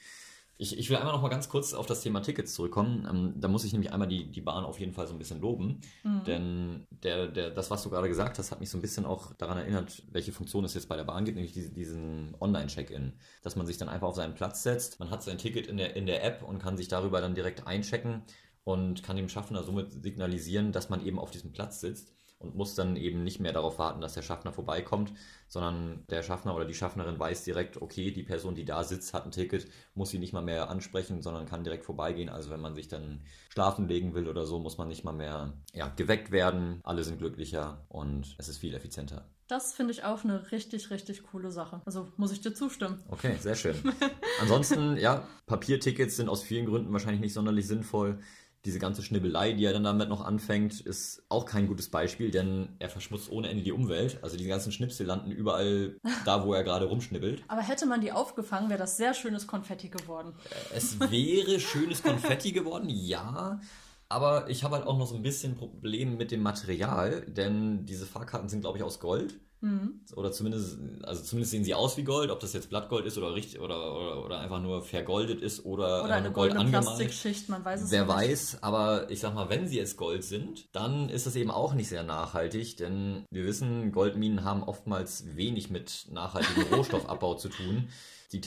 Ich, 0.56 0.78
ich 0.78 0.88
will 0.88 0.96
einmal 0.96 1.12
noch 1.12 1.22
mal 1.22 1.28
ganz 1.28 1.48
kurz 1.48 1.74
auf 1.74 1.86
das 1.86 2.00
Thema 2.00 2.20
Tickets 2.20 2.54
zurückkommen. 2.54 3.06
Ähm, 3.10 3.34
da 3.36 3.48
muss 3.48 3.64
ich 3.64 3.72
nämlich 3.72 3.92
einmal 3.92 4.06
die, 4.06 4.30
die 4.30 4.40
Bahn 4.40 4.64
auf 4.64 4.78
jeden 4.78 4.92
Fall 4.92 5.06
so 5.06 5.12
ein 5.12 5.18
bisschen 5.18 5.40
loben. 5.40 5.80
Mhm. 6.04 6.24
Denn 6.24 6.86
der, 7.02 7.26
der, 7.26 7.50
das, 7.50 7.70
was 7.70 7.82
du 7.82 7.90
gerade 7.90 8.08
gesagt 8.08 8.38
hast, 8.38 8.52
hat 8.52 8.60
mich 8.60 8.70
so 8.70 8.78
ein 8.78 8.82
bisschen 8.82 9.04
auch 9.04 9.34
daran 9.34 9.58
erinnert, 9.58 10.04
welche 10.12 10.32
Funktion 10.32 10.64
es 10.64 10.74
jetzt 10.74 10.88
bei 10.88 10.96
der 10.96 11.04
Bahn 11.04 11.24
gibt, 11.24 11.36
nämlich 11.36 11.52
diese, 11.54 11.70
diesen 11.70 12.36
Online-Check-In. 12.40 13.14
Dass 13.42 13.56
man 13.56 13.66
sich 13.66 13.78
dann 13.78 13.88
einfach 13.88 14.08
auf 14.08 14.16
seinen 14.16 14.34
Platz 14.34 14.62
setzt, 14.62 15.00
man 15.00 15.10
hat 15.10 15.22
sein 15.22 15.38
Ticket 15.38 15.66
in 15.66 15.76
der, 15.76 15.96
in 15.96 16.06
der 16.06 16.24
App 16.24 16.42
und 16.42 16.60
kann 16.60 16.76
sich 16.76 16.88
darüber 16.88 17.20
dann 17.20 17.34
direkt 17.34 17.66
einchecken 17.66 18.22
und 18.62 19.02
kann 19.02 19.16
dem 19.16 19.28
Schaffner 19.28 19.64
somit 19.64 19.92
signalisieren, 19.92 20.70
dass 20.70 20.88
man 20.88 21.04
eben 21.04 21.18
auf 21.18 21.30
diesem 21.30 21.52
Platz 21.52 21.80
sitzt 21.80 22.14
und 22.44 22.54
muss 22.54 22.74
dann 22.74 22.96
eben 22.96 23.24
nicht 23.24 23.40
mehr 23.40 23.52
darauf 23.52 23.78
warten, 23.78 24.00
dass 24.00 24.14
der 24.14 24.22
Schaffner 24.22 24.52
vorbeikommt, 24.52 25.12
sondern 25.48 26.04
der 26.10 26.22
Schaffner 26.22 26.54
oder 26.54 26.66
die 26.66 26.74
Schaffnerin 26.74 27.18
weiß 27.18 27.44
direkt, 27.44 27.80
okay, 27.80 28.10
die 28.10 28.22
Person, 28.22 28.54
die 28.54 28.64
da 28.64 28.84
sitzt, 28.84 29.14
hat 29.14 29.24
ein 29.24 29.30
Ticket, 29.30 29.66
muss 29.94 30.10
sie 30.10 30.18
nicht 30.18 30.32
mal 30.32 30.42
mehr 30.42 30.68
ansprechen, 30.68 31.22
sondern 31.22 31.46
kann 31.46 31.64
direkt 31.64 31.84
vorbeigehen. 31.84 32.28
Also 32.28 32.50
wenn 32.50 32.60
man 32.60 32.74
sich 32.74 32.88
dann 32.88 33.22
schlafen 33.48 33.88
legen 33.88 34.14
will 34.14 34.28
oder 34.28 34.46
so, 34.46 34.58
muss 34.58 34.78
man 34.78 34.88
nicht 34.88 35.04
mal 35.04 35.12
mehr 35.12 35.54
ja, 35.72 35.88
geweckt 35.88 36.30
werden. 36.30 36.80
Alle 36.84 37.02
sind 37.02 37.18
glücklicher 37.18 37.84
und 37.88 38.36
es 38.38 38.48
ist 38.48 38.58
viel 38.58 38.74
effizienter. 38.74 39.24
Das 39.46 39.74
finde 39.74 39.92
ich 39.92 40.04
auch 40.04 40.24
eine 40.24 40.50
richtig, 40.52 40.90
richtig 40.90 41.22
coole 41.22 41.50
Sache. 41.52 41.82
Also 41.84 42.08
muss 42.16 42.32
ich 42.32 42.40
dir 42.40 42.54
zustimmen. 42.54 43.02
Okay, 43.08 43.36
sehr 43.38 43.54
schön. 43.54 43.76
Ansonsten, 44.40 44.96
ja, 44.96 45.28
Papiertickets 45.46 46.16
sind 46.16 46.30
aus 46.30 46.42
vielen 46.42 46.64
Gründen 46.64 46.92
wahrscheinlich 46.92 47.20
nicht 47.20 47.34
sonderlich 47.34 47.66
sinnvoll 47.66 48.18
diese 48.64 48.78
ganze 48.78 49.02
Schnibbelei, 49.02 49.52
die 49.52 49.64
er 49.64 49.74
dann 49.74 49.84
damit 49.84 50.08
noch 50.08 50.24
anfängt, 50.24 50.80
ist 50.80 51.22
auch 51.28 51.44
kein 51.44 51.66
gutes 51.66 51.90
Beispiel, 51.90 52.30
denn 52.30 52.76
er 52.78 52.88
verschmutzt 52.88 53.30
ohne 53.30 53.48
Ende 53.48 53.62
die 53.62 53.72
Umwelt. 53.72 54.18
Also 54.22 54.36
die 54.36 54.46
ganzen 54.46 54.72
Schnipsel 54.72 55.06
landen 55.06 55.30
überall 55.30 55.96
da, 56.24 56.44
wo 56.44 56.54
er 56.54 56.64
gerade 56.64 56.86
rumschnibbelt. 56.86 57.42
Aber 57.48 57.60
hätte 57.60 57.84
man 57.86 58.00
die 58.00 58.12
aufgefangen, 58.12 58.70
wäre 58.70 58.78
das 58.78 58.96
sehr 58.96 59.12
schönes 59.12 59.46
Konfetti 59.46 59.90
geworden. 59.90 60.32
Äh, 60.50 60.76
es 60.76 60.98
wäre 60.98 61.60
schönes 61.60 62.02
Konfetti 62.02 62.52
geworden, 62.52 62.88
ja. 62.88 63.60
Aber 64.08 64.48
ich 64.48 64.64
habe 64.64 64.76
halt 64.76 64.86
auch 64.86 64.98
noch 64.98 65.06
so 65.06 65.16
ein 65.16 65.22
bisschen 65.22 65.56
Problem 65.56 66.16
mit 66.16 66.30
dem 66.30 66.42
Material, 66.42 67.22
denn 67.22 67.84
diese 67.84 68.06
Fahrkarten 68.06 68.48
sind, 68.48 68.60
glaube 68.60 68.78
ich, 68.78 68.84
aus 68.84 69.00
Gold. 69.00 69.40
Mhm. 69.64 70.00
Oder 70.14 70.30
zumindest, 70.30 70.78
also 71.04 71.22
zumindest 71.22 71.52
sehen 71.52 71.64
sie 71.64 71.72
aus 71.74 71.96
wie 71.96 72.04
Gold, 72.04 72.30
ob 72.30 72.38
das 72.38 72.52
jetzt 72.52 72.68
Blattgold 72.68 73.06
ist 73.06 73.16
oder 73.16 73.34
richtig 73.34 73.60
oder, 73.60 73.96
oder, 73.96 74.22
oder 74.22 74.38
einfach 74.40 74.60
nur 74.60 74.82
vergoldet 74.82 75.40
ist 75.40 75.64
oder, 75.64 76.04
Oder 76.04 76.16
eine 76.16 76.32
Gold 76.32 76.52
goldene 76.52 76.60
angemalt. 76.60 76.84
Plastikschicht, 76.84 77.48
man 77.48 77.64
weiß 77.64 77.84
es 77.84 77.90
Wer 77.90 78.04
nicht. 78.04 78.14
weiß, 78.14 78.58
aber 78.62 79.10
ich 79.10 79.20
sag 79.20 79.34
mal, 79.34 79.48
wenn 79.48 79.66
sie 79.66 79.78
jetzt 79.78 79.96
Gold 79.96 80.22
sind, 80.22 80.68
dann 80.72 81.08
ist 81.08 81.24
das 81.24 81.34
eben 81.34 81.50
auch 81.50 81.72
nicht 81.72 81.88
sehr 81.88 82.02
nachhaltig, 82.02 82.76
denn 82.76 83.24
wir 83.30 83.46
wissen, 83.46 83.90
Goldminen 83.90 84.44
haben 84.44 84.62
oftmals 84.62 85.34
wenig 85.34 85.70
mit 85.70 86.08
nachhaltigem 86.10 86.64
Rohstoffabbau 86.74 87.36
zu 87.36 87.48
tun. 87.48 87.88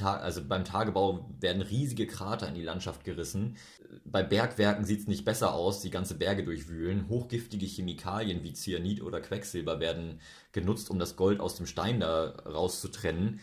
Also 0.04 0.44
beim 0.46 0.66
Tagebau 0.66 1.30
werden 1.40 1.62
riesige 1.62 2.08
Krater 2.08 2.50
in 2.50 2.56
die 2.56 2.64
Landschaft 2.64 3.06
gerissen. 3.06 3.56
Bei 4.04 4.22
Bergwerken 4.22 4.84
sieht 4.84 5.00
es 5.00 5.08
nicht 5.08 5.24
besser 5.24 5.54
aus, 5.54 5.80
die 5.82 5.90
ganze 5.90 6.16
Berge 6.16 6.44
durchwühlen. 6.44 7.08
Hochgiftige 7.08 7.66
Chemikalien 7.66 8.44
wie 8.44 8.52
Cyanid 8.52 9.02
oder 9.02 9.22
Quecksilber 9.22 9.80
werden 9.80 10.20
genutzt, 10.58 10.90
um 10.90 10.98
das 10.98 11.16
Gold 11.16 11.40
aus 11.40 11.56
dem 11.56 11.68
Stein 11.68 12.00
da 12.00 12.30
rauszutrennen. 12.46 13.40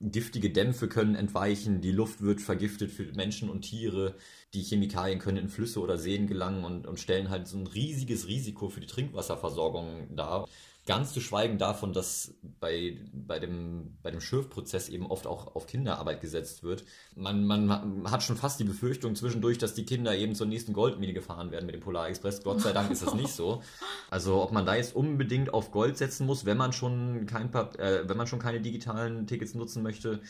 Giftige 0.00 0.50
Dämpfe 0.50 0.88
können 0.88 1.14
entweichen, 1.14 1.80
die 1.80 1.92
Luft 1.92 2.20
wird 2.20 2.40
vergiftet 2.40 2.90
für 2.90 3.04
Menschen 3.12 3.48
und 3.48 3.62
Tiere, 3.62 4.16
die 4.52 4.62
Chemikalien 4.62 5.20
können 5.20 5.36
in 5.36 5.48
Flüsse 5.48 5.80
oder 5.80 5.98
Seen 5.98 6.26
gelangen 6.26 6.64
und, 6.64 6.86
und 6.88 6.98
stellen 6.98 7.30
halt 7.30 7.46
so 7.46 7.58
ein 7.58 7.68
riesiges 7.68 8.26
Risiko 8.26 8.68
für 8.70 8.80
die 8.80 8.88
Trinkwasserversorgung 8.88 10.16
dar. 10.16 10.48
Ganz 10.88 11.12
zu 11.12 11.20
schweigen 11.20 11.58
davon, 11.58 11.92
dass 11.92 12.32
bei, 12.60 12.96
bei, 13.12 13.38
dem, 13.38 13.98
bei 14.02 14.10
dem 14.10 14.22
Schürfprozess 14.22 14.88
eben 14.88 15.04
oft 15.04 15.26
auch 15.26 15.54
auf 15.54 15.66
Kinderarbeit 15.66 16.22
gesetzt 16.22 16.62
wird. 16.62 16.82
Man, 17.14 17.44
man 17.44 18.10
hat 18.10 18.22
schon 18.22 18.38
fast 18.38 18.58
die 18.58 18.64
Befürchtung 18.64 19.14
zwischendurch, 19.14 19.58
dass 19.58 19.74
die 19.74 19.84
Kinder 19.84 20.16
eben 20.16 20.34
zur 20.34 20.46
nächsten 20.46 20.72
Goldmine 20.72 21.12
gefahren 21.12 21.50
werden 21.50 21.66
mit 21.66 21.74
dem 21.74 21.82
Polarexpress. 21.82 22.42
Gott 22.42 22.62
sei 22.62 22.72
Dank 22.72 22.90
ist 22.90 23.02
das 23.02 23.12
nicht 23.12 23.34
so. 23.34 23.62
Also 24.10 24.42
ob 24.42 24.52
man 24.52 24.64
da 24.64 24.74
jetzt 24.74 24.96
unbedingt 24.96 25.52
auf 25.52 25.70
Gold 25.70 25.98
setzen 25.98 26.24
muss, 26.24 26.46
wenn 26.46 26.56
man 26.56 26.72
schon 26.72 27.26
kein 27.26 27.52
äh, 27.52 28.08
wenn 28.08 28.16
man 28.16 28.26
schon 28.26 28.38
keine 28.38 28.62
digitalen 28.62 29.26
Tickets 29.26 29.54
nutzen 29.54 29.82
möchte, 29.82 30.22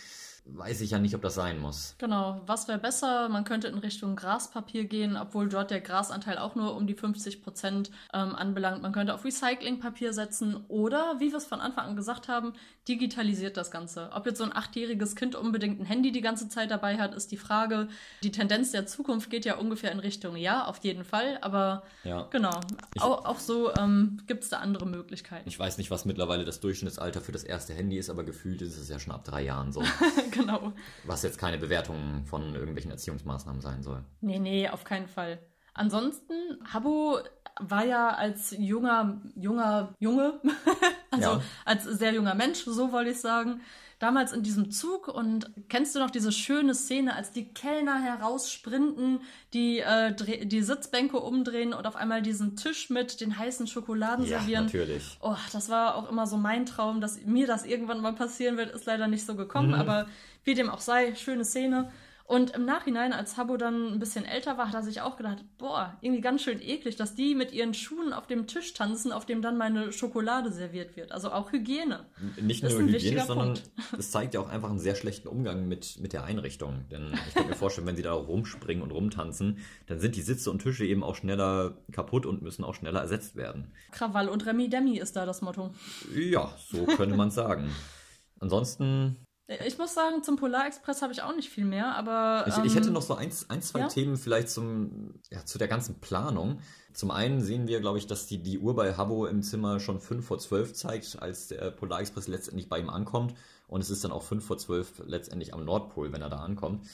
weiß 0.51 0.81
ich 0.81 0.91
ja 0.93 0.99
nicht, 0.99 1.15
ob 1.15 1.23
das 1.23 1.35
sein 1.35 1.61
muss. 1.61 1.95
Genau, 1.99 2.41
was 2.47 2.69
wäre 2.69 2.79
besser? 2.79 3.29
Man 3.29 3.45
könnte 3.45 3.69
in 3.69 3.79
Richtung 3.79 4.17
Graspapier 4.17 4.85
gehen, 4.85 5.17
obwohl 5.17 5.49
dort 5.49 5.71
der 5.71 5.81
Grasanteil 5.81 6.39
auch 6.39 6.55
nur 6.55 6.75
um 6.77 6.87
die 6.87 6.95
50 6.95 7.43
Prozent 7.43 7.91
ähm, 8.15 8.35
anbelangt. 8.35 8.83
Man 8.83 8.93
könnte 8.93 9.15
auf 9.15 9.25
Recyclingpapier 9.25 10.13
setzen 10.13 10.65
oder, 10.69 11.17
wie 11.19 11.31
wir 11.31 11.39
es 11.39 11.47
von 11.47 11.61
Anfang 11.61 11.87
an 11.89 11.97
gesagt 11.97 12.29
haben, 12.29 12.55
digitalisiert 12.89 13.57
das 13.57 13.71
Ganze. 13.71 14.11
Ob 14.15 14.25
jetzt 14.27 14.39
so 14.39 14.45
ein 14.45 14.57
achtjähriges 14.57 15.15
Kind 15.15 15.35
unbedingt 15.35 15.81
ein 15.81 15.85
Handy 15.85 16.11
die 16.13 16.23
ganze 16.23 16.49
Zeit 16.49 16.71
dabei 16.71 16.97
hat, 16.99 17.15
ist 17.15 17.31
die 17.31 17.37
Frage. 17.37 17.89
Die 18.23 18.33
Tendenz 18.33 18.73
der 18.73 18.87
Zukunft 18.87 19.29
geht 19.31 19.45
ja 19.45 19.57
ungefähr 19.57 19.93
in 19.93 19.99
Richtung 19.99 20.37
ja, 20.37 20.65
auf 20.65 20.79
jeden 20.79 21.05
Fall, 21.05 21.39
aber 21.43 21.83
Ja. 22.05 22.23
genau, 22.31 22.59
Ich- 22.95 23.03
auch, 23.03 23.27
auch 23.27 23.39
so 23.39 23.75
ähm, 23.75 24.23
gibt 24.27 24.45
es 24.45 24.49
da 24.51 24.59
andere 24.61 24.87
Möglichkeiten. 24.87 25.47
Ich 25.49 25.59
weiß 25.59 25.77
nicht, 25.79 25.91
was 25.91 26.07
mittlerweile 26.07 26.45
das 26.47 26.61
Durchschnittsalter 26.61 27.21
für 27.21 27.33
das 27.33 27.45
erste 27.45 27.75
Handy 27.75 27.99
ist, 27.99 28.09
aber 28.09 28.25
gefühlt 28.25 28.63
ist 28.63 28.79
es 28.79 28.89
ja 28.89 28.99
schon 28.99 29.13
ab 29.13 29.25
drei 29.25 29.43
Jahren 29.43 29.71
so. 29.73 29.83
genau. 30.39 30.73
was 31.05 31.23
jetzt 31.23 31.39
keine 31.39 31.59
Bewertung 31.59 32.25
von 32.25 32.55
irgendwelchen 32.55 32.91
Erziehungsmaßnahmen 32.91 33.61
sein 33.61 33.83
soll. 33.83 34.05
Nee, 34.21 34.39
nee, 34.39 34.69
auf 34.69 34.85
keinen 34.85 35.09
Fall. 35.09 35.39
Ansonsten, 35.75 36.35
Habbo 36.73 37.19
war 37.61 37.85
ja 37.85 38.11
als 38.11 38.55
junger, 38.59 39.21
junger, 39.37 39.95
Junge, 39.99 40.41
also 41.11 41.31
Ja. 41.31 41.43
als 41.65 41.85
sehr 41.85 42.13
junger 42.13 42.35
Mensch, 42.35 42.65
so 42.65 42.93
wollte 42.93 43.11
ich 43.11 43.21
sagen, 43.21 43.61
damals 43.99 44.33
in 44.33 44.43
diesem 44.43 44.71
Zug 44.71 45.09
und 45.09 45.51
kennst 45.69 45.95
du 45.95 45.99
noch 45.99 46.11
diese 46.11 46.31
schöne 46.33 46.75
Szene, 46.75 47.15
als 47.17 47.33
die 47.33 47.47
Kellner 47.49 48.01
heraussprinten, 48.01 49.21
die, 49.55 49.81
äh, 49.81 50.15
die 50.47 50.63
Sitzbänke 50.63 51.19
umdrehen 51.19 51.73
und 51.75 51.87
auf 51.87 51.97
einmal 51.97 52.23
diesen 52.23 52.57
Tisch 52.57 52.91
mit 52.91 53.21
den 53.21 53.39
heißen 53.39 53.67
Schokoladen 53.67 54.25
servieren? 54.25 54.65
natürlich. 54.67 55.19
Oh, 55.21 55.37
das 55.53 55.69
war 55.69 55.97
auch 55.97 56.09
immer 56.11 56.27
so 56.27 56.37
mein 56.37 56.65
Traum, 56.67 57.01
dass 57.01 57.25
mir 57.25 57.47
das 57.47 57.65
irgendwann 57.65 58.01
mal 58.01 58.13
passieren 58.15 58.57
wird, 58.57 58.71
ist 58.71 58.87
leider 58.87 59.09
nicht 59.09 59.27
so 59.27 59.35
gekommen, 59.35 59.69
Mhm. 59.69 59.75
aber 59.75 60.07
wie 60.45 60.55
dem 60.55 60.71
auch 60.71 60.81
sei, 60.81 61.15
schöne 61.15 61.45
Szene. 61.45 61.91
Und 62.29 62.51
im 62.51 62.67
Nachhinein, 62.67 63.15
als 63.15 63.39
Habbo 63.39 63.57
dann 63.57 63.95
ein 63.95 63.99
bisschen 63.99 64.27
älter 64.27 64.59
war, 64.59 64.69
hat 64.69 64.75
er 64.75 64.83
sich 64.83 65.01
auch 65.01 65.17
gedacht, 65.17 65.39
boah, 65.57 65.97
irgendwie 66.03 66.21
ganz 66.21 66.43
schön 66.43 66.61
eklig, 66.61 66.95
dass 66.97 67.15
die 67.15 67.35
mit 67.35 67.53
ihren 67.53 67.73
Schuhen 67.73 68.13
auf 68.13 68.27
dem 68.27 68.47
Tisch 68.47 68.75
tanzen, 68.75 69.13
auf 69.13 69.25
dem 69.25 69.41
dann 69.41 69.57
meine 69.57 69.93
Schokolade 69.93 70.53
serviert 70.53 70.95
wird. 70.95 71.11
Also 71.11 71.33
auch 71.33 71.53
Hygiene. 71.53 72.05
Nicht 72.39 72.63
nur 72.63 72.87
wichtiger 72.87 73.25
sondern 73.25 73.59
es 73.99 74.11
zeigt 74.11 74.35
ja 74.35 74.41
auch 74.41 74.51
einfach 74.51 74.69
einen 74.69 74.79
sehr 74.79 74.95
schlechten 74.95 75.27
Umgang 75.27 75.69
mit, 75.69 76.01
mit 76.01 76.13
der 76.13 76.25
Einrichtung. 76.25 76.85
Denn 76.91 77.15
ich 77.29 77.35
kann 77.35 77.47
mir 77.47 77.55
vorstellen, 77.55 77.87
wenn 77.87 77.97
sie 77.97 78.03
da 78.03 78.13
rumspringen 78.13 78.83
und 78.83 78.91
rumtanzen, 78.91 79.57
dann 79.87 79.99
sind 79.99 80.15
die 80.15 80.21
Sitze 80.21 80.51
und 80.51 80.59
Tische 80.59 80.85
eben 80.85 81.03
auch 81.03 81.15
schneller 81.15 81.79
kaputt 81.93 82.27
und 82.27 82.43
müssen 82.43 82.63
auch 82.63 82.75
schneller 82.75 83.01
ersetzt 83.01 83.37
werden. 83.37 83.73
Krawall 83.91 84.29
und 84.29 84.45
Remi 84.45 84.69
Demi 84.69 84.99
ist 84.99 85.17
da 85.17 85.25
das 85.25 85.41
Motto. 85.41 85.71
Ja, 86.15 86.55
so 86.59 86.85
könnte 86.85 87.17
man 87.17 87.31
sagen. 87.31 87.71
Ansonsten, 88.39 89.17
Ich 89.65 89.79
muss 89.79 89.95
sagen, 89.95 90.23
zum 90.23 90.37
Polarexpress 90.37 91.01
habe 91.01 91.15
ich 91.15 91.23
auch 91.23 91.35
nicht 91.35 91.49
viel 91.49 91.65
mehr, 91.65 91.97
aber. 91.97 92.45
ich, 92.47 92.59
ähm, 92.59 92.65
ich 92.65 92.75
hätte 92.75 92.91
noch 92.91 93.01
so 93.01 93.15
ein, 93.15 93.31
ein 93.49 93.63
zwei 93.63 93.81
ja? 93.81 93.89
Themen 93.89 94.19
vielleicht 94.19 94.51
zum, 94.51 95.15
ja, 95.31 95.43
zu 95.47 95.57
der 95.57 95.69
ganzen 95.69 96.01
Planung. 96.01 96.59
Zum 96.93 97.11
einen 97.11 97.41
sehen 97.41 97.67
wir, 97.67 97.81
glaube 97.81 97.97
ich, 97.97 98.07
dass 98.07 98.27
die, 98.27 98.43
die 98.43 98.59
Uhr 98.59 98.77
bei 98.77 98.95
Habbo 98.95 99.25
im 99.25 99.43
Zimmer 99.43 99.81
schon 99.81 100.01
5 100.01 100.27
vor 100.27 100.39
12 100.39 100.75
zeigt, 100.75 101.23
als 101.23 101.49
der 101.49 101.71
Polarexpress 101.71 102.29
letztendlich 102.29 102.69
bei 102.69 102.79
ihm 102.79 102.91
ankommt. 102.91 103.35
Und 103.69 103.81
es 103.81 103.89
ist 103.89 104.05
dann 104.05 104.13
auch 104.13 104.23
5 104.23 104.45
vor 104.45 104.59
12 104.59 105.05
letztendlich 105.07 105.55
am 105.55 105.65
Nordpol, 105.65 106.13
wenn 106.13 106.21
er 106.21 106.29
da 106.29 106.41
ankommt. 106.41 106.87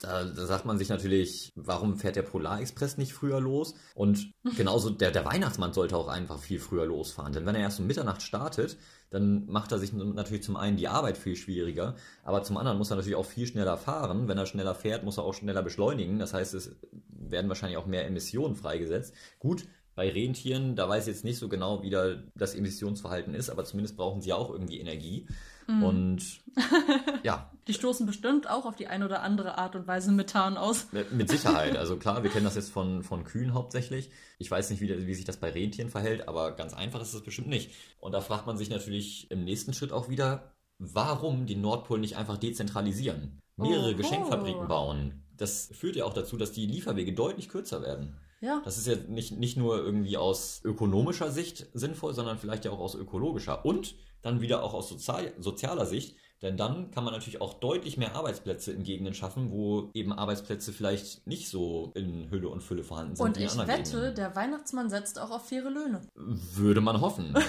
Da, 0.00 0.24
da 0.24 0.46
sagt 0.46 0.64
man 0.66 0.76
sich 0.76 0.88
natürlich, 0.88 1.52
warum 1.54 1.96
fährt 1.96 2.16
der 2.16 2.22
Polarexpress 2.22 2.98
nicht 2.98 3.12
früher 3.12 3.40
los? 3.40 3.74
Und 3.94 4.32
genauso 4.56 4.90
der, 4.90 5.10
der 5.10 5.24
Weihnachtsmann 5.24 5.72
sollte 5.72 5.96
auch 5.96 6.08
einfach 6.08 6.38
viel 6.38 6.58
früher 6.58 6.84
losfahren. 6.86 7.32
Denn 7.32 7.46
wenn 7.46 7.54
er 7.54 7.62
erst 7.62 7.80
um 7.80 7.86
Mitternacht 7.86 8.22
startet, 8.22 8.76
dann 9.10 9.46
macht 9.46 9.70
er 9.70 9.78
sich 9.78 9.92
natürlich 9.92 10.42
zum 10.42 10.56
einen 10.56 10.76
die 10.76 10.88
Arbeit 10.88 11.16
viel 11.16 11.36
schwieriger, 11.36 11.94
aber 12.24 12.42
zum 12.42 12.56
anderen 12.56 12.78
muss 12.78 12.90
er 12.90 12.96
natürlich 12.96 13.16
auch 13.16 13.24
viel 13.24 13.46
schneller 13.46 13.76
fahren. 13.76 14.26
Wenn 14.26 14.36
er 14.36 14.46
schneller 14.46 14.74
fährt, 14.74 15.04
muss 15.04 15.18
er 15.18 15.24
auch 15.24 15.34
schneller 15.34 15.62
beschleunigen. 15.62 16.18
Das 16.18 16.34
heißt, 16.34 16.52
es 16.54 16.74
werden 17.08 17.48
wahrscheinlich 17.48 17.78
auch 17.78 17.86
mehr 17.86 18.06
Emissionen 18.06 18.56
freigesetzt. 18.56 19.14
Gut, 19.38 19.68
bei 19.94 20.10
Rentieren, 20.10 20.74
da 20.74 20.88
weiß 20.88 21.06
ich 21.06 21.14
jetzt 21.14 21.24
nicht 21.24 21.38
so 21.38 21.48
genau, 21.48 21.82
wie 21.82 21.90
da 21.90 22.16
das 22.34 22.54
Emissionsverhalten 22.54 23.34
ist, 23.34 23.50
aber 23.50 23.64
zumindest 23.64 23.96
brauchen 23.96 24.20
sie 24.20 24.30
ja 24.30 24.34
auch 24.34 24.50
irgendwie 24.50 24.80
Energie. 24.80 25.28
Und 25.66 26.40
ja, 27.22 27.50
Die 27.66 27.74
stoßen 27.74 28.06
bestimmt 28.06 28.48
auch 28.48 28.66
auf 28.66 28.76
die 28.76 28.88
eine 28.88 29.06
oder 29.06 29.22
andere 29.22 29.56
Art 29.56 29.74
und 29.74 29.86
Weise 29.86 30.12
Methan 30.12 30.56
aus. 30.56 30.88
Mit 31.10 31.30
Sicherheit. 31.30 31.76
Also 31.76 31.96
klar, 31.96 32.22
wir 32.22 32.30
kennen 32.30 32.44
das 32.44 32.56
jetzt 32.56 32.70
von, 32.70 33.02
von 33.02 33.24
Kühen 33.24 33.54
hauptsächlich. 33.54 34.10
Ich 34.38 34.50
weiß 34.50 34.70
nicht, 34.70 34.80
wie, 34.80 35.06
wie 35.06 35.14
sich 35.14 35.24
das 35.24 35.38
bei 35.38 35.50
Rentieren 35.50 35.88
verhält, 35.88 36.28
aber 36.28 36.52
ganz 36.52 36.74
einfach 36.74 37.00
ist 37.00 37.14
es 37.14 37.22
bestimmt 37.22 37.48
nicht. 37.48 37.70
Und 38.00 38.12
da 38.12 38.20
fragt 38.20 38.46
man 38.46 38.58
sich 38.58 38.68
natürlich 38.68 39.30
im 39.30 39.44
nächsten 39.44 39.72
Schritt 39.72 39.92
auch 39.92 40.08
wieder, 40.08 40.52
warum 40.78 41.46
den 41.46 41.62
Nordpol 41.62 41.98
nicht 41.98 42.16
einfach 42.16 42.36
dezentralisieren? 42.36 43.40
Mehrere 43.56 43.90
Oho. 43.90 43.96
Geschenkfabriken 43.96 44.68
bauen. 44.68 45.24
Das 45.36 45.70
führt 45.72 45.96
ja 45.96 46.04
auch 46.04 46.14
dazu, 46.14 46.36
dass 46.36 46.52
die 46.52 46.66
Lieferwege 46.66 47.12
deutlich 47.12 47.48
kürzer 47.48 47.82
werden. 47.82 48.16
Ja. 48.44 48.60
Das 48.62 48.76
ist 48.76 48.86
ja 48.86 48.96
nicht, 49.08 49.38
nicht 49.38 49.56
nur 49.56 49.78
irgendwie 49.78 50.18
aus 50.18 50.60
ökonomischer 50.64 51.30
Sicht 51.30 51.66
sinnvoll, 51.72 52.12
sondern 52.12 52.38
vielleicht 52.38 52.66
ja 52.66 52.72
auch 52.72 52.78
aus 52.78 52.94
ökologischer. 52.94 53.64
Und 53.64 53.94
dann 54.20 54.42
wieder 54.42 54.62
auch 54.62 54.74
aus 54.74 54.88
sozial, 54.88 55.32
sozialer 55.38 55.86
Sicht. 55.86 56.16
Denn 56.42 56.58
dann 56.58 56.90
kann 56.90 57.04
man 57.04 57.14
natürlich 57.14 57.40
auch 57.40 57.54
deutlich 57.54 57.96
mehr 57.96 58.14
Arbeitsplätze 58.14 58.72
in 58.72 58.82
Gegenden 58.82 59.14
schaffen, 59.14 59.50
wo 59.50 59.90
eben 59.94 60.12
Arbeitsplätze 60.12 60.74
vielleicht 60.74 61.26
nicht 61.26 61.48
so 61.48 61.92
in 61.94 62.30
Hülle 62.30 62.50
und 62.50 62.62
Fülle 62.62 62.84
vorhanden 62.84 63.16
sind. 63.16 63.24
Und 63.24 63.38
ich 63.38 63.56
wette, 63.56 63.82
Gegenden. 63.82 64.14
der 64.14 64.36
Weihnachtsmann 64.36 64.90
setzt 64.90 65.18
auch 65.18 65.30
auf 65.30 65.48
faire 65.48 65.70
Löhne. 65.70 66.02
Würde 66.14 66.82
man 66.82 67.00
hoffen. 67.00 67.34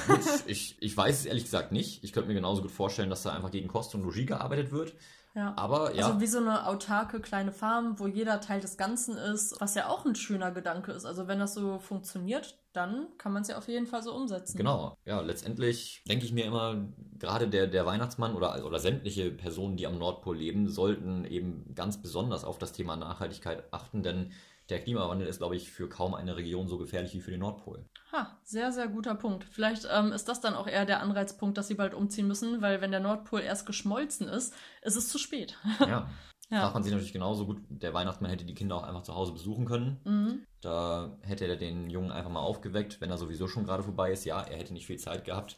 Ich, 0.47 0.77
ich 0.79 0.95
weiß 0.95 1.19
es 1.19 1.25
ehrlich 1.25 1.43
gesagt 1.43 1.71
nicht. 1.71 2.03
Ich 2.03 2.13
könnte 2.13 2.29
mir 2.29 2.35
genauso 2.35 2.61
gut 2.61 2.71
vorstellen, 2.71 3.09
dass 3.09 3.23
da 3.23 3.33
einfach 3.33 3.51
gegen 3.51 3.67
Kosten 3.67 3.97
und 3.97 4.03
Logis 4.03 4.27
gearbeitet 4.27 4.71
wird. 4.71 4.93
Ja. 5.35 5.53
Aber 5.57 5.93
ja. 5.93 6.07
Also 6.07 6.21
wie 6.21 6.27
so 6.27 6.37
eine 6.37 6.65
autarke 6.65 7.19
kleine 7.19 7.51
Farm, 7.51 7.99
wo 7.99 8.07
jeder 8.07 8.39
Teil 8.39 8.61
des 8.61 8.77
Ganzen 8.77 9.17
ist, 9.17 9.59
was 9.59 9.75
ja 9.75 9.89
auch 9.89 10.05
ein 10.05 10.15
schöner 10.15 10.51
Gedanke 10.51 10.93
ist. 10.93 11.05
Also 11.05 11.27
wenn 11.27 11.39
das 11.39 11.53
so 11.53 11.77
funktioniert, 11.79 12.57
dann 12.71 13.07
kann 13.17 13.33
man 13.33 13.41
es 13.41 13.49
ja 13.49 13.57
auf 13.57 13.67
jeden 13.67 13.85
Fall 13.85 14.01
so 14.01 14.13
umsetzen. 14.13 14.57
Genau, 14.57 14.97
ja, 15.05 15.19
letztendlich 15.19 16.03
denke 16.07 16.25
ich 16.25 16.31
mir 16.31 16.45
immer, 16.45 16.87
gerade 17.19 17.49
der, 17.49 17.67
der 17.67 17.85
Weihnachtsmann 17.85 18.33
oder, 18.33 18.65
oder 18.65 18.79
sämtliche 18.79 19.29
Personen, 19.29 19.75
die 19.75 19.87
am 19.87 19.97
Nordpol 19.97 20.37
leben, 20.37 20.69
sollten 20.69 21.25
eben 21.25 21.73
ganz 21.75 22.01
besonders 22.01 22.45
auf 22.45 22.57
das 22.57 22.71
Thema 22.71 22.95
Nachhaltigkeit 22.95 23.65
achten, 23.71 24.03
denn 24.03 24.31
der 24.69 24.79
Klimawandel 24.79 25.27
ist, 25.27 25.37
glaube 25.39 25.55
ich, 25.55 25.69
für 25.69 25.89
kaum 25.89 26.15
eine 26.15 26.37
Region 26.37 26.67
so 26.67 26.77
gefährlich 26.77 27.13
wie 27.13 27.21
für 27.21 27.31
den 27.31 27.41
Nordpol. 27.41 27.85
Ha, 28.15 28.39
sehr, 28.43 28.71
sehr 28.71 28.87
guter 28.87 29.13
Punkt. 29.13 29.43
Vielleicht 29.43 29.87
ähm, 29.91 30.13
ist 30.13 30.29
das 30.29 30.39
dann 30.39 30.53
auch 30.53 30.67
eher 30.67 30.85
der 30.85 31.01
Anreizpunkt, 31.01 31.57
dass 31.57 31.67
sie 31.67 31.73
bald 31.75 31.93
umziehen 31.93 32.27
müssen, 32.27 32.61
weil 32.61 32.79
wenn 32.79 32.91
der 32.91 33.01
Nordpol 33.01 33.41
erst 33.41 33.65
geschmolzen 33.65 34.29
ist, 34.29 34.53
ist 34.81 34.95
es 34.95 35.09
zu 35.09 35.17
spät. 35.17 35.57
Ja. 35.85 36.09
Ja. 36.51 36.61
Fragt 36.61 36.75
man 36.75 36.83
sich 36.83 36.93
natürlich 36.93 37.11
genauso 37.11 37.47
gut, 37.47 37.57
der 37.69 37.95
Weihnachtsmann 37.95 38.29
hätte 38.29 38.45
die 38.45 38.53
Kinder 38.53 38.75
auch 38.75 38.83
einfach 38.83 39.01
zu 39.01 39.15
Hause 39.15 39.31
besuchen 39.31 39.65
können. 39.65 39.99
Mhm. 40.03 40.45
Da 40.61 41.17
hätte 41.21 41.47
er 41.47 41.55
den 41.55 41.89
Jungen 41.89 42.11
einfach 42.11 42.29
mal 42.29 42.39
aufgeweckt, 42.39 43.01
wenn 43.01 43.09
er 43.09 43.17
sowieso 43.17 43.47
schon 43.47 43.65
gerade 43.65 43.81
vorbei 43.81 44.11
ist. 44.11 44.25
Ja, 44.25 44.41
er 44.41 44.57
hätte 44.57 44.73
nicht 44.73 44.85
viel 44.85 44.99
Zeit 44.99 45.25
gehabt. 45.25 45.57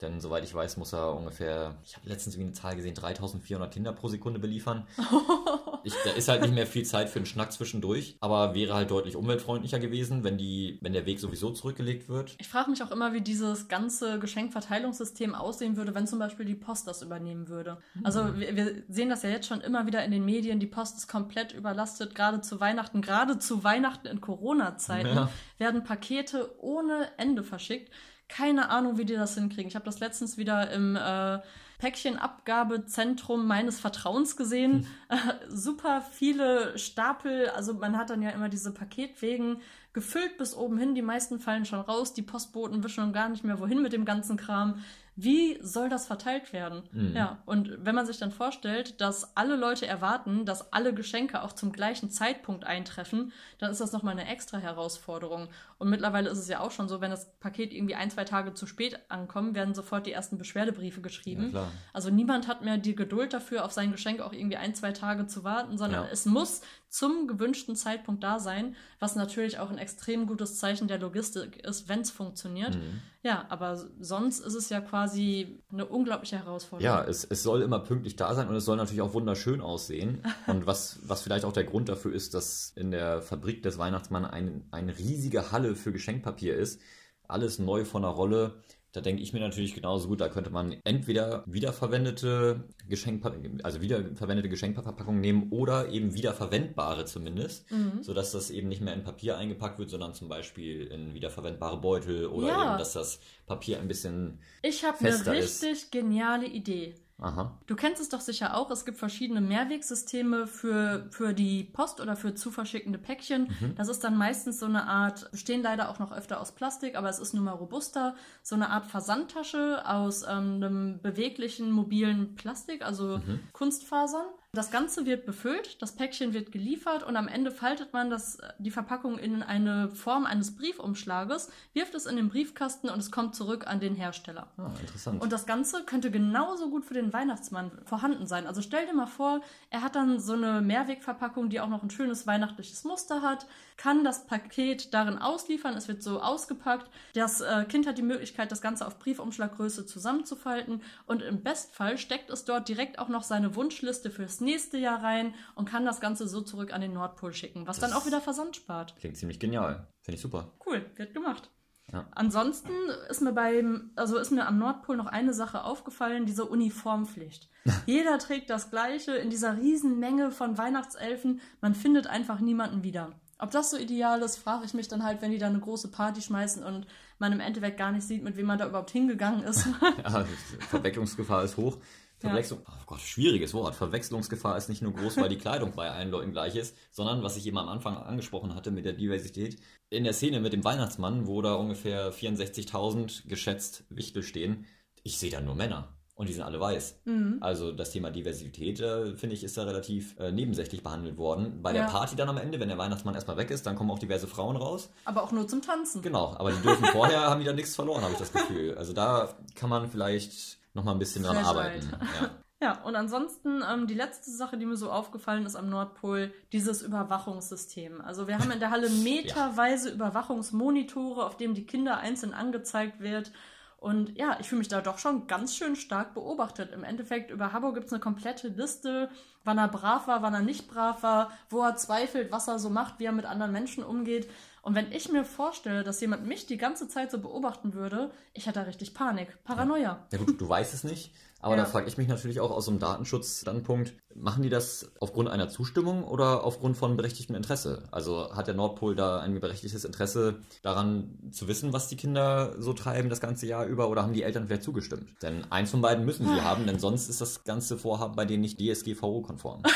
Denn 0.00 0.20
soweit 0.20 0.44
ich 0.44 0.54
weiß, 0.54 0.76
muss 0.76 0.92
er 0.92 1.12
ungefähr, 1.16 1.76
ich 1.82 1.96
habe 1.96 2.08
letztens 2.08 2.36
irgendwie 2.36 2.50
eine 2.50 2.60
Zahl 2.60 2.76
gesehen, 2.76 2.94
3400 2.94 3.72
Kinder 3.72 3.92
pro 3.92 4.06
Sekunde 4.06 4.38
beliefern. 4.38 4.86
Ich, 5.84 5.94
da 6.04 6.10
ist 6.10 6.28
halt 6.28 6.42
nicht 6.42 6.54
mehr 6.54 6.66
viel 6.66 6.84
Zeit 6.84 7.08
für 7.08 7.18
einen 7.18 7.26
Schnack 7.26 7.52
zwischendurch, 7.52 8.16
aber 8.20 8.54
wäre 8.54 8.74
halt 8.74 8.90
deutlich 8.90 9.16
umweltfreundlicher 9.16 9.78
gewesen, 9.78 10.24
wenn, 10.24 10.38
die, 10.38 10.78
wenn 10.82 10.92
der 10.92 11.06
Weg 11.06 11.20
sowieso 11.20 11.50
zurückgelegt 11.50 12.08
wird. 12.08 12.36
Ich 12.38 12.48
frage 12.48 12.70
mich 12.70 12.82
auch 12.82 12.90
immer, 12.90 13.12
wie 13.12 13.20
dieses 13.20 13.68
ganze 13.68 14.18
Geschenkverteilungssystem 14.18 15.34
aussehen 15.34 15.76
würde, 15.76 15.94
wenn 15.94 16.06
zum 16.06 16.18
Beispiel 16.18 16.44
die 16.46 16.54
Post 16.54 16.86
das 16.86 17.02
übernehmen 17.02 17.48
würde. 17.48 17.78
Also 18.02 18.24
Mhm. 18.24 18.40
wir, 18.40 18.56
wir 18.56 18.82
sehen 18.88 19.08
das 19.08 19.22
ja 19.22 19.30
jetzt 19.30 19.46
schon 19.46 19.60
immer 19.60 19.86
wieder 19.86 20.04
in 20.04 20.10
den 20.10 20.24
Medien, 20.24 20.60
die 20.60 20.66
Post 20.66 20.96
ist 20.98 21.08
komplett 21.08 21.52
überlastet, 21.52 22.14
gerade 22.14 22.40
zu 22.40 22.60
Weihnachten, 22.60 23.00
gerade 23.02 23.38
zu 23.38 23.64
Weihnachten 23.64 24.06
in 24.06 24.20
Corona-Zeiten 24.20 25.14
Ja. 25.16 25.30
werden 25.58 25.84
Pakete 25.84 26.54
ohne 26.60 27.08
Ende 27.16 27.42
verschickt. 27.42 27.92
Keine 28.28 28.68
Ahnung, 28.68 28.98
wie 28.98 29.04
die 29.06 29.14
das 29.14 29.34
hinkriegen. 29.34 29.68
Ich 29.68 29.74
habe 29.74 29.86
das 29.86 30.00
letztens 30.00 30.36
wieder 30.36 30.70
im 30.70 30.96
äh, 30.96 31.38
Päckchenabgabezentrum 31.78 33.46
meines 33.46 33.80
Vertrauens 33.80 34.36
gesehen. 34.36 34.86
Äh, 35.08 35.16
super 35.48 36.02
viele 36.02 36.76
Stapel. 36.76 37.48
Also 37.50 37.74
man 37.74 37.96
hat 37.96 38.10
dann 38.10 38.22
ja 38.22 38.30
immer 38.30 38.48
diese 38.48 38.72
Paketwegen 38.72 39.60
gefüllt 39.92 40.36
bis 40.38 40.54
oben 40.54 40.76
hin. 40.78 40.94
Die 40.94 41.02
meisten 41.02 41.40
fallen 41.40 41.64
schon 41.64 41.80
raus. 41.80 42.12
Die 42.12 42.22
Postboten 42.22 42.82
wissen 42.82 42.94
schon 42.94 43.12
gar 43.12 43.28
nicht 43.28 43.44
mehr, 43.44 43.60
wohin 43.60 43.82
mit 43.82 43.92
dem 43.92 44.04
ganzen 44.04 44.36
Kram. 44.36 44.82
Wie 45.20 45.58
soll 45.60 45.88
das 45.88 46.06
verteilt 46.06 46.52
werden? 46.52 46.84
Mhm. 46.92 47.16
Ja, 47.16 47.42
und 47.44 47.84
wenn 47.84 47.96
man 47.96 48.06
sich 48.06 48.18
dann 48.18 48.30
vorstellt, 48.30 49.00
dass 49.00 49.36
alle 49.36 49.56
Leute 49.56 49.84
erwarten, 49.84 50.44
dass 50.46 50.72
alle 50.72 50.94
Geschenke 50.94 51.42
auch 51.42 51.52
zum 51.52 51.72
gleichen 51.72 52.08
Zeitpunkt 52.08 52.62
eintreffen, 52.64 53.32
dann 53.58 53.72
ist 53.72 53.80
das 53.80 53.90
nochmal 53.90 54.12
eine 54.16 54.28
extra 54.30 54.58
Herausforderung. 54.58 55.48
Und 55.78 55.90
mittlerweile 55.90 56.30
ist 56.30 56.38
es 56.38 56.46
ja 56.46 56.60
auch 56.60 56.70
schon 56.70 56.88
so, 56.88 57.00
wenn 57.00 57.10
das 57.10 57.32
Paket 57.40 57.72
irgendwie 57.72 57.96
ein, 57.96 58.12
zwei 58.12 58.22
Tage 58.22 58.54
zu 58.54 58.66
spät 58.66 58.98
ankommt, 59.08 59.56
werden 59.56 59.74
sofort 59.74 60.06
die 60.06 60.12
ersten 60.12 60.38
Beschwerdebriefe 60.38 60.98
Ja, 60.98 61.02
geschrieben. 61.02 61.50
klar. 61.50 61.72
Also 61.92 62.10
niemand 62.10 62.46
hat 62.46 62.62
mehr 62.64 62.78
die 62.78 62.94
Geduld 62.94 63.32
dafür, 63.32 63.64
auf 63.64 63.72
sein 63.72 63.90
Geschenk 63.90 64.20
auch 64.20 64.32
irgendwie 64.32 64.56
ein, 64.56 64.76
zwei 64.76 64.92
Tage 64.92 65.26
zu 65.26 65.42
warten, 65.42 65.78
sondern 65.78 66.04
Ja. 66.04 66.10
es 66.12 66.26
muss 66.26 66.60
zum 66.90 67.26
gewünschten 67.26 67.74
Zeitpunkt 67.74 68.22
da 68.22 68.38
sein, 68.38 68.76
was 69.00 69.16
natürlich 69.16 69.58
auch 69.58 69.70
ein 69.70 69.78
extrem 69.78 70.26
gutes 70.28 70.58
Zeichen 70.58 70.86
der 70.86 70.98
Logistik 71.00 71.56
ist, 71.66 71.88
wenn 71.88 72.00
es 72.02 72.10
funktioniert. 72.12 72.76
Mhm. 72.76 73.02
Ja, 73.22 73.46
aber 73.48 73.76
sonst 74.00 74.38
ist 74.38 74.54
es 74.54 74.68
ja 74.68 74.80
quasi 74.80 75.07
eine 75.12 75.86
unglaubliche 75.86 76.38
Herausforderung. 76.38 76.84
Ja, 76.84 77.04
es, 77.04 77.24
es 77.24 77.42
soll 77.42 77.62
immer 77.62 77.78
pünktlich 77.80 78.16
da 78.16 78.34
sein 78.34 78.48
und 78.48 78.56
es 78.56 78.64
soll 78.64 78.76
natürlich 78.76 79.02
auch 79.02 79.14
wunderschön 79.14 79.60
aussehen. 79.60 80.22
Und 80.46 80.66
was, 80.66 80.98
was 81.02 81.22
vielleicht 81.22 81.44
auch 81.44 81.52
der 81.52 81.64
Grund 81.64 81.88
dafür 81.88 82.12
ist, 82.12 82.34
dass 82.34 82.72
in 82.76 82.90
der 82.90 83.22
Fabrik 83.22 83.62
des 83.62 83.78
Weihnachtsmann 83.78 84.24
ein, 84.24 84.66
eine 84.70 84.96
riesige 84.98 85.52
Halle 85.52 85.74
für 85.74 85.92
Geschenkpapier 85.92 86.56
ist. 86.56 86.80
Alles 87.26 87.58
neu 87.58 87.84
von 87.84 88.02
der 88.02 88.12
Rolle. 88.12 88.62
Da 88.92 89.02
denke 89.02 89.22
ich 89.22 89.32
mir 89.34 89.40
natürlich 89.40 89.74
genauso 89.74 90.08
gut, 90.08 90.20
da 90.20 90.28
könnte 90.28 90.50
man 90.50 90.76
entweder 90.84 91.44
wiederverwendete 91.46 92.64
Geschenkpapier, 92.88 93.50
also 93.62 93.80
wiederverwendete 93.80 94.48
Geschenkverpackungen 94.48 95.20
nehmen 95.20 95.48
oder 95.50 95.90
eben 95.90 96.14
wiederverwendbare 96.14 97.04
zumindest, 97.04 97.70
Mhm. 97.70 98.02
sodass 98.02 98.32
das 98.32 98.50
eben 98.50 98.68
nicht 98.68 98.80
mehr 98.80 98.94
in 98.94 99.04
Papier 99.04 99.36
eingepackt 99.36 99.78
wird, 99.78 99.90
sondern 99.90 100.14
zum 100.14 100.28
Beispiel 100.28 100.86
in 100.86 101.14
wiederverwendbare 101.14 101.80
Beutel 101.80 102.26
oder 102.26 102.48
Ja. 102.48 102.68
eben, 102.70 102.78
dass 102.78 102.94
das 102.94 103.20
Papier 103.46 103.78
ein 103.80 103.88
bisschen, 103.88 104.38
Ich 104.62 104.84
habe 104.84 104.98
eine 105.00 105.10
fester 105.12 105.36
ist. 105.36 105.62
richtig 105.62 105.90
geniale 105.90 106.46
Idee. 106.46 106.94
Aha, 107.20 107.58
Du 107.66 107.76
kennst 107.76 108.00
es 108.00 108.08
doch 108.08 108.20
sicher 108.20 108.56
auch, 108.56 108.70
es 108.70 108.84
gibt 108.84 108.98
verschiedene 108.98 109.40
Mehrwegsysteme 109.40 110.46
für, 110.46 111.06
für 111.10 111.34
die 111.34 111.64
Post 111.64 112.00
oder 112.00 112.16
für 112.16 112.34
zu 112.34 112.50
verschickende 112.50 112.98
Päckchen. 112.98 113.48
Mhm. 113.60 113.74
Das 113.76 113.88
ist 113.88 114.04
dann 114.04 114.16
meistens 114.16 114.60
so 114.60 114.66
eine 114.66 114.86
Art, 114.86 115.30
bestehen 115.30 115.62
leider 115.62 115.88
auch 115.90 115.98
noch 115.98 116.12
öfter 116.12 116.40
aus 116.40 116.52
Plastik, 116.52 116.96
aber 116.96 117.08
es 117.08 117.18
ist 117.18 117.34
nun 117.34 117.44
mal 117.44 117.52
robuster, 117.52 118.14
so 118.42 118.54
eine 118.54 118.70
Art 118.70 118.86
Versandtasche 118.86 119.82
aus 119.86 120.22
ähm, 120.22 120.28
einem 120.28 121.00
beweglichen, 121.02 121.70
mobilen 121.72 122.34
Plastik, 122.36 122.84
also 122.84 123.18
Mhm. 123.18 123.40
Kunstfasern. 123.52 124.26
Das 124.54 124.70
Ganze 124.70 125.04
wird 125.04 125.26
befüllt, 125.26 125.82
das 125.82 125.92
Päckchen 125.92 126.32
wird 126.32 126.52
geliefert 126.52 127.02
und 127.02 127.16
am 127.16 127.28
Ende 127.28 127.50
faltet 127.50 127.92
man 127.92 128.08
das, 128.08 128.38
die 128.58 128.70
Verpackung 128.70 129.18
in 129.18 129.42
eine 129.42 129.90
Form 129.90 130.24
eines 130.24 130.56
Briefumschlages, 130.56 131.50
wirft 131.74 131.94
es 131.94 132.06
in 132.06 132.16
den 132.16 132.30
Briefkasten 132.30 132.88
und 132.88 132.98
es 132.98 133.10
kommt 133.10 133.34
zurück 133.34 133.66
an 133.66 133.78
den 133.78 133.94
Hersteller. 133.94 134.48
ah, 134.56 134.70
interessant. 134.80 135.20
Und 135.20 135.34
das 135.34 135.44
Ganze 135.44 135.84
könnte 135.84 136.10
genauso 136.10 136.70
gut 136.70 136.86
für 136.86 136.94
den 136.94 137.12
Weihnachtsmann 137.12 137.72
vorhanden 137.84 138.26
sein. 138.26 138.46
Also 138.46 138.62
stell 138.62 138.86
dir 138.86 138.94
mal 138.94 139.04
vor, 139.04 139.42
er 139.68 139.82
hat 139.82 139.96
dann 139.96 140.18
so 140.18 140.32
eine 140.32 140.62
Mehrwegverpackung, 140.62 141.50
die 141.50 141.60
auch 141.60 141.68
noch 141.68 141.82
ein 141.82 141.90
schönes 141.90 142.26
weihnachtliches 142.26 142.84
Muster 142.84 143.20
hat, 143.20 143.46
kann 143.76 144.02
das 144.02 144.26
Paket 144.26 144.94
darin 144.94 145.18
ausliefern, 145.18 145.76
es 145.76 145.88
wird 145.88 146.02
so 146.02 146.22
ausgepackt. 146.22 146.90
Das 147.12 147.42
äh, 147.42 147.66
Kind 147.68 147.86
hat 147.86 147.98
die 147.98 148.02
Möglichkeit, 148.02 148.50
das 148.50 148.62
Ganze 148.62 148.86
auf 148.86 148.98
Briefumschlaggröße 148.98 149.84
zusammenzufalten 149.84 150.80
und 151.06 151.20
im 151.20 151.42
Bestfall 151.42 151.98
steckt 151.98 152.30
es 152.30 152.46
dort 152.46 152.66
direkt 152.66 152.98
auch 152.98 153.08
noch 153.08 153.22
seine 153.22 153.54
Wunschliste 153.54 154.10
fürs 154.10 154.37
nächste 154.40 154.78
Jahr 154.78 155.02
rein 155.02 155.34
und 155.54 155.68
kann 155.68 155.84
das 155.84 156.00
Ganze 156.00 156.26
so 156.28 156.40
zurück 156.40 156.72
an 156.72 156.80
den 156.80 156.92
Nordpol 156.92 157.32
schicken, 157.32 157.66
was 157.66 157.78
dann 157.78 157.90
Das- 157.90 157.98
auch 158.00 158.06
wieder 158.06 158.20
Versand 158.20 158.56
spart. 158.56 158.96
Klingt 158.96 159.16
ziemlich 159.16 159.38
genial. 159.40 159.86
Finde 160.02 160.16
ich 160.16 160.20
super. 160.22 160.52
Cool, 160.66 160.84
wird 160.96 161.14
gemacht. 161.14 161.50
Ja. 161.92 162.06
Ansonsten 162.14 162.70
ist 163.08 163.22
mir 163.22 163.32
beim, 163.32 163.92
also 163.96 164.18
ist 164.18 164.30
mir 164.30 164.46
am 164.46 164.58
Nordpol 164.58 164.96
noch 164.98 165.06
eine 165.06 165.32
Sache 165.32 165.64
aufgefallen, 165.64 166.26
diese 166.26 166.44
Uniformpflicht. 166.44 167.48
Jeder 167.86 168.18
trägt 168.18 168.50
das 168.50 168.70
Gleiche 168.70 169.12
in 169.16 169.30
dieser 169.30 169.56
riesen 169.56 169.98
Menge 169.98 170.30
von 170.30 170.58
Weihnachtselfen. 170.58 171.40
Man 171.62 171.74
findet 171.74 172.06
einfach 172.06 172.40
niemanden 172.40 172.82
wieder. 172.82 173.12
Ob 173.38 173.52
das 173.52 173.70
so 173.70 173.76
ideal 173.78 174.20
ist, 174.22 174.36
frage 174.36 174.64
ich 174.66 174.74
mich 174.74 174.88
dann 174.88 175.04
halt, 175.04 175.22
wenn 175.22 175.30
die 175.30 175.38
da 175.38 175.46
eine 175.46 175.60
große 175.60 175.90
Party 175.92 176.20
schmeißen 176.20 176.62
und 176.64 176.86
man 177.20 177.32
im 177.32 177.40
Endeffekt 177.40 177.78
gar 177.78 177.92
nicht 177.92 178.04
sieht, 178.06 178.22
mit 178.22 178.36
wem 178.36 178.46
man 178.46 178.58
da 178.58 178.66
überhaupt 178.66 178.90
hingegangen 178.90 179.44
ist. 179.44 179.66
Ja, 180.04 180.24
Verwechslungsgefahr 180.68 181.44
ist 181.44 181.56
hoch. 181.56 181.78
Verwechslung, 182.18 182.60
oh 182.66 182.72
Gott, 182.86 183.00
schwieriges 183.00 183.54
Wort. 183.54 183.74
Verwechslungsgefahr 183.74 184.56
ist 184.56 184.68
nicht 184.68 184.82
nur 184.82 184.92
groß, 184.92 185.16
weil 185.18 185.28
die 185.28 185.38
Kleidung 185.38 185.72
bei 185.72 185.90
allen 185.90 186.10
Leuten 186.10 186.32
gleich 186.32 186.56
ist, 186.56 186.76
sondern 186.90 187.22
was 187.22 187.36
ich 187.36 187.46
eben 187.46 187.58
am 187.58 187.68
Anfang 187.68 187.96
angesprochen 187.96 188.54
hatte 188.54 188.70
mit 188.70 188.84
der 188.84 188.92
Diversität. 188.94 189.56
In 189.90 190.04
der 190.04 190.12
Szene 190.12 190.40
mit 190.40 190.52
dem 190.52 190.64
Weihnachtsmann, 190.64 191.26
wo 191.26 191.40
da 191.42 191.54
ungefähr 191.54 192.12
64.000 192.12 193.28
geschätzt 193.28 193.84
Wichtel 193.88 194.22
stehen, 194.22 194.66
ich 195.02 195.18
sehe 195.18 195.30
da 195.30 195.40
nur 195.40 195.54
Männer. 195.54 195.94
Und 196.14 196.28
die 196.28 196.32
sind 196.32 196.42
alle 196.42 196.58
weiß. 196.58 197.02
Mhm. 197.04 197.36
Also 197.40 197.70
das 197.70 197.92
Thema 197.92 198.10
Diversität, 198.10 198.80
äh, 198.80 199.14
finde 199.14 199.36
ich, 199.36 199.44
ist 199.44 199.56
da 199.56 199.62
relativ 199.62 200.18
äh, 200.18 200.32
nebensächlich 200.32 200.82
behandelt 200.82 201.16
worden. 201.16 201.62
Bei 201.62 201.72
der 201.72 201.82
Ja. 201.82 201.88
Party 201.88 202.16
dann 202.16 202.28
am 202.28 202.38
Ende, 202.38 202.58
wenn 202.58 202.66
der 202.68 202.76
Weihnachtsmann 202.76 203.14
erstmal 203.14 203.36
weg 203.36 203.52
ist, 203.52 203.64
dann 203.66 203.76
kommen 203.76 203.92
auch 203.92 204.00
diverse 204.00 204.26
Frauen 204.26 204.56
raus. 204.56 204.90
Aber 205.04 205.22
auch 205.22 205.30
nur 205.30 205.46
zum 205.46 205.62
Tanzen. 205.62 206.02
Genau, 206.02 206.34
aber 206.36 206.50
die 206.50 206.60
dürfen 206.60 206.86
vorher, 206.86 207.20
haben 207.30 207.38
die 207.38 207.46
da 207.46 207.52
nichts 207.52 207.76
verloren, 207.76 208.02
habe 208.02 208.14
ich 208.14 208.18
das 208.18 208.32
Gefühl. 208.32 208.76
Also 208.76 208.92
da 208.92 209.32
kann 209.54 209.70
man 209.70 209.88
vielleicht 209.88 210.57
noch 210.78 210.84
mal 210.84 210.92
ein 210.92 210.98
bisschen 210.98 211.24
dran 211.24 211.36
arbeiten. 211.36 211.88
Ja. 211.90 212.30
Ja, 212.60 212.82
und 212.82 212.96
ansonsten 212.96 213.62
ähm, 213.62 213.86
die 213.86 213.94
letzte 213.94 214.32
Sache, 214.32 214.58
die 214.58 214.66
mir 214.66 214.76
so 214.76 214.90
aufgefallen 214.90 215.46
ist 215.46 215.54
am 215.54 215.68
Nordpol, 215.68 216.32
dieses 216.50 216.82
Überwachungssystem. 216.82 218.00
Also 218.00 218.26
wir 218.26 218.36
haben 218.36 218.50
in 218.50 218.58
der 218.58 218.72
Halle 218.72 218.90
meterweise 219.04 219.90
Überwachungsmonitore, 219.90 221.24
auf 221.24 221.36
dem 221.36 221.54
die 221.54 221.66
Kinder 221.66 221.98
einzeln 221.98 222.34
angezeigt 222.34 222.98
wird. 222.98 223.30
Und 223.76 224.18
ja, 224.18 224.38
ich 224.40 224.48
fühle 224.48 224.58
mich 224.58 224.66
da 224.66 224.80
doch 224.80 224.98
schon 224.98 225.28
ganz 225.28 225.54
schön 225.54 225.76
stark 225.76 226.14
beobachtet. 226.14 226.72
Im 226.72 226.82
Endeffekt 226.82 227.30
über 227.30 227.52
Habbo 227.52 227.72
gibt 227.72 227.86
es 227.86 227.92
eine 227.92 228.00
komplette 228.00 228.48
Liste, 228.48 229.08
wann 229.44 229.58
er 229.58 229.68
brav 229.68 230.08
war, 230.08 230.22
wann 230.22 230.34
er 230.34 230.42
nicht 230.42 230.66
brav 230.66 231.04
war, 231.04 231.30
wo 231.48 231.62
er 231.62 231.76
zweifelt, 231.76 232.32
was 232.32 232.48
er 232.48 232.58
so 232.58 232.70
macht, 232.70 232.98
wie 232.98 233.04
er 233.04 233.12
mit 233.12 233.24
anderen 233.24 233.52
Menschen 233.52 233.84
umgeht. 233.84 234.28
Und 234.68 234.74
wenn 234.74 234.92
ich 234.92 235.10
mir 235.10 235.24
vorstelle, 235.24 235.82
dass 235.82 235.98
jemand 236.02 236.26
mich 236.26 236.44
die 236.44 236.58
ganze 236.58 236.88
Zeit 236.88 237.10
so 237.10 237.18
beobachten 237.18 237.72
würde, 237.72 238.10
ich 238.34 238.44
hätte 238.44 238.58
da 238.60 238.66
richtig 238.66 238.92
Panik, 238.92 239.42
Paranoia. 239.42 240.06
ja 240.12 240.18
gut, 240.18 240.38
du 240.38 240.46
weißt 240.46 240.74
es 240.74 240.84
nicht, 240.84 241.14
aber 241.40 241.56
Ja. 241.56 241.62
da 241.62 241.66
frage 241.70 241.88
ich 241.88 241.96
mich 241.96 242.06
natürlich 242.06 242.38
auch 242.40 242.50
aus 242.50 242.66
so 242.66 242.70
einem 242.70 242.78
Datenschutzstandpunkt, 242.78 243.94
machen 244.14 244.42
die 244.42 244.50
das 244.50 244.90
aufgrund 245.00 245.30
einer 245.30 245.48
Zustimmung 245.48 246.04
oder 246.04 246.44
aufgrund 246.44 246.76
von 246.76 246.98
berechtigtem 246.98 247.34
Interesse? 247.34 247.88
Also 247.92 248.34
hat 248.36 248.46
der 248.46 248.56
Nordpol 248.56 248.94
da 248.94 249.20
ein 249.20 249.40
berechtigtes 249.40 249.86
Interesse 249.86 250.40
daran 250.60 251.16
zu 251.32 251.48
wissen, 251.48 251.72
was 251.72 251.88
die 251.88 251.96
Kinder 251.96 252.54
so 252.60 252.74
treiben 252.74 253.08
das 253.08 253.20
ganze 253.20 253.46
Jahr 253.46 253.64
über 253.64 253.88
oder 253.88 254.02
haben 254.02 254.12
die 254.12 254.22
Eltern 254.22 254.48
vielleicht 254.48 254.64
zugestimmt? 254.64 255.08
Denn 255.22 255.50
eins 255.50 255.70
von 255.70 255.80
beiden 255.80 256.04
müssen 256.04 256.26
sie 256.26 256.42
haben, 256.42 256.66
denn 256.66 256.78
sonst 256.78 257.08
ist 257.08 257.22
das 257.22 257.42
ganze 257.44 257.78
Vorhaben 257.78 258.16
bei 258.16 258.26
denen 258.26 258.42
nicht 258.42 258.60
DSGVO-konform. 258.60 259.62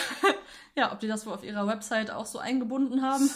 Ja, 0.75 0.91
ob 0.91 1.01
die 1.01 1.07
das 1.07 1.27
wohl 1.27 1.35
auf 1.35 1.45
ihrer 1.45 1.67
Website 1.67 2.11
auch 2.11 2.25
so 2.25 2.39
eingebunden 2.39 3.03
haben. 3.03 3.29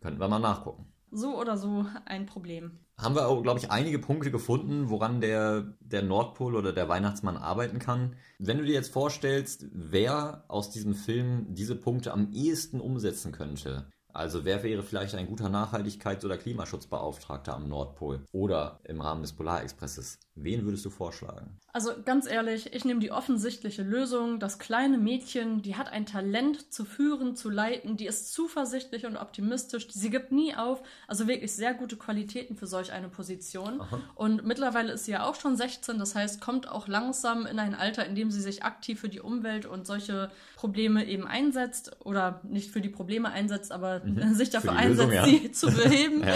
Könnten 0.00 0.20
wir 0.20 0.28
mal 0.28 0.38
nachgucken. 0.38 0.86
So 1.14 1.38
oder 1.38 1.56
so 1.56 1.86
ein 2.06 2.26
Problem. 2.26 2.72
haben 2.98 3.14
wir 3.14 3.42
glaube 3.42 3.60
ich, 3.60 3.70
einige 3.70 4.00
Punkte 4.00 4.30
gefunden, 4.32 4.90
woran 4.90 5.20
der, 5.20 5.74
der 5.80 6.02
Nordpol 6.02 6.56
oder 6.56 6.72
der 6.72 6.88
Weihnachtsmann 6.88 7.36
arbeiten 7.36 7.78
kann. 7.78 8.16
Wenn 8.38 8.58
du 8.58 8.64
dir 8.64 8.74
jetzt 8.74 8.92
vorstellst, 8.92 9.66
wer 9.72 10.44
aus 10.48 10.70
diesem 10.70 10.94
Film 10.94 11.54
diese 11.54 11.76
Punkte 11.76 12.12
am 12.12 12.32
ehesten 12.32 12.80
umsetzen 12.80 13.30
könnte, 13.30 13.86
Also 14.14 14.44
wer 14.44 14.62
wäre 14.62 14.84
vielleicht 14.84 15.16
ein 15.16 15.26
guter 15.26 15.48
Nachhaltigkeits- 15.48 16.24
oder 16.24 16.38
Klimaschutzbeauftragter 16.38 17.52
am 17.52 17.68
Nordpol 17.68 18.20
oder 18.30 18.78
im 18.84 19.00
Rahmen 19.00 19.22
des 19.22 19.32
Polarexpresses? 19.32 20.20
Wen 20.36 20.64
würdest 20.64 20.84
du 20.84 20.90
vorschlagen? 20.90 21.58
Also 21.72 21.90
ganz 22.04 22.28
ehrlich, 22.28 22.72
ich 22.72 22.84
nehme 22.84 23.00
die 23.00 23.10
offensichtliche 23.10 23.82
Lösung. 23.82 24.38
Das 24.38 24.60
kleine 24.60 24.98
Mädchen, 24.98 25.62
die 25.62 25.76
hat 25.76 25.92
ein 25.92 26.06
Talent 26.06 26.72
zu 26.72 26.84
führen, 26.84 27.34
zu 27.34 27.50
leiten, 27.50 27.96
die 27.96 28.06
ist 28.06 28.32
zuversichtlich 28.32 29.06
und 29.06 29.16
optimistisch, 29.16 29.88
sie 29.90 30.10
gibt 30.10 30.30
nie 30.30 30.54
auf. 30.54 30.82
Also 31.08 31.26
wirklich 31.26 31.52
sehr 31.52 31.74
gute 31.74 31.96
Qualitäten 31.96 32.56
für 32.56 32.68
solch 32.68 32.92
eine 32.92 33.08
Position. 33.08 33.80
Aha. 33.80 34.00
Und 34.14 34.44
mittlerweile 34.44 34.92
ist 34.92 35.04
sie 35.06 35.12
ja 35.12 35.28
auch 35.28 35.34
schon 35.34 35.56
16, 35.56 35.98
das 35.98 36.14
heißt, 36.14 36.40
kommt 36.40 36.68
auch 36.68 36.86
langsam 36.86 37.46
in 37.46 37.58
ein 37.58 37.74
Alter, 37.74 38.06
in 38.06 38.14
dem 38.14 38.30
sie 38.30 38.40
sich 38.40 38.62
aktiv 38.62 39.00
für 39.00 39.08
die 39.08 39.20
Umwelt 39.20 39.66
und 39.66 39.86
solche 39.86 40.30
Probleme 40.56 41.04
eben 41.04 41.26
einsetzt 41.26 41.96
oder 42.04 42.40
nicht 42.44 42.70
für 42.70 42.80
die 42.80 42.88
Probleme 42.88 43.30
einsetzt, 43.30 43.72
aber 43.72 44.03
mhm. 44.04 44.34
sich 44.34 44.50
dafür 44.50 44.72
einsetzt, 44.72 45.10
Lösung, 45.10 45.12
ja. 45.12 45.24
sie 45.24 45.52
zu 45.52 45.66
beheben. 45.72 46.24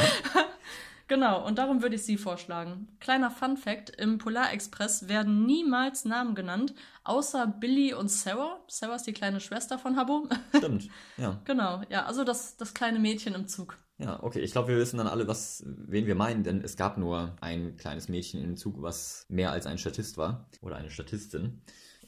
Genau, 1.09 1.47
und 1.47 1.57
darum 1.57 1.81
würde 1.81 1.97
ich 1.97 2.03
sie 2.03 2.19
vorschlagen. 2.19 2.87
Kleiner 3.01 3.31
Fun 3.31 3.57
Fact: 3.57 3.89
Im 3.99 4.19
Polarexpress 4.19 5.09
werden 5.09 5.47
niemals 5.47 6.05
Namen 6.05 6.35
genannt, 6.35 6.75
außer 7.03 7.47
Billy 7.47 7.95
und 7.95 8.11
Sarah. 8.11 8.61
Sarah 8.69 8.97
ist 8.97 9.07
die 9.07 9.15
kleine 9.15 9.41
Schwester 9.41 9.79
von 9.79 9.97
Habbo. 9.97 10.29
Stimmt, 10.55 10.89
ja. 11.17 11.41
genau, 11.47 11.81
ja, 11.89 12.05
also 12.05 12.25
das, 12.25 12.59
das 12.59 12.75
kleine 12.75 12.99
Mädchen 12.99 13.35
im 13.35 13.49
Zug. 13.49 13.79
Ja, 13.97 14.23
okay. 14.23 14.41
Ich 14.41 14.53
glaube, 14.53 14.69
wir 14.69 14.77
wissen 14.77 14.99
dann 14.99 15.09
alle, 15.09 15.27
was, 15.27 15.65
wen 15.67 16.07
wir 16.07 16.15
meinen, 16.15 16.45
denn 16.45 16.61
es 16.61 16.77
gab 16.77 16.99
nur 16.99 17.37
ein 17.41 17.77
kleines 17.79 18.09
Mädchen 18.09 18.45
im 18.45 18.57
Zug, 18.57 18.81
was 18.81 19.25
mehr 19.29 19.51
als 19.51 19.67
ein 19.67 19.79
Statist 19.79 20.19
war. 20.19 20.47
Oder 20.61 20.77
eine 20.77 20.91
Statistin. 20.91 21.63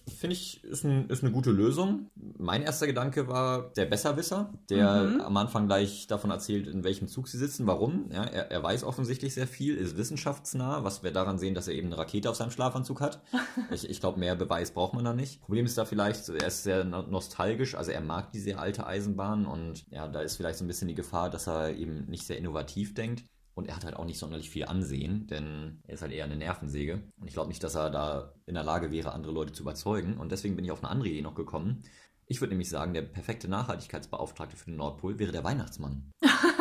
Finde 0.08 0.34
ich, 0.34 0.62
ist, 0.64 0.84
ein, 0.84 1.08
ist 1.08 1.22
eine 1.22 1.32
gute 1.32 1.50
Lösung. 1.50 2.10
Mein 2.38 2.62
erster 2.62 2.86
Gedanke 2.86 3.28
war 3.28 3.70
der 3.76 3.86
Besserwisser, 3.86 4.52
der 4.68 5.04
mhm. 5.04 5.20
am 5.20 5.36
Anfang 5.36 5.66
gleich 5.66 6.06
davon 6.06 6.30
erzählt, 6.30 6.66
in 6.66 6.84
welchem 6.84 7.08
Zug 7.08 7.28
sie 7.28 7.38
sitzen, 7.38 7.66
warum. 7.66 8.10
Ja, 8.12 8.24
er, 8.24 8.50
er, 8.50 8.62
weiß 8.62 8.84
offensichtlich 8.84 9.34
sehr 9.34 9.46
viel, 9.46 9.76
ist 9.76 9.96
wissenschaftsnah, 9.96 10.84
was 10.84 11.02
wir 11.02 11.12
daran 11.12 11.38
sehen, 11.38 11.54
dass 11.54 11.68
er 11.68 11.74
eben 11.74 11.88
eine 11.88 11.98
Rakete 11.98 12.30
auf 12.30 12.36
seinem 12.36 12.50
Schlafanzug 12.50 13.00
hat. 13.00 13.22
ich 13.70 13.88
ich 13.88 14.00
glaube, 14.00 14.18
mehr 14.18 14.34
Beweis 14.34 14.72
braucht 14.72 14.94
man 14.94 15.04
da 15.04 15.12
nicht. 15.12 15.40
Problem 15.40 15.66
ist 15.66 15.78
da 15.78 15.84
vielleicht, 15.84 16.28
er 16.28 16.46
ist 16.46 16.62
sehr 16.62 16.84
nostalgisch, 16.84 17.74
also 17.74 17.90
er 17.90 18.00
mag 18.00 18.32
die 18.32 18.40
sehr 18.40 18.60
alte 18.60 18.86
Eisenbahn 18.86 19.46
und 19.46 19.84
ja, 19.90 20.08
da 20.08 20.20
ist 20.20 20.36
vielleicht 20.36 20.58
so 20.58 20.64
ein 20.64 20.68
bisschen 20.68 20.88
die 20.88 20.94
Gefahr, 20.94 21.30
dass 21.30 21.46
er 21.46 21.74
eben 21.76 22.06
nicht 22.06 22.26
sehr 22.26 22.38
innovativ 22.38 22.94
denkt. 22.94 23.24
Und 23.60 23.66
er 23.66 23.76
hat 23.76 23.84
halt 23.84 23.94
auch 23.94 24.06
nicht 24.06 24.18
sonderlich 24.18 24.48
viel 24.48 24.64
Ansehen, 24.64 25.26
denn 25.26 25.82
er 25.86 25.92
ist 25.92 26.00
halt 26.00 26.12
eher 26.12 26.24
eine 26.24 26.36
Nervensäge. 26.36 27.02
Und 27.20 27.26
ich 27.26 27.34
glaube 27.34 27.50
nicht, 27.50 27.62
dass 27.62 27.74
er 27.74 27.90
da 27.90 28.32
in 28.46 28.54
der 28.54 28.64
Lage 28.64 28.90
wäre, 28.90 29.12
andere 29.12 29.34
Leute 29.34 29.52
zu 29.52 29.64
überzeugen. 29.64 30.16
Und 30.16 30.32
deswegen 30.32 30.56
bin 30.56 30.64
ich 30.64 30.70
auf 30.70 30.82
eine 30.82 30.90
andere 30.90 31.10
Idee 31.10 31.20
noch 31.20 31.34
gekommen. 31.34 31.82
Ich 32.24 32.40
würde 32.40 32.52
nämlich 32.52 32.70
sagen, 32.70 32.94
der 32.94 33.02
perfekte 33.02 33.48
Nachhaltigkeitsbeauftragte 33.48 34.56
für 34.56 34.70
den 34.70 34.76
Nordpol 34.76 35.18
wäre 35.18 35.30
der 35.30 35.44
Weihnachtsmann. 35.44 36.10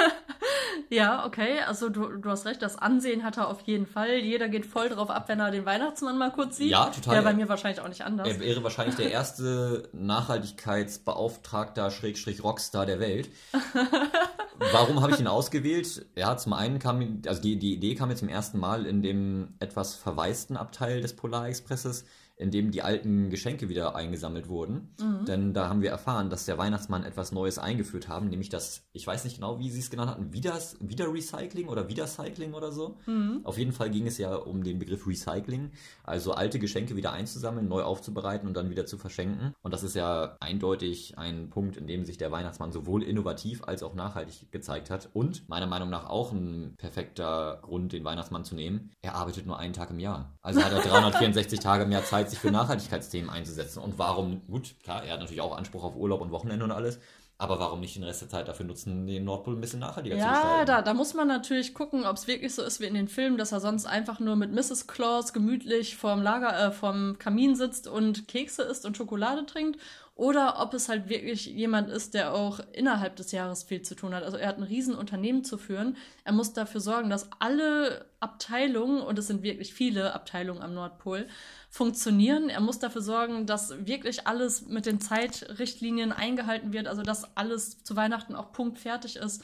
Ja, 0.89 1.25
okay, 1.25 1.59
also 1.67 1.89
du, 1.89 2.17
du 2.17 2.29
hast 2.29 2.45
recht, 2.45 2.63
das 2.63 2.77
Ansehen 2.77 3.23
hat 3.23 3.37
er 3.37 3.47
auf 3.47 3.61
jeden 3.61 3.85
Fall. 3.85 4.15
Jeder 4.15 4.49
geht 4.49 4.65
voll 4.65 4.89
drauf 4.89 5.11
ab, 5.11 5.29
wenn 5.29 5.39
er 5.39 5.51
den 5.51 5.65
Weihnachtsmann 5.65 6.17
mal 6.17 6.31
kurz 6.31 6.57
sieht. 6.57 6.71
Ja, 6.71 6.85
total. 6.87 7.15
Ja, 7.15 7.21
bei 7.21 7.33
mir 7.33 7.47
wahrscheinlich 7.47 7.79
auch 7.81 7.87
nicht 7.87 8.03
anders. 8.03 8.27
Er 8.27 8.39
wäre 8.39 8.63
wahrscheinlich 8.63 8.95
der 8.95 9.11
erste 9.11 9.87
Nachhaltigkeitsbeauftragter 9.93 11.91
Schrägstrich 11.91 12.43
Rockstar 12.43 12.87
der 12.87 12.99
Welt. 12.99 13.29
Warum 14.71 15.01
habe 15.01 15.13
ich 15.13 15.19
ihn 15.19 15.27
ausgewählt? 15.27 16.07
Ja, 16.15 16.35
zum 16.37 16.53
einen 16.53 16.79
kam, 16.79 17.21
also 17.27 17.41
die, 17.41 17.57
die 17.59 17.73
Idee 17.73 17.93
kam 17.93 18.09
mir 18.09 18.15
zum 18.15 18.27
ersten 18.27 18.59
Mal 18.59 18.87
in 18.87 19.03
dem 19.03 19.53
etwas 19.59 19.93
verwaisten 19.95 20.57
Abteil 20.57 21.01
des 21.01 21.15
Polarexpresses 21.15 22.05
in 22.39 22.51
dem 22.51 22.71
die 22.71 22.81
alten 22.81 23.29
Geschenke 23.29 23.67
wieder 23.67 23.95
eingesammelt 23.95 24.47
wurden. 24.47 24.95
Mhm. 24.99 25.25
Denn 25.25 25.53
da 25.53 25.67
haben 25.67 25.81
wir 25.81 25.91
erfahren, 25.91 26.29
dass 26.29 26.45
der 26.45 26.57
Weihnachtsmann 26.57 27.03
etwas 27.03 27.33
Neues 27.33 27.59
eingeführt 27.59 28.07
haben, 28.07 28.29
nämlich 28.29 28.47
das, 28.47 28.87
ich 28.93 29.05
weiß 29.05 29.25
nicht 29.25 29.35
genau, 29.35 29.59
wie 29.59 29.69
sie 29.69 29.79
es 29.79 29.89
genannt 29.89 30.09
hatten, 30.09 30.31
wieder, 30.31 30.57
wieder 30.79 31.13
Recycling 31.13 31.67
oder 31.67 31.89
Wiedercycling 31.89 32.53
oder 32.53 32.71
so. 32.71 32.97
Mhm. 33.05 33.41
Auf 33.43 33.57
jeden 33.57 33.73
Fall 33.73 33.89
ging 33.89 34.07
es 34.07 34.17
ja 34.17 34.33
um 34.35 34.63
den 34.63 34.79
Begriff 34.79 35.05
Recycling, 35.05 35.71
also 36.05 36.31
alte 36.31 36.59
Geschenke 36.59 36.95
wieder 36.95 37.11
einzusammeln, 37.11 37.67
neu 37.67 37.83
aufzubereiten 37.83 38.47
und 38.47 38.55
dann 38.55 38.69
wieder 38.69 38.85
zu 38.85 38.97
verschenken. 38.97 39.53
Und 39.61 39.73
das 39.73 39.83
ist 39.83 39.95
ja 39.95 40.37
eindeutig 40.39 41.17
ein 41.17 41.49
Punkt, 41.49 41.75
in 41.75 41.87
dem 41.87 42.05
sich 42.05 42.17
der 42.17 42.31
Weihnachtsmann 42.31 42.71
sowohl 42.71 43.03
innovativ 43.03 43.63
als 43.65 43.83
auch 43.83 43.95
nachhaltig 43.95 44.49
gezeigt 44.49 44.89
hat 44.89 45.09
und 45.11 45.47
meiner 45.49 45.67
Meinung 45.67 45.89
nach 45.89 46.09
auch 46.09 46.31
ein 46.31 46.75
perfekter 46.77 47.59
Grund, 47.63 47.91
den 47.91 48.05
Weihnachtsmann 48.05 48.45
zu 48.45 48.55
nehmen. 48.55 48.91
Er 49.01 49.15
arbeitet 49.15 49.45
nur 49.45 49.59
einen 49.59 49.73
Tag 49.73 49.89
im 49.89 49.99
Jahr. 49.99 50.37
Also 50.41 50.63
hat 50.63 50.71
er 50.71 50.79
364 50.79 51.59
Tage 51.59 51.85
mehr 51.85 52.05
Zeit 52.05 52.28
sich 52.30 52.39
für 52.39 52.51
Nachhaltigkeitsthemen 52.51 53.30
einzusetzen. 53.30 53.80
Und 53.80 53.97
warum, 53.97 54.41
gut, 54.47 54.75
klar, 54.84 55.03
er 55.03 55.13
hat 55.13 55.19
natürlich 55.19 55.41
auch 55.41 55.55
Anspruch 55.55 55.84
auf 55.84 55.95
Urlaub 55.95 56.21
und 56.21 56.32
Wochenende 56.32 56.65
und 56.65 56.71
alles, 56.71 56.99
aber 57.41 57.57
warum 57.57 57.80
nicht 57.80 57.95
den 57.95 58.03
Rest 58.03 58.21
der 58.21 58.27
Zeit 58.27 58.49
dafür 58.49 58.65
nutzen, 58.65 59.07
den 59.07 59.23
Nordpol 59.23 59.55
ein 59.55 59.61
bisschen 59.61 59.80
nachhaltiger 59.80 60.17
ja, 60.17 60.23
zu 60.23 60.30
gestalten? 60.30 60.59
Ja, 60.59 60.65
da, 60.65 60.82
da 60.82 60.93
muss 60.93 61.13
man 61.13 61.30
natürlich 61.30 61.73
gucken, 61.73 62.05
ob 62.05 62.17
es 62.17 62.27
wirklich 62.27 62.53
so 62.53 62.61
ist 62.61 62.82
wie 62.82 62.86
in 62.86 62.95
den 62.95 63.07
Filmen, 63.07 63.38
dass 63.38 63.53
er 63.53 63.61
sonst 63.61 63.86
einfach 63.86 64.19
nur 64.19 64.36
mit 64.36 64.51
Mrs. 64.51 64.88
Claus 64.88 65.32
gemütlich 65.32 65.95
vorm 65.95 66.21
Lager, 66.21 66.67
äh, 66.67 66.71
vorm 66.71 67.17
Kamin 67.17 67.55
sitzt 67.55 67.88
und 67.88 68.27
Kekse 68.27 68.63
isst 68.63 68.86
und 68.86 68.97
Schokolade 68.97 69.45
trinkt. 69.45 69.80
Oder 70.20 70.59
ob 70.59 70.74
es 70.74 70.89
halt 70.89 71.07
wirklich 71.07 71.45
jemand 71.45 71.89
ist, 71.89 72.13
der 72.13 72.34
auch 72.34 72.59
innerhalb 72.74 73.15
des 73.15 73.32
Jahres 73.32 73.63
viel 73.63 73.84
zu 73.84 73.95
tun 73.95 74.13
hat. 74.13 74.24
Also 74.24 74.36
er 74.36 74.49
hat 74.49 74.57
ein 74.57 74.63
Riesenunternehmen 74.63 75.45
zu 75.45 75.57
führen. 75.57 75.95
Er 76.26 76.34
muss 76.34 76.51
dafür 76.51 76.82
sorgen, 76.82 77.09
dass 77.09 77.30
alle 77.39 78.05
Abteilungen, 78.20 78.99
und 78.99 79.17
es 79.17 79.28
sind 79.28 79.43
wirklich 79.43 79.74
viele 79.74 80.13
Abteilungen 80.13 80.61
am 80.61 80.74
Nordpol, 80.74 81.26
funktionieren. 81.70 82.49
Er 82.49 82.59
muss 82.59 82.80
dafür 82.80 83.01
sorgen, 83.01 83.45
dass 83.45 83.88
wirklich 83.88 84.28
alles 84.28 84.67
mit 84.67 84.86
den 84.86 84.99
Zeitrichtlinien 84.99 86.11
eingehalten 86.11 86.74
wird, 86.74 86.89
also 86.89 87.01
dass 87.01 87.38
alles 87.38 87.82
zu 87.86 87.95
Weihnachten 87.95 88.36
auch 88.36 88.51
punktfertig 88.51 89.15
ist 89.15 89.41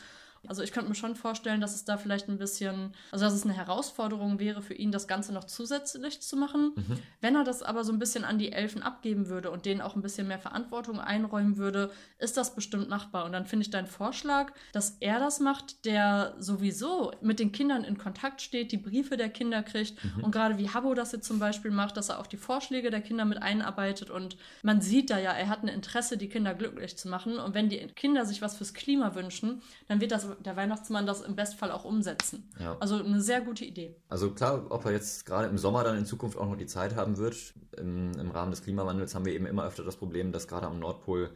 also 0.48 0.62
ich 0.64 0.72
könnte 0.72 0.90
mir 0.90 0.96
schon 0.96 1.16
vorstellen, 1.16 1.62
dass 1.62 1.76
es 1.76 1.86
da 1.86 1.98
vielleicht 1.98 2.30
ein 2.30 2.38
bisschen, 2.38 2.94
also 3.12 3.26
dass 3.26 3.34
es 3.34 3.44
eine 3.44 3.54
Herausforderung 3.54 4.40
wäre 4.40 4.62
für 4.62 4.74
ihn, 4.74 4.92
das 4.92 5.08
Ganze 5.08 5.34
noch 5.34 5.46
zusätzlich 5.46 6.22
zu 6.22 6.38
machen. 6.38 6.74
Mhm. 6.76 6.98
Wenn 7.22 7.36
er 7.36 7.44
das 7.44 7.64
aber 7.64 7.84
so 7.84 7.92
ein 7.92 8.00
bisschen 8.00 8.24
an 8.24 8.38
die 8.38 8.52
Elfen 8.52 8.82
abgeben 8.82 9.28
würde 9.28 9.52
und 9.52 9.66
denen 9.66 9.82
auch 9.82 9.96
ein 9.96 10.02
bisschen 10.02 10.28
mehr 10.28 10.40
Verantwortung 10.40 11.00
einräumen 11.00 11.58
würde, 11.58 11.92
ist 12.18 12.38
das 12.38 12.56
bestimmt 12.56 12.90
machbar. 12.90 13.26
Und 13.26 13.32
dann 13.32 13.46
finde 13.46 13.64
ich 13.64 13.70
deinen 13.70 13.88
Vorschlag, 13.88 14.54
dass 14.74 14.98
er 15.00 15.20
das 15.20 15.40
macht, 15.40 15.86
der 15.86 16.36
sowieso 16.40 17.12
mit 17.22 17.40
den 17.40 17.52
Kindern 17.52 17.84
in 17.84 17.98
Kontakt 17.98 18.42
steht, 18.42 18.72
die 18.72 18.78
Briefe 18.78 19.18
der 19.18 19.30
Kinder 19.30 19.64
kriegt 19.64 20.04
mhm. 20.04 20.24
und 20.24 20.32
gerade 20.32 20.58
wie 20.58 20.70
Habbo 20.70 20.94
das 20.94 21.12
jetzt 21.12 21.28
zum 21.28 21.40
Beispiel 21.40 21.72
macht, 21.72 21.98
dass 21.98 22.10
er 22.10 22.20
auch 22.20 22.28
die 22.28 22.38
Vorschläge 22.38 22.90
der 22.90 23.02
Kinder 23.02 23.26
mit 23.26 23.42
einarbeitet 23.42 24.10
und 24.10 24.38
man 24.64 24.82
sieht 24.82 25.10
da 25.10 25.20
ja, 25.20 25.32
er 25.32 25.50
hat 25.50 25.64
ein 25.64 25.68
Interesse, 25.68 26.18
die 26.18 26.30
Kinder 26.30 26.54
glücklich 26.54 26.98
zu 26.98 27.08
machen 27.10 27.38
und 27.38 27.54
wenn 27.54 27.70
die 27.70 27.78
Kinder 27.88 28.26
sich 28.26 28.42
was 28.42 28.58
fürs 28.58 28.74
Klima 28.74 29.16
wünschen, 29.16 29.62
dann 29.88 30.02
wird 30.02 30.12
das 30.12 30.28
der 30.42 30.56
Weihnachtsmann 30.56 31.06
das 31.06 31.22
im 31.22 31.36
Bestfall 31.36 31.72
auch 31.72 31.86
umsetzen. 31.86 32.50
Ja. 32.60 32.78
Also 32.80 33.04
eine 33.04 33.22
sehr 33.22 33.42
gute 33.42 33.66
Idee. 33.66 33.96
Also 34.10 34.32
klar, 34.32 34.66
ob 34.70 34.86
er 34.86 34.92
jetzt 34.92 35.26
gerade 35.26 35.48
im 35.48 35.58
Sommer 35.58 35.84
dann 35.84 35.98
in 35.98 36.06
Zukunft 36.06 36.38
auch 36.38 36.48
noch 36.48 36.58
die 36.58 36.66
Zeit 36.66 36.96
haben 36.96 37.18
wird, 37.18 37.54
im, 37.78 38.12
im 38.14 38.32
Rahmen 38.32 38.52
des 38.52 38.64
Klimawandels 38.64 39.16
haben 39.16 39.26
wir 39.26 39.34
eben 39.34 39.46
immer 39.46 39.66
öfter 39.66 39.84
das 39.84 39.98
Problem, 39.98 40.32
dass 40.32 40.48
gerade 40.48 40.68
am 40.68 40.80
Nordpol 40.80 41.32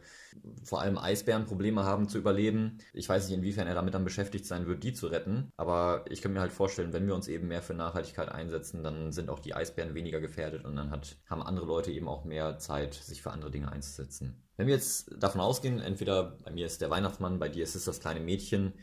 vor 0.64 0.80
allem 0.80 0.98
Eisbären 0.98 1.44
Probleme 1.44 1.84
haben 1.84 2.08
zu 2.08 2.18
überleben. 2.18 2.78
Ich 2.92 3.08
weiß 3.08 3.28
nicht, 3.28 3.36
inwiefern 3.36 3.66
er 3.66 3.74
damit 3.74 3.94
dann 3.94 4.04
beschäftigt 4.04 4.46
sein 4.46 4.66
wird, 4.66 4.82
die 4.82 4.92
zu 4.92 5.08
retten. 5.08 5.52
Aber 5.56 6.04
ich 6.08 6.22
kann 6.22 6.32
mir 6.32 6.40
halt 6.40 6.52
vorstellen, 6.52 6.92
wenn 6.92 7.06
wir 7.06 7.14
uns 7.14 7.28
eben 7.28 7.48
mehr 7.48 7.62
für 7.62 7.74
Nachhaltigkeit 7.74 8.30
einsetzen, 8.30 8.82
dann 8.82 9.12
sind 9.12 9.30
auch 9.30 9.40
die 9.40 9.54
Eisbären 9.54 9.94
weniger 9.94 10.20
gefährdet 10.20 10.64
und 10.64 10.76
dann 10.76 10.90
hat, 10.90 11.16
haben 11.28 11.42
andere 11.42 11.66
Leute 11.66 11.90
eben 11.90 12.08
auch 12.08 12.24
mehr 12.24 12.58
Zeit, 12.58 12.94
sich 12.94 13.22
für 13.22 13.32
andere 13.32 13.50
Dinge 13.50 13.70
einzusetzen. 13.70 14.42
Wenn 14.60 14.66
wir 14.66 14.74
jetzt 14.74 15.10
davon 15.18 15.40
ausgehen, 15.40 15.80
entweder 15.80 16.36
bei 16.44 16.50
mir 16.50 16.66
ist 16.66 16.82
der 16.82 16.90
Weihnachtsmann, 16.90 17.38
bei 17.38 17.48
dir 17.48 17.64
ist 17.64 17.74
es 17.74 17.86
das 17.86 17.98
kleine 17.98 18.20
Mädchen, 18.20 18.74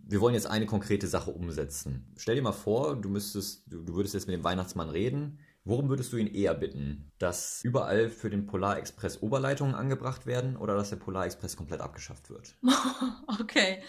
wir 0.00 0.20
wollen 0.20 0.34
jetzt 0.34 0.46
eine 0.46 0.66
konkrete 0.66 1.06
Sache 1.06 1.30
umsetzen. 1.30 2.12
Stell 2.16 2.34
dir 2.34 2.42
mal 2.42 2.52
vor, 2.52 2.96
du 2.96 3.08
müsstest, 3.08 3.62
du, 3.66 3.94
würdest 3.94 4.14
jetzt 4.14 4.26
mit 4.26 4.34
dem 4.34 4.44
Weihnachtsmann 4.44 4.90
reden 4.90 5.38
Worum 5.64 5.88
würdest 5.88 6.12
du 6.12 6.16
ihn 6.16 6.26
eher 6.26 6.54
bitten? 6.54 7.12
Dass 7.18 7.62
überall 7.62 8.08
für 8.08 8.30
den 8.30 8.46
Polarexpress 8.46 9.22
Oberleitungen 9.22 9.74
angebracht 9.74 10.26
werden 10.26 10.56
oder 10.56 10.74
dass 10.74 10.90
der 10.90 10.96
Polarexpress 10.96 11.56
komplett 11.56 11.80
abgeschafft 11.80 12.30
wird? 12.30 12.56
okay. 13.40 13.82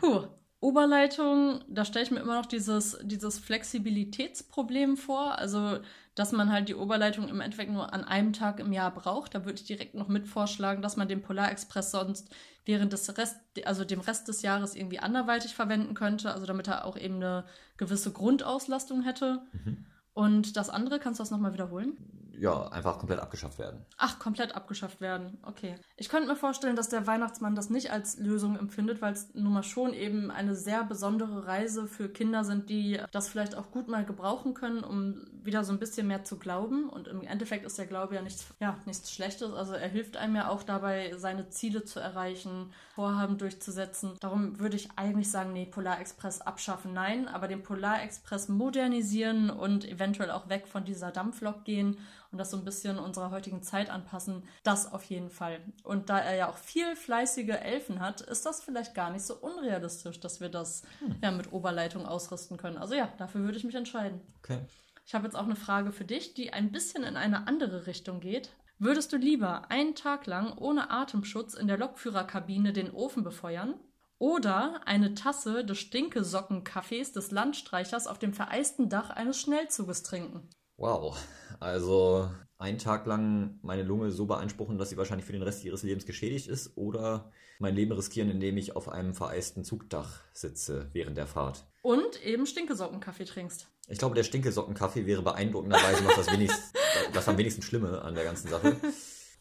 Puh. 0.00 0.26
Oberleitung, 0.62 1.64
da 1.68 1.86
stelle 1.86 2.04
ich 2.04 2.10
mir 2.10 2.20
immer 2.20 2.38
noch 2.38 2.46
dieses, 2.46 2.98
dieses 3.02 3.38
Flexibilitätsproblem 3.38 4.96
vor. 4.96 5.38
Also, 5.38 5.78
dass 6.14 6.32
man 6.32 6.50
halt 6.50 6.68
die 6.68 6.74
Oberleitung 6.74 7.28
im 7.28 7.40
Endeffekt 7.40 7.70
nur 7.70 7.92
an 7.94 8.04
einem 8.04 8.32
Tag 8.32 8.60
im 8.60 8.72
Jahr 8.72 8.92
braucht. 8.92 9.34
Da 9.34 9.44
würde 9.44 9.58
ich 9.60 9.64
direkt 9.64 9.94
noch 9.94 10.08
mit 10.08 10.26
vorschlagen, 10.26 10.82
dass 10.82 10.96
man 10.96 11.08
den 11.08 11.22
Polarexpress 11.22 11.90
sonst 11.90 12.34
während 12.64 12.92
des 12.92 13.16
Rest, 13.16 13.36
also 13.64 13.84
dem 13.84 14.00
Rest 14.00 14.28
des 14.28 14.42
Jahres 14.42 14.74
irgendwie 14.74 14.98
anderweitig 14.98 15.54
verwenden 15.54 15.94
könnte. 15.94 16.32
Also, 16.32 16.46
damit 16.46 16.68
er 16.68 16.84
auch 16.84 16.96
eben 16.96 17.16
eine 17.16 17.44
gewisse 17.76 18.12
Grundauslastung 18.12 19.02
hätte. 19.02 19.42
Mhm. 19.52 19.86
Und 20.12 20.56
das 20.56 20.68
andere, 20.68 20.98
kannst 20.98 21.20
du 21.20 21.22
das 21.22 21.30
nochmal 21.30 21.52
wiederholen? 21.52 21.96
Ja, 22.40 22.68
einfach 22.68 22.98
komplett 22.98 23.20
abgeschafft 23.20 23.58
werden. 23.58 23.84
Ach, 23.98 24.18
komplett 24.18 24.54
abgeschafft 24.56 25.02
werden. 25.02 25.36
Okay. 25.42 25.74
Ich 25.96 26.08
könnte 26.08 26.26
mir 26.26 26.36
vorstellen, 26.36 26.74
dass 26.74 26.88
der 26.88 27.06
Weihnachtsmann 27.06 27.54
das 27.54 27.68
nicht 27.68 27.92
als 27.92 28.16
Lösung 28.18 28.58
empfindet, 28.58 29.02
weil 29.02 29.12
es 29.12 29.34
nun 29.34 29.52
mal 29.52 29.62
schon 29.62 29.92
eben 29.92 30.30
eine 30.30 30.54
sehr 30.54 30.82
besondere 30.84 31.46
Reise 31.46 31.86
für 31.86 32.08
Kinder 32.08 32.42
sind, 32.44 32.70
die 32.70 32.98
das 33.12 33.28
vielleicht 33.28 33.54
auch 33.54 33.70
gut 33.70 33.88
mal 33.88 34.06
gebrauchen 34.06 34.54
können, 34.54 34.82
um 34.82 35.26
wieder 35.44 35.64
so 35.64 35.72
ein 35.72 35.78
bisschen 35.78 36.06
mehr 36.06 36.24
zu 36.24 36.38
glauben. 36.38 36.88
Und 36.88 37.08
im 37.08 37.22
Endeffekt 37.22 37.66
ist 37.66 37.76
der 37.76 37.86
Glaube 37.86 38.14
ja 38.14 38.22
nichts, 38.22 38.46
ja, 38.58 38.78
nichts 38.86 39.12
Schlechtes. 39.12 39.52
Also 39.52 39.74
er 39.74 39.88
hilft 39.88 40.16
einem 40.16 40.36
ja 40.36 40.48
auch 40.48 40.62
dabei, 40.62 41.12
seine 41.18 41.50
Ziele 41.50 41.84
zu 41.84 42.00
erreichen, 42.00 42.72
Vorhaben 42.94 43.36
durchzusetzen. 43.36 44.16
Darum 44.20 44.58
würde 44.58 44.76
ich 44.76 44.88
eigentlich 44.96 45.30
sagen, 45.30 45.52
nee, 45.52 45.66
Polar 45.66 46.00
Express 46.00 46.40
abschaffen, 46.40 46.94
nein, 46.94 47.28
aber 47.28 47.48
den 47.48 47.62
Polar 47.62 48.02
Express 48.02 48.48
modernisieren 48.48 49.50
und 49.50 49.86
eventuell 49.86 50.30
auch 50.30 50.48
weg 50.48 50.66
von 50.66 50.84
dieser 50.84 51.10
Dampflok 51.10 51.64
gehen 51.64 51.98
und 52.32 52.38
das 52.38 52.50
so 52.50 52.56
ein 52.56 52.64
bisschen 52.64 52.98
unserer 52.98 53.30
heutigen 53.30 53.62
Zeit 53.62 53.90
anpassen, 53.90 54.44
das 54.62 54.92
auf 54.92 55.04
jeden 55.04 55.30
Fall. 55.30 55.60
Und 55.82 56.10
da 56.10 56.18
er 56.18 56.36
ja 56.36 56.48
auch 56.48 56.56
viel 56.56 56.96
fleißige 56.96 57.60
Elfen 57.60 58.00
hat, 58.00 58.20
ist 58.20 58.46
das 58.46 58.62
vielleicht 58.62 58.94
gar 58.94 59.10
nicht 59.10 59.24
so 59.24 59.34
unrealistisch, 59.34 60.20
dass 60.20 60.40
wir 60.40 60.48
das 60.48 60.82
hm. 61.00 61.16
ja 61.22 61.30
mit 61.30 61.52
Oberleitung 61.52 62.06
ausrüsten 62.06 62.56
können. 62.56 62.78
Also 62.78 62.94
ja, 62.94 63.12
dafür 63.18 63.42
würde 63.42 63.58
ich 63.58 63.64
mich 63.64 63.74
entscheiden. 63.74 64.20
Okay. 64.38 64.60
Ich 65.06 65.14
habe 65.14 65.24
jetzt 65.24 65.34
auch 65.34 65.44
eine 65.44 65.56
Frage 65.56 65.90
für 65.90 66.04
dich, 66.04 66.34
die 66.34 66.52
ein 66.52 66.70
bisschen 66.70 67.02
in 67.02 67.16
eine 67.16 67.48
andere 67.48 67.86
Richtung 67.86 68.20
geht. 68.20 68.50
Würdest 68.78 69.12
du 69.12 69.16
lieber 69.16 69.70
einen 69.70 69.94
Tag 69.94 70.26
lang 70.26 70.56
ohne 70.56 70.90
Atemschutz 70.90 71.54
in 71.54 71.66
der 71.66 71.78
Lokführerkabine 71.78 72.72
den 72.72 72.92
Ofen 72.92 73.24
befeuern 73.24 73.74
oder 74.18 74.80
eine 74.86 75.14
Tasse 75.14 75.64
des 75.64 75.78
Stinkesockenkaffees 75.78 77.12
des 77.12 77.30
Landstreichers 77.30 78.06
auf 78.06 78.18
dem 78.18 78.32
vereisten 78.32 78.88
Dach 78.88 79.10
eines 79.10 79.40
Schnellzuges 79.40 80.02
trinken? 80.02 80.48
Wow, 80.76 81.18
also 81.60 82.28
einen 82.58 82.78
Tag 82.78 83.06
lang 83.06 83.58
meine 83.62 83.82
Lunge 83.82 84.10
so 84.10 84.26
beanspruchen, 84.26 84.78
dass 84.78 84.90
sie 84.90 84.96
wahrscheinlich 84.96 85.24
für 85.24 85.32
den 85.32 85.42
Rest 85.42 85.64
ihres 85.64 85.82
Lebens 85.82 86.04
geschädigt 86.04 86.48
ist 86.48 86.76
oder 86.76 87.30
mein 87.58 87.74
Leben 87.74 87.92
riskieren, 87.92 88.30
indem 88.30 88.56
ich 88.56 88.76
auf 88.76 88.88
einem 88.88 89.14
vereisten 89.14 89.64
Zugdach 89.64 90.20
sitze 90.32 90.88
während 90.92 91.16
der 91.16 91.26
Fahrt. 91.26 91.66
Und 91.82 92.22
eben 92.24 92.46
Stinkesockenkaffee 92.46 93.24
trinkst. 93.24 93.68
Ich 93.88 93.98
glaube, 93.98 94.14
der 94.14 94.24
Stinkesockenkaffee 94.24 95.06
wäre 95.06 95.22
beeindruckenderweise 95.22 96.04
noch 96.04 96.14
das, 96.14 96.30
wenigst, 96.32 96.74
das 97.12 97.28
am 97.28 97.38
wenigsten 97.38 97.62
Schlimme 97.62 98.02
an 98.02 98.14
der 98.14 98.24
ganzen 98.24 98.48
Sache. 98.48 98.76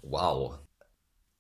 Wow. 0.02 0.60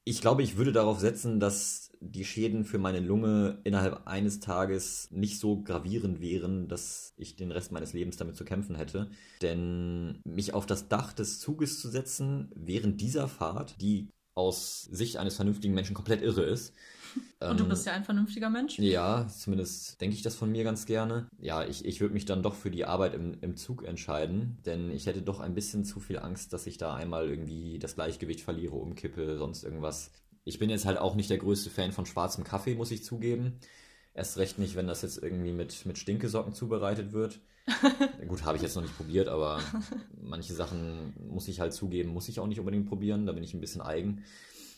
Ich 0.09 0.21
glaube, 0.21 0.41
ich 0.41 0.57
würde 0.57 0.71
darauf 0.71 0.99
setzen, 0.99 1.39
dass 1.39 1.91
die 1.99 2.25
Schäden 2.25 2.65
für 2.65 2.79
meine 2.79 2.99
Lunge 2.99 3.59
innerhalb 3.63 4.07
eines 4.07 4.39
Tages 4.39 5.07
nicht 5.11 5.37
so 5.37 5.61
gravierend 5.61 6.19
wären, 6.19 6.67
dass 6.67 7.13
ich 7.15 7.35
den 7.35 7.51
Rest 7.51 7.71
meines 7.71 7.93
Lebens 7.93 8.17
damit 8.17 8.35
zu 8.35 8.43
kämpfen 8.43 8.73
hätte. 8.73 9.11
Denn 9.43 10.19
mich 10.25 10.55
auf 10.55 10.65
das 10.65 10.87
Dach 10.87 11.13
des 11.13 11.39
Zuges 11.39 11.79
zu 11.79 11.89
setzen 11.89 12.49
während 12.55 13.01
dieser 13.01 13.27
Fahrt, 13.27 13.79
die 13.81 14.09
aus 14.33 14.81
Sicht 14.81 15.17
eines 15.17 15.35
vernünftigen 15.35 15.75
Menschen 15.75 15.93
komplett 15.93 16.23
irre 16.23 16.41
ist, 16.41 16.73
und 17.39 17.59
du 17.59 17.67
bist 17.67 17.85
ja 17.85 17.93
ein 17.93 18.03
vernünftiger 18.03 18.49
Mensch. 18.49 18.77
Ja, 18.79 19.27
zumindest 19.27 20.01
denke 20.01 20.15
ich 20.15 20.21
das 20.21 20.35
von 20.35 20.51
mir 20.51 20.63
ganz 20.63 20.85
gerne. 20.85 21.27
Ja, 21.39 21.63
ich, 21.65 21.85
ich 21.85 22.01
würde 22.01 22.13
mich 22.13 22.25
dann 22.25 22.43
doch 22.43 22.55
für 22.55 22.71
die 22.71 22.85
Arbeit 22.85 23.13
im, 23.13 23.37
im 23.41 23.55
Zug 23.55 23.85
entscheiden, 23.85 24.57
denn 24.65 24.91
ich 24.91 25.05
hätte 25.05 25.21
doch 25.21 25.39
ein 25.39 25.55
bisschen 25.55 25.85
zu 25.85 25.99
viel 25.99 26.19
Angst, 26.19 26.53
dass 26.53 26.67
ich 26.67 26.77
da 26.77 26.95
einmal 26.95 27.29
irgendwie 27.29 27.79
das 27.79 27.95
Gleichgewicht 27.95 28.41
verliere, 28.41 28.75
umkippe, 28.75 29.37
sonst 29.37 29.63
irgendwas. 29.63 30.11
Ich 30.43 30.59
bin 30.59 30.69
jetzt 30.69 30.85
halt 30.85 30.97
auch 30.97 31.15
nicht 31.15 31.29
der 31.29 31.37
größte 31.37 31.69
Fan 31.69 31.91
von 31.91 32.05
schwarzem 32.05 32.43
Kaffee, 32.43 32.75
muss 32.75 32.91
ich 32.91 33.03
zugeben. 33.03 33.59
Erst 34.13 34.37
recht 34.37 34.59
nicht, 34.59 34.75
wenn 34.75 34.87
das 34.87 35.01
jetzt 35.01 35.21
irgendwie 35.21 35.53
mit, 35.53 35.85
mit 35.85 35.97
Stinkesocken 35.97 36.53
zubereitet 36.53 37.13
wird. 37.13 37.39
Gut, 38.27 38.43
habe 38.43 38.57
ich 38.57 38.63
jetzt 38.63 38.75
noch 38.75 38.81
nicht 38.81 38.97
probiert, 38.97 39.27
aber 39.27 39.61
manche 40.21 40.53
Sachen 40.53 41.13
muss 41.29 41.47
ich 41.47 41.59
halt 41.59 41.73
zugeben, 41.73 42.09
muss 42.09 42.27
ich 42.27 42.39
auch 42.39 42.47
nicht 42.47 42.59
unbedingt 42.59 42.87
probieren. 42.87 43.25
Da 43.25 43.31
bin 43.31 43.43
ich 43.43 43.53
ein 43.53 43.61
bisschen 43.61 43.81
eigen 43.81 44.23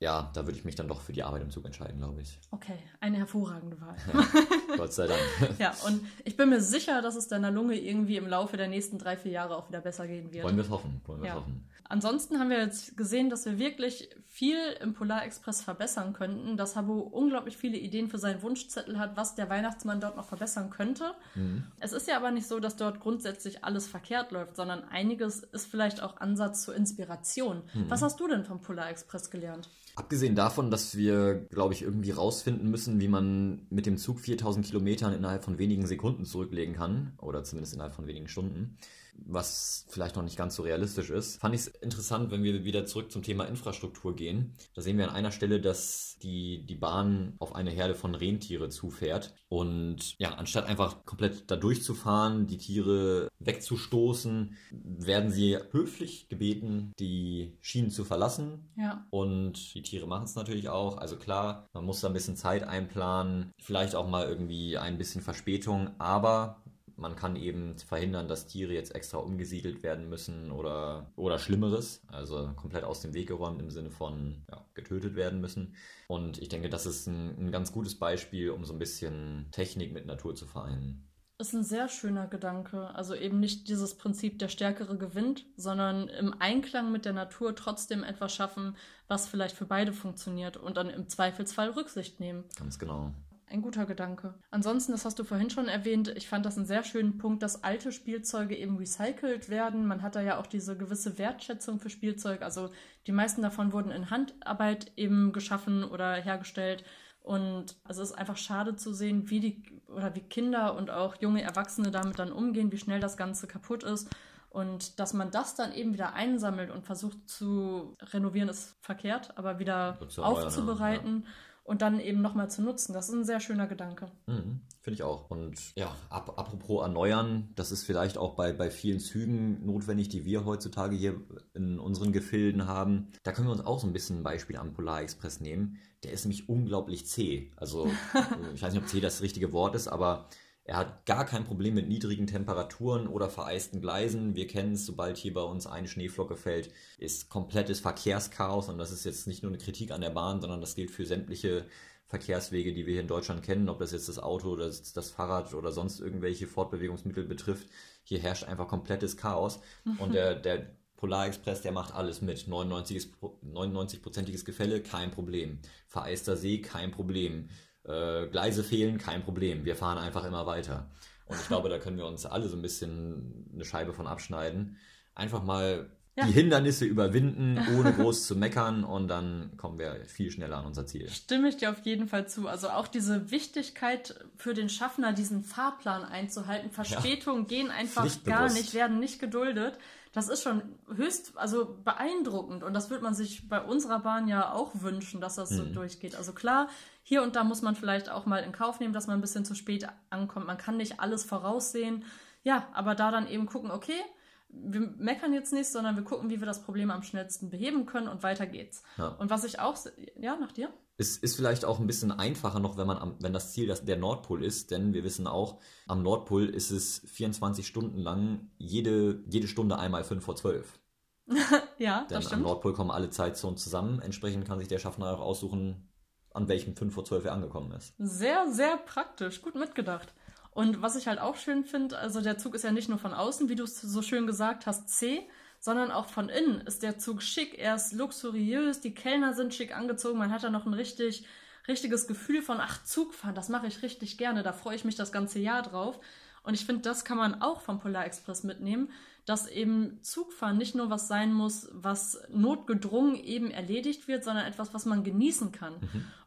ja, 0.02 0.32
da 0.34 0.48
würde 0.48 0.58
ich 0.58 0.66
mich 0.66 0.74
dann 0.74 0.88
doch 0.88 1.00
für 1.00 1.14
die 1.14 1.22
Arbeit 1.22 1.44
im 1.44 1.52
Zug 1.52 1.64
entscheiden, 1.64 2.00
glaube 2.00 2.22
ich. 2.24 2.40
Okay, 2.50 2.78
eine 3.00 3.18
hervorragende 3.18 3.80
Wahl. 3.80 3.96
Gott 4.78 4.92
sei 4.92 5.06
Dank. 5.06 5.22
ja, 5.60 5.76
und 5.86 6.02
ich 6.26 6.36
bin 6.36 6.50
mir 6.50 6.60
sicher, 6.60 7.04
dass 7.04 7.16
es 7.16 7.28
deiner 7.28 7.52
Lunge 7.52 7.80
irgendwie 7.80 8.18
im 8.18 8.28
Laufe 8.28 8.58
der 8.58 8.68
nächsten 8.68 8.98
drei, 8.98 9.16
vier 9.16 9.32
Jahre 9.32 9.56
auch 9.56 9.70
wieder 9.70 9.80
besser 9.80 10.08
gehen 10.08 10.34
wird. 10.34 10.44
Wollen 10.44 10.58
wir 10.58 10.64
es 10.64 10.72
hoffen, 10.72 11.02
wollen 11.06 11.22
wir 11.22 11.28
ja. 11.28 11.36
hoffen. 11.36 11.70
Ansonsten 11.92 12.40
haben 12.40 12.50
wir 12.50 12.60
jetzt 12.60 12.96
gesehen, 12.96 13.30
dass 13.30 13.46
wir 13.46 13.60
wirklich 13.60 14.10
viel 14.26 14.58
im 14.80 14.94
Polar 14.94 15.26
Express 15.26 15.62
verbessern 15.62 16.14
könnten, 16.14 16.56
dass 16.56 16.78
Habo 16.78 17.00
unglaublich 17.00 17.58
viele 17.58 17.78
Ideen 17.78 18.08
für 18.08 18.18
seinen 18.18 18.42
Wunschzettel 18.42 18.98
hat, 18.98 19.18
was 19.18 19.36
der 19.36 19.50
Weihnachtsmann 19.50 20.00
dort 20.00 20.16
noch 20.16 20.24
verbessern 20.26 20.70
könnte. 20.70 21.14
Mhm. 21.36 21.66
Es 21.82 21.92
ist 21.92 22.08
ja 22.08 22.16
aber 22.16 22.32
nicht 22.32 22.48
so, 22.48 22.62
dass 22.62 22.78
dort 22.78 23.02
grundsätzlich 23.02 23.66
alles 23.66 23.88
verkehrt 23.88 24.32
läuft, 24.32 24.56
sondern 24.56 24.86
einiges 24.86 25.44
ist 25.44 25.70
vielleicht 25.70 26.02
auch 26.02 26.16
Ansatz 26.22 26.64
zur 26.64 26.76
Inspiration. 26.76 27.62
Mhm. 27.74 27.90
Was 27.90 28.02
hast 28.02 28.22
du 28.22 28.28
denn 28.30 28.46
vom 28.46 28.62
Polar 28.62 28.90
Express 28.90 29.30
gelernt? 29.30 29.70
Abgesehen 30.02 30.34
davon, 30.34 30.72
dass 30.72 30.98
wir, 30.98 31.36
glaube 31.52 31.76
ich, 31.76 31.84
irgendwie 31.84 32.10
rausfinden 32.10 32.72
müssen, 32.72 33.00
wie 33.00 33.08
man 33.08 33.68
mit 33.70 33.86
dem 33.86 33.98
Zug 33.98 34.20
4000 34.20 34.66
Kilometern 34.66 35.14
innerhalb 35.14 35.44
von 35.44 35.60
wenigen 35.60 35.86
Sekunden 35.86 36.26
zurücklegen 36.26 36.74
kann, 36.74 37.14
oder 37.20 37.44
zumindest 37.44 37.76
innerhalb 37.76 37.94
von 37.94 38.08
wenigen 38.08 38.28
Stunden, 38.28 38.78
was 39.16 39.86
vielleicht 39.90 40.16
noch 40.16 40.24
nicht 40.24 40.38
ganz 40.38 40.56
so 40.56 40.64
realistisch 40.64 41.10
ist. 41.10 41.40
Fand 41.40 41.56
ich 41.56 41.62
es 41.62 41.68
interessant, 41.68 42.32
wenn 42.32 42.44
wir 42.44 42.64
wieder 42.64 42.86
zurück 42.86 43.12
zum 43.12 43.24
Thema 43.24 43.46
Infrastruktur 43.46 44.16
gehen. 44.16 44.54
Da 44.74 44.82
sehen 44.82 44.98
wir 44.98 45.08
an 45.08 45.16
einer 45.16 45.32
Stelle, 45.32 45.62
dass 45.62 46.18
die, 46.22 46.66
die 46.66 46.76
Bahn 46.76 47.36
auf 47.40 47.56
eine 47.56 47.72
Herde 47.72 47.96
von 47.96 48.16
Rentiere 48.16 48.70
zufährt. 48.70 49.34
Und 49.50 50.18
ja, 50.20 50.36
anstatt 50.36 50.68
einfach 50.68 51.06
komplett 51.06 51.50
da 51.50 51.56
durchzufahren, 51.56 52.48
die 52.48 52.58
Tiere 52.58 53.30
wegzustoßen, 53.40 54.56
werden 54.72 55.32
sie 55.32 55.58
höflich 55.72 56.30
gebeten, 56.30 56.94
die 57.00 57.58
Schienen 57.62 57.92
zu 57.92 58.04
verlassen. 58.04 58.70
Ja. 58.78 59.06
Und 59.10 59.74
die 59.74 59.82
Tiere 59.82 60.08
machen 60.08 60.26
es 60.26 60.36
natürlich 60.36 60.70
auch. 60.70 60.98
Also 60.98 61.18
klar, 61.18 61.68
man 61.74 61.86
muss 61.86 62.02
da 62.02 62.08
ein 62.08 62.14
bisschen 62.14 62.36
Zeit 62.36 62.64
einplanen, 62.64 63.52
vielleicht 63.60 63.96
auch 63.96 64.08
mal 64.08 64.28
irgendwie 64.28 64.78
ein 64.78 64.98
bisschen 64.98 65.22
Verspätung, 65.22 65.90
aber 65.98 66.62
man 66.96 67.16
kann 67.16 67.36
eben 67.36 67.78
verhindern, 67.78 68.28
dass 68.28 68.48
Tiere 68.48 68.74
jetzt 68.74 68.96
extra 68.96 69.18
umgesiedelt 69.18 69.84
werden 69.84 70.10
müssen 70.10 70.52
oder, 70.52 71.12
oder 71.16 71.40
Schlimmeres, 71.40 72.02
also 72.08 72.52
komplett 72.56 72.84
aus 72.84 73.02
dem 73.02 73.14
Weg 73.14 73.28
geräumt 73.28 73.62
im 73.62 73.72
Sinne 73.72 73.92
von 73.92 74.44
ja, 74.50 74.66
getötet 74.74 75.16
werden 75.16 75.42
müssen. 75.42 75.76
Und 76.08 76.42
ich 76.42 76.50
denke, 76.50 76.70
das 76.70 76.86
ist 76.86 77.08
ein, 77.08 77.48
ein 77.48 77.52
ganz 77.52 77.72
gutes 77.72 77.98
Beispiel, 77.98 78.52
um 78.52 78.66
so 78.66 78.74
ein 78.74 78.80
bisschen 78.80 79.48
Technik 79.52 79.94
mit 79.94 80.06
Natur 80.06 80.36
zu 80.36 80.46
vereinen 80.46 81.08
ist 81.42 81.54
ein 81.54 81.64
sehr 81.64 81.90
schöner 81.90 82.28
Gedanke. 82.28 82.94
Also 82.96 83.16
eben 83.16 83.40
nicht 83.40 83.68
dieses 83.68 83.98
Prinzip, 83.98 84.40
der 84.40 84.48
Stärkere 84.48 84.98
gewinnt, 84.98 85.46
sondern 85.58 86.08
im 86.08 86.40
Einklang 86.40 86.92
mit 86.92 87.04
der 87.04 87.14
Natur 87.14 87.56
trotzdem 87.56 88.04
etwas 88.04 88.34
schaffen, 88.34 88.78
was 89.08 89.28
vielleicht 89.28 89.56
für 89.56 89.66
beide 89.66 89.92
funktioniert 89.92 90.56
und 90.56 90.78
dann 90.78 90.90
im 90.90 91.10
Zweifelsfall 91.10 91.72
Rücksicht 91.72 92.20
nehmen. 92.20 92.46
Ganz 92.58 92.80
genau. 92.80 93.12
Ein 93.52 93.62
guter 93.62 93.86
Gedanke. 93.86 94.34
Ansonsten, 94.50 94.94
das 94.94 95.04
hast 95.04 95.20
du 95.20 95.26
vorhin 95.26 95.50
schon 95.50 95.68
erwähnt, 95.68 96.08
ich 96.16 96.30
fand 96.30 96.46
das 96.46 96.56
einen 96.56 96.66
sehr 96.66 96.86
schönen 96.86 97.18
Punkt, 97.18 97.44
dass 97.44 97.66
alte 97.66 97.92
Spielzeuge 97.92 98.56
eben 98.56 98.78
recycelt 98.78 99.50
werden. 99.50 99.86
Man 99.86 100.02
hat 100.02 100.16
da 100.16 100.22
ja 100.22 100.40
auch 100.40 100.48
diese 100.48 100.78
gewisse 100.78 101.18
Wertschätzung 101.18 101.80
für 101.80 101.90
Spielzeug. 101.90 102.44
Also 102.44 102.70
die 103.08 103.12
meisten 103.12 103.42
davon 103.42 103.74
wurden 103.74 103.92
in 103.92 104.10
Handarbeit 104.10 104.94
eben 104.96 105.34
geschaffen 105.34 105.84
oder 105.84 106.14
hergestellt. 106.14 106.86
Und 107.24 107.76
es 107.90 107.98
ist 107.98 108.14
einfach 108.14 108.38
schade 108.38 108.78
zu 108.78 108.94
sehen, 108.94 109.30
wie 109.30 109.42
die 109.42 109.82
oder 109.90 110.16
wie 110.16 110.22
Kinder 110.22 110.78
und 110.78 110.90
auch 110.90 111.18
junge 111.22 111.42
Erwachsene 111.42 111.92
damit 111.92 112.20
dann 112.20 112.32
umgehen, 112.32 112.72
wie 112.72 112.78
schnell 112.78 113.02
das 113.02 113.18
Ganze 113.18 113.48
kaputt 113.48 113.84
ist. 113.84 114.10
Und 114.50 115.00
dass 115.00 115.14
man 115.14 115.30
das 115.30 115.56
dann 115.56 115.74
eben 115.74 115.94
wieder 115.94 116.14
einsammelt 116.14 116.72
und 116.72 116.86
versucht 116.86 117.30
zu 117.30 117.96
renovieren, 118.02 118.48
ist 118.48 118.78
verkehrt, 118.82 119.38
aber 119.38 119.60
wieder 119.60 119.98
aufzubereiten. 120.18 121.24
Ja 121.26 121.32
und 121.64 121.82
dann 121.82 122.00
eben 122.00 122.22
nochmal 122.22 122.50
zu 122.50 122.62
nutzen. 122.62 122.94
Das 122.94 123.10
ist 123.10 123.16
ein 123.16 123.24
sehr 123.24 123.40
schöner 123.40 123.68
Gedanke. 123.68 124.12
Mhm, 124.26 124.62
Finde 124.82 124.96
ich 124.96 125.04
auch. 125.04 125.30
Und 125.30 125.76
ja, 125.76 125.96
ap 126.10 126.38
apropos 126.38 126.84
erneuern, 126.84 127.50
das 127.56 127.72
ist 127.72 127.84
vielleicht 127.84 128.18
auch 128.18 128.36
bei, 128.36 128.52
bei 128.52 128.72
vielen 128.72 129.00
Zügen 129.00 129.66
notwendig, 129.66 130.10
die 130.10 130.26
wir 130.26 130.46
heutzutage 130.46 130.96
hier 130.96 131.22
in 131.54 131.80
unseren 131.80 132.12
Gefilden 132.12 132.68
haben. 132.68 133.12
Da 133.24 133.32
können 133.32 133.48
wir 133.48 133.54
uns 133.54 133.66
auch 133.66 133.80
so 133.80 133.88
ein 133.88 133.94
bisschen 133.94 134.20
ein 134.20 134.24
Beispiel 134.24 134.58
am 134.58 134.74
Polar 134.74 135.02
Express 135.02 135.40
nehmen. 135.40 135.78
Der 136.04 136.12
ist 136.12 136.26
nämlich 136.26 136.50
unglaublich 136.50 137.06
zäh. 137.08 137.52
Also, 137.58 137.88
ich 138.54 138.62
weiß 138.62 138.74
nicht, 138.74 138.82
ob 138.82 138.90
zäh 138.90 139.00
das 139.00 139.22
richtige 139.22 139.54
Wort 139.54 139.76
ist, 139.76 139.88
aber 139.88 140.28
er 140.64 140.78
hat 140.78 141.06
gar 141.06 141.26
kein 141.26 141.44
Problem 141.44 141.74
mit 141.74 141.88
niedrigen 141.88 142.28
Temperaturen 142.28 143.08
oder 143.08 143.30
vereisten 143.30 143.82
Gleisen. 143.82 144.36
Wir 144.36 144.48
kennen 144.48 144.74
es, 144.74 144.86
sobald 144.86 145.18
hier 145.18 145.34
bei 145.34 145.42
uns 145.42 145.66
eine 145.66 145.88
Schneeflocke 145.88 146.36
fällt, 146.36 146.72
ist 147.00 147.30
komplettes 147.30 147.80
Verkehrschaos. 147.80 148.70
Und 148.70 148.78
das 148.78 148.92
ist 148.92 149.04
jetzt 149.04 149.26
nicht 149.28 149.42
nur 149.42 149.52
eine 149.52 149.58
Kritik 149.58 149.92
an 149.92 150.02
der 150.02 150.12
Bahn, 150.12 150.40
sondern 150.40 150.62
das 150.62 150.76
gilt 150.76 150.92
für 150.92 151.06
sämtliche 151.06 151.66
Verkehrswege, 152.06 152.74
die 152.74 152.86
wir 152.86 152.94
hier 152.94 153.02
in 153.02 153.08
Deutschland 153.08 153.42
kennen, 153.42 153.70
ob 153.70 153.80
das 153.80 153.92
jetzt 153.92 154.08
das 154.08 154.20
Auto 154.20 154.50
oder 154.50 154.68
das, 154.68 154.94
das 154.94 155.10
Fahrrad 155.10 155.54
oder 155.54 155.72
sonst 155.72 156.00
irgendwelche 156.00 156.46
Fortbewegungsmittel 156.46 157.24
betrifft. 157.24 157.68
Hier 158.04 158.20
herrscht 158.20 158.44
einfach 158.44 158.68
komplettes 158.68 159.18
Chaos. 159.18 159.62
Und 159.98 160.14
der, 160.14 160.36
der 160.36 160.76
Polarexpress, 160.98 161.62
der 161.62 161.72
macht 161.72 161.96
alles 161.96 162.22
mit. 162.22 162.46
99-prozentiges 162.48 164.46
Gefälle, 164.46 164.82
kein 164.82 165.10
Problem. 165.10 165.58
Vereister 165.88 166.38
See, 166.38 166.62
kein 166.62 166.92
Problem 166.92 167.50
äh, 167.84 168.28
Gleise 168.28 168.64
fehlen, 168.64 168.98
kein 168.98 169.24
Problem. 169.24 169.66
Wir 169.66 169.76
fahren 169.76 169.98
einfach 169.98 170.26
immer 170.26 170.46
weiter. 170.46 170.90
Und 171.26 171.40
ich 171.40 171.48
glaube, 171.48 171.70
da 171.70 171.80
können 171.80 171.98
wir 171.98 172.06
uns 172.06 172.26
alle 172.26 172.48
so 172.50 172.58
ein 172.58 172.62
bisschen 172.62 173.50
eine 173.54 173.64
Scheibe 173.66 173.94
von 173.94 174.06
abschneiden. 174.08 174.78
Einfach 175.16 175.44
mal 175.44 175.90
Ja. 176.18 176.26
die 176.26 176.34
Hindernisse 176.34 176.84
überwinden, 176.86 177.58
ohne 177.78 177.94
groß 177.94 178.28
zu 178.28 178.36
meckern 178.36 178.84
und 178.84 179.08
dann 179.08 179.56
kommen 179.56 179.80
wir 179.80 180.04
viel 180.08 180.30
schneller 180.30 180.58
an 180.58 180.66
unser 180.66 180.86
Ziel. 180.86 181.10
Stimme 181.10 181.48
ich 181.48 181.56
dir 181.58 181.72
auf 181.72 181.80
jeden 181.86 182.08
Fall 182.10 182.28
zu. 182.28 182.50
Also 182.50 182.70
auch 182.70 182.88
diese 182.88 183.32
Wichtigkeit 183.32 184.16
für 184.36 184.54
den 184.54 184.68
Schaffner, 184.68 185.14
diesen 185.14 185.44
Fahrplan 185.46 186.04
einzuhalten. 186.04 186.70
Verspätungen 186.70 187.48
gehen 187.48 187.72
einfach 187.72 188.06
gar 188.26 188.52
nicht, 188.52 188.74
werden 188.74 189.00
nicht 189.00 189.20
geduldet. 189.20 189.78
Das 190.14 190.28
ist 190.28 190.44
schon 190.44 190.62
höchst, 190.94 191.38
also 191.38 191.78
beeindruckend. 191.84 192.64
Und 192.64 192.74
das 192.74 192.90
würde 192.90 193.04
man 193.04 193.14
sich 193.14 193.48
bei 193.48 193.62
unserer 193.62 194.00
Bahn 194.00 194.28
ja 194.28 194.52
auch 194.52 194.72
wünschen, 194.82 195.22
dass 195.22 195.36
das 195.36 195.50
so 195.50 195.64
durchgeht. 195.64 196.16
Also 196.16 196.34
klar, 196.34 196.68
hier 197.02 197.24
und 197.24 197.36
da 197.36 197.46
muss 197.46 197.62
man 197.62 197.76
vielleicht 197.76 198.10
auch 198.10 198.26
mal 198.26 198.40
in 198.40 198.52
Kauf 198.52 198.80
nehmen, 198.80 198.94
dass 198.94 199.08
man 199.08 199.18
ein 199.18 199.22
bisschen 199.22 199.46
zu 199.46 199.56
spät 199.56 199.88
ankommt. 200.10 200.48
Man 200.48 200.58
kann 200.58 200.78
nicht 200.78 201.00
alles 201.00 201.24
voraussehen. 201.24 202.04
Ja, 202.44 202.68
aber 202.74 202.96
da 202.96 203.12
dann 203.12 203.28
eben 203.28 203.46
gucken, 203.46 203.72
okay, 203.72 204.02
wir 204.50 204.82
meckern 204.98 205.34
jetzt 205.34 205.54
nicht, 205.54 205.68
sondern 205.68 205.96
wir 205.96 206.04
gucken, 206.04 206.30
wie 206.30 206.40
wir 206.42 206.48
das 206.48 206.62
Problem 206.64 206.92
am 206.92 207.04
schnellsten 207.04 207.50
beheben 207.50 207.86
können 207.86 208.08
und 208.08 208.22
weiter 208.24 208.46
geht's. 208.46 208.84
Ja. 208.98 209.10
Und 209.10 209.30
was 209.30 209.44
ich 209.46 209.60
auch, 209.60 209.78
ja, 210.20 210.36
nach 210.36 210.52
dir? 210.52 210.74
Es 210.98 211.18
ist 211.18 211.36
vielleicht 211.36 211.66
auch 211.66 211.80
ein 211.80 211.88
bisschen 211.88 212.12
einfacher 212.12 212.60
noch, 212.60 212.78
wenn 212.78 212.86
man 212.88 212.98
am, 212.98 213.16
wenn 213.20 213.34
das 213.34 213.54
Ziel 213.54 213.68
das, 213.68 213.86
der 213.86 213.98
Nordpol 213.98 214.44
ist, 214.44 214.72
denn 214.72 214.94
wir 214.94 215.04
wissen 215.04 215.26
auch, 215.26 215.60
am 215.88 216.04
Nordpol 216.04 216.48
ist 216.48 216.70
es 216.72 217.02
24 217.08 217.66
Stunden 217.66 217.98
lang 217.98 218.52
jede, 218.58 219.24
jede 219.28 219.48
Stunde 219.48 219.80
einmal 219.80 220.04
5 220.04 220.24
vor 220.24 220.36
12. 220.36 220.80
Ja, 221.78 222.02
Denn 222.02 222.10
das 222.10 222.26
am 222.26 222.32
stimmt. 222.32 222.44
Nordpol 222.44 222.74
kommen 222.74 222.92
alle 222.92 223.10
Zeitzonen 223.10 223.58
zusammen. 223.58 224.00
Entsprechend 224.02 224.46
kann 224.46 224.60
sich 224.60 224.68
der 224.68 224.78
Schaffner 224.78 225.12
auch 225.12 225.20
aussuchen, 225.20 225.90
an 226.32 226.48
welchem 226.48 226.76
5 226.76 226.94
vor 226.94 227.06
12 227.06 227.26
er 227.26 227.34
angekommen 227.34 227.72
ist. 227.72 227.96
Sehr, 227.98 228.52
sehr 228.52 228.78
praktisch, 228.78 229.42
gut 229.42 229.56
mitgedacht. 229.56 230.14
Und 230.52 230.82
was 230.82 230.96
ich 230.96 231.08
halt 231.08 231.20
auch 231.20 231.38
schön 231.38 231.64
finde, 231.64 231.98
also 231.98 232.22
der 232.22 232.38
Zug 232.38 232.54
ist 232.54 232.64
ja 232.64 232.72
nicht 232.72 232.90
nur 232.90 233.00
von 233.00 233.14
außen, 233.14 233.50
wie 233.50 233.56
du 233.56 233.64
es 233.64 233.82
so 233.82 234.02
schön 234.02 234.28
gesagt 234.28 234.68
hast, 234.68 234.90
C, 234.90 235.28
sondern 235.62 235.92
auch 235.92 236.08
von 236.08 236.28
innen 236.28 236.62
ist 236.62 236.82
der 236.82 236.98
Zug 236.98 237.22
schick, 237.22 237.58
er 237.58 237.76
ist 237.76 237.94
luxuriös, 237.94 238.82
die 238.82 238.96
Kellner 238.96 239.34
sind 239.34 239.54
schick 239.54 239.78
angezogen, 239.78 240.18
man 240.18 240.32
hat 240.32 240.44
da 240.44 240.50
noch 240.50 240.66
ein 240.66 240.74
richtig, 240.74 241.24
richtiges 241.68 242.08
Gefühl 242.08 242.42
von, 242.42 242.60
ach, 242.60 242.84
Zugfahren, 242.84 243.36
das 243.36 243.48
mache 243.48 243.68
ich 243.68 243.84
richtig 243.84 244.18
gerne, 244.18 244.42
da 244.42 244.54
freue 244.54 244.76
ich 244.76 244.86
mich 244.86 244.96
das 244.96 245.12
ganze 245.12 245.40
Jahr 245.40 245.62
drauf. 245.62 246.00
Und 246.44 246.56
ich 246.56 246.66
finde, 246.66 246.82
das 246.82 247.06
kann 247.06 247.18
man 247.18 247.44
auch 247.44 247.62
vom 247.62 247.80
Polar 247.80 248.08
Express 248.08 248.44
mitnehmen, 248.44 248.90
dass 249.32 249.48
eben 249.48 249.98
Zugfahren 250.04 250.58
nicht 250.58 250.76
nur 250.76 250.90
was 250.90 251.08
sein 251.08 251.34
muss, 251.34 251.70
was 251.72 252.22
notgedrungen 252.34 253.16
eben 253.16 253.50
erledigt 253.50 254.10
wird, 254.10 254.26
sondern 254.26 254.46
etwas, 254.46 254.74
was 254.74 254.86
man 254.86 255.06
genießen 255.06 255.54
kann. 255.54 255.76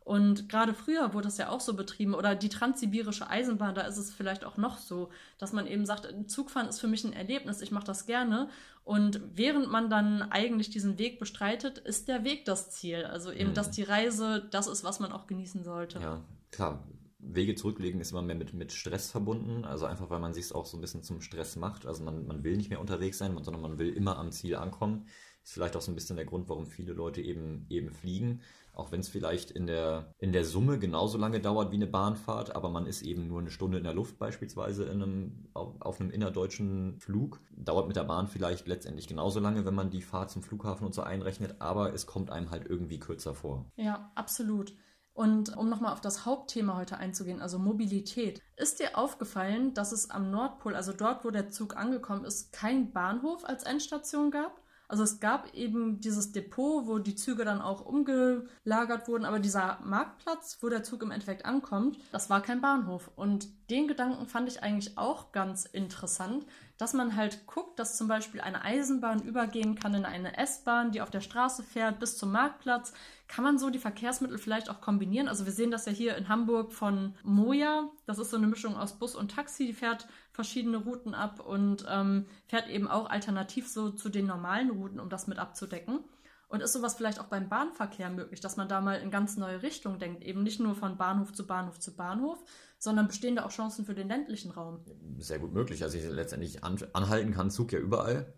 Und 0.04 0.48
gerade 0.48 0.72
früher 0.72 1.12
wurde 1.12 1.28
es 1.28 1.36
ja 1.36 1.50
auch 1.50 1.60
so 1.60 1.74
betrieben 1.74 2.14
oder 2.14 2.34
die 2.34 2.48
transsibirische 2.48 3.28
Eisenbahn, 3.28 3.74
da 3.74 3.82
ist 3.82 3.98
es 3.98 4.10
vielleicht 4.10 4.46
auch 4.46 4.56
noch 4.56 4.78
so, 4.78 5.10
dass 5.36 5.52
man 5.52 5.66
eben 5.66 5.84
sagt, 5.84 6.08
Zugfahren 6.30 6.66
ist 6.66 6.80
für 6.80 6.88
mich 6.88 7.04
ein 7.04 7.12
Erlebnis, 7.12 7.60
ich 7.60 7.72
mache 7.72 7.84
das 7.84 8.06
gerne. 8.06 8.48
Und 8.84 9.20
während 9.34 9.70
man 9.70 9.90
dann 9.90 10.22
eigentlich 10.32 10.70
diesen 10.70 10.98
Weg 10.98 11.18
bestreitet, 11.18 11.76
ist 11.76 12.08
der 12.08 12.24
Weg 12.24 12.46
das 12.46 12.70
Ziel. 12.70 13.04
Also 13.04 13.32
eben, 13.32 13.50
Mhm. 13.50 13.54
dass 13.54 13.70
die 13.70 13.82
Reise 13.82 14.46
das 14.50 14.66
ist, 14.66 14.82
was 14.82 14.98
man 14.98 15.12
auch 15.12 15.26
genießen 15.26 15.62
sollte. 15.62 15.98
Ja, 16.00 16.22
klar. 16.50 16.82
Wege 17.26 17.54
zurücklegen 17.54 18.00
ist 18.00 18.12
immer 18.12 18.22
mehr 18.22 18.36
mit, 18.36 18.52
mit 18.54 18.72
Stress 18.72 19.10
verbunden. 19.10 19.64
Also 19.64 19.86
einfach, 19.86 20.10
weil 20.10 20.20
man 20.20 20.34
sich 20.34 20.46
es 20.46 20.52
auch 20.52 20.66
so 20.66 20.76
ein 20.76 20.80
bisschen 20.80 21.02
zum 21.02 21.20
Stress 21.20 21.56
macht. 21.56 21.86
Also 21.86 22.04
man, 22.04 22.26
man 22.26 22.44
will 22.44 22.56
nicht 22.56 22.70
mehr 22.70 22.80
unterwegs 22.80 23.18
sein, 23.18 23.36
sondern 23.42 23.62
man 23.62 23.78
will 23.78 23.90
immer 23.90 24.18
am 24.18 24.32
Ziel 24.32 24.56
ankommen. 24.56 25.06
Ist 25.42 25.52
vielleicht 25.52 25.76
auch 25.76 25.82
so 25.82 25.92
ein 25.92 25.94
bisschen 25.94 26.16
der 26.16 26.24
Grund, 26.24 26.48
warum 26.48 26.66
viele 26.66 26.94
Leute 26.94 27.20
eben, 27.20 27.66
eben 27.68 27.90
fliegen. 27.90 28.40
Auch 28.72 28.90
wenn 28.90 29.00
es 29.00 29.08
vielleicht 29.08 29.50
in 29.50 29.66
der, 29.66 30.12
in 30.18 30.32
der 30.32 30.44
Summe 30.44 30.78
genauso 30.78 31.18
lange 31.18 31.38
dauert 31.38 31.70
wie 31.70 31.76
eine 31.76 31.86
Bahnfahrt, 31.86 32.56
aber 32.56 32.70
man 32.70 32.86
ist 32.86 33.02
eben 33.02 33.28
nur 33.28 33.40
eine 33.40 33.50
Stunde 33.50 33.78
in 33.78 33.84
der 33.84 33.94
Luft 33.94 34.18
beispielsweise 34.18 34.84
in 34.84 35.02
einem, 35.02 35.48
auf, 35.52 35.80
auf 35.80 36.00
einem 36.00 36.10
innerdeutschen 36.10 36.98
Flug. 36.98 37.40
Dauert 37.56 37.86
mit 37.86 37.96
der 37.96 38.04
Bahn 38.04 38.26
vielleicht 38.26 38.66
letztendlich 38.66 39.06
genauso 39.06 39.38
lange, 39.38 39.64
wenn 39.64 39.74
man 39.74 39.90
die 39.90 40.02
Fahrt 40.02 40.30
zum 40.30 40.42
Flughafen 40.42 40.86
und 40.86 40.94
so 40.94 41.02
einrechnet, 41.02 41.60
aber 41.60 41.92
es 41.92 42.06
kommt 42.06 42.30
einem 42.30 42.50
halt 42.50 42.66
irgendwie 42.66 42.98
kürzer 42.98 43.34
vor. 43.34 43.70
Ja, 43.76 44.10
absolut. 44.14 44.74
Und 45.14 45.56
um 45.56 45.68
nochmal 45.68 45.92
auf 45.92 46.00
das 46.00 46.26
Hauptthema 46.26 46.76
heute 46.76 46.98
einzugehen, 46.98 47.40
also 47.40 47.58
Mobilität. 47.58 48.42
Ist 48.56 48.80
dir 48.80 48.98
aufgefallen, 48.98 49.72
dass 49.72 49.92
es 49.92 50.10
am 50.10 50.30
Nordpol, 50.32 50.74
also 50.74 50.92
dort, 50.92 51.24
wo 51.24 51.30
der 51.30 51.50
Zug 51.50 51.76
angekommen 51.76 52.24
ist, 52.24 52.52
kein 52.52 52.92
Bahnhof 52.92 53.44
als 53.44 53.62
Endstation 53.62 54.32
gab? 54.32 54.60
Also 54.86 55.02
es 55.02 55.18
gab 55.18 55.54
eben 55.54 56.00
dieses 56.00 56.32
Depot, 56.32 56.86
wo 56.86 56.98
die 56.98 57.14
Züge 57.14 57.44
dann 57.44 57.62
auch 57.62 57.86
umgelagert 57.86 59.08
wurden, 59.08 59.24
aber 59.24 59.38
dieser 59.38 59.78
Marktplatz, 59.82 60.58
wo 60.60 60.68
der 60.68 60.82
Zug 60.82 61.02
im 61.02 61.10
Endeffekt 61.10 61.46
ankommt, 61.46 61.96
das 62.12 62.28
war 62.28 62.42
kein 62.42 62.60
Bahnhof. 62.60 63.10
Und 63.16 63.48
den 63.70 63.88
Gedanken 63.88 64.26
fand 64.26 64.48
ich 64.48 64.62
eigentlich 64.62 64.98
auch 64.98 65.32
ganz 65.32 65.64
interessant, 65.64 66.44
dass 66.76 66.92
man 66.92 67.14
halt 67.14 67.46
guckt, 67.46 67.78
dass 67.78 67.96
zum 67.96 68.08
Beispiel 68.08 68.40
eine 68.40 68.62
Eisenbahn 68.62 69.22
übergehen 69.22 69.76
kann 69.76 69.94
in 69.94 70.04
eine 70.04 70.36
S-Bahn, 70.36 70.90
die 70.90 71.00
auf 71.00 71.10
der 71.10 71.20
Straße 71.20 71.62
fährt 71.62 72.00
bis 72.00 72.16
zum 72.16 72.32
Marktplatz. 72.32 72.92
Kann 73.28 73.44
man 73.44 73.58
so 73.58 73.70
die 73.70 73.78
Verkehrsmittel 73.78 74.38
vielleicht 74.38 74.68
auch 74.68 74.80
kombinieren? 74.80 75.28
Also 75.28 75.44
wir 75.44 75.52
sehen 75.52 75.70
das 75.70 75.86
ja 75.86 75.92
hier 75.92 76.16
in 76.16 76.28
Hamburg 76.28 76.72
von 76.72 77.14
Moja. 77.22 77.90
Das 78.06 78.18
ist 78.18 78.30
so 78.30 78.36
eine 78.36 78.48
Mischung 78.48 78.76
aus 78.76 78.98
Bus 78.98 79.14
und 79.14 79.30
Taxi. 79.30 79.66
Die 79.66 79.72
fährt 79.72 80.08
verschiedene 80.32 80.78
Routen 80.78 81.14
ab 81.14 81.40
und 81.40 81.86
ähm, 81.88 82.26
fährt 82.46 82.68
eben 82.68 82.88
auch 82.88 83.08
alternativ 83.08 83.68
so 83.68 83.90
zu 83.90 84.08
den 84.08 84.26
normalen 84.26 84.70
Routen, 84.70 84.98
um 84.98 85.08
das 85.08 85.28
mit 85.28 85.38
abzudecken. 85.38 86.00
Und 86.48 86.60
ist 86.60 86.72
sowas 86.72 86.94
vielleicht 86.94 87.20
auch 87.20 87.26
beim 87.26 87.48
Bahnverkehr 87.48 88.10
möglich, 88.10 88.40
dass 88.40 88.56
man 88.56 88.68
da 88.68 88.80
mal 88.80 89.00
in 89.00 89.10
ganz 89.10 89.36
neue 89.36 89.62
Richtungen 89.62 89.98
denkt? 89.98 90.22
Eben 90.22 90.42
nicht 90.42 90.60
nur 90.60 90.74
von 90.74 90.96
Bahnhof 90.96 91.32
zu 91.32 91.46
Bahnhof 91.46 91.80
zu 91.80 91.96
Bahnhof, 91.96 92.38
sondern 92.84 93.08
bestehen 93.08 93.36
da 93.36 93.44
auch 93.44 93.50
Chancen 93.50 93.84
für 93.84 93.94
den 93.94 94.08
ländlichen 94.08 94.50
Raum? 94.50 94.80
sehr 95.18 95.38
gut 95.38 95.52
möglich. 95.52 95.82
Also 95.82 95.98
ich 95.98 96.04
letztendlich 96.04 96.62
an, 96.62 96.78
anhalten 96.92 97.32
kann 97.32 97.50
Zug 97.50 97.72
ja 97.72 97.78
überall. 97.78 98.34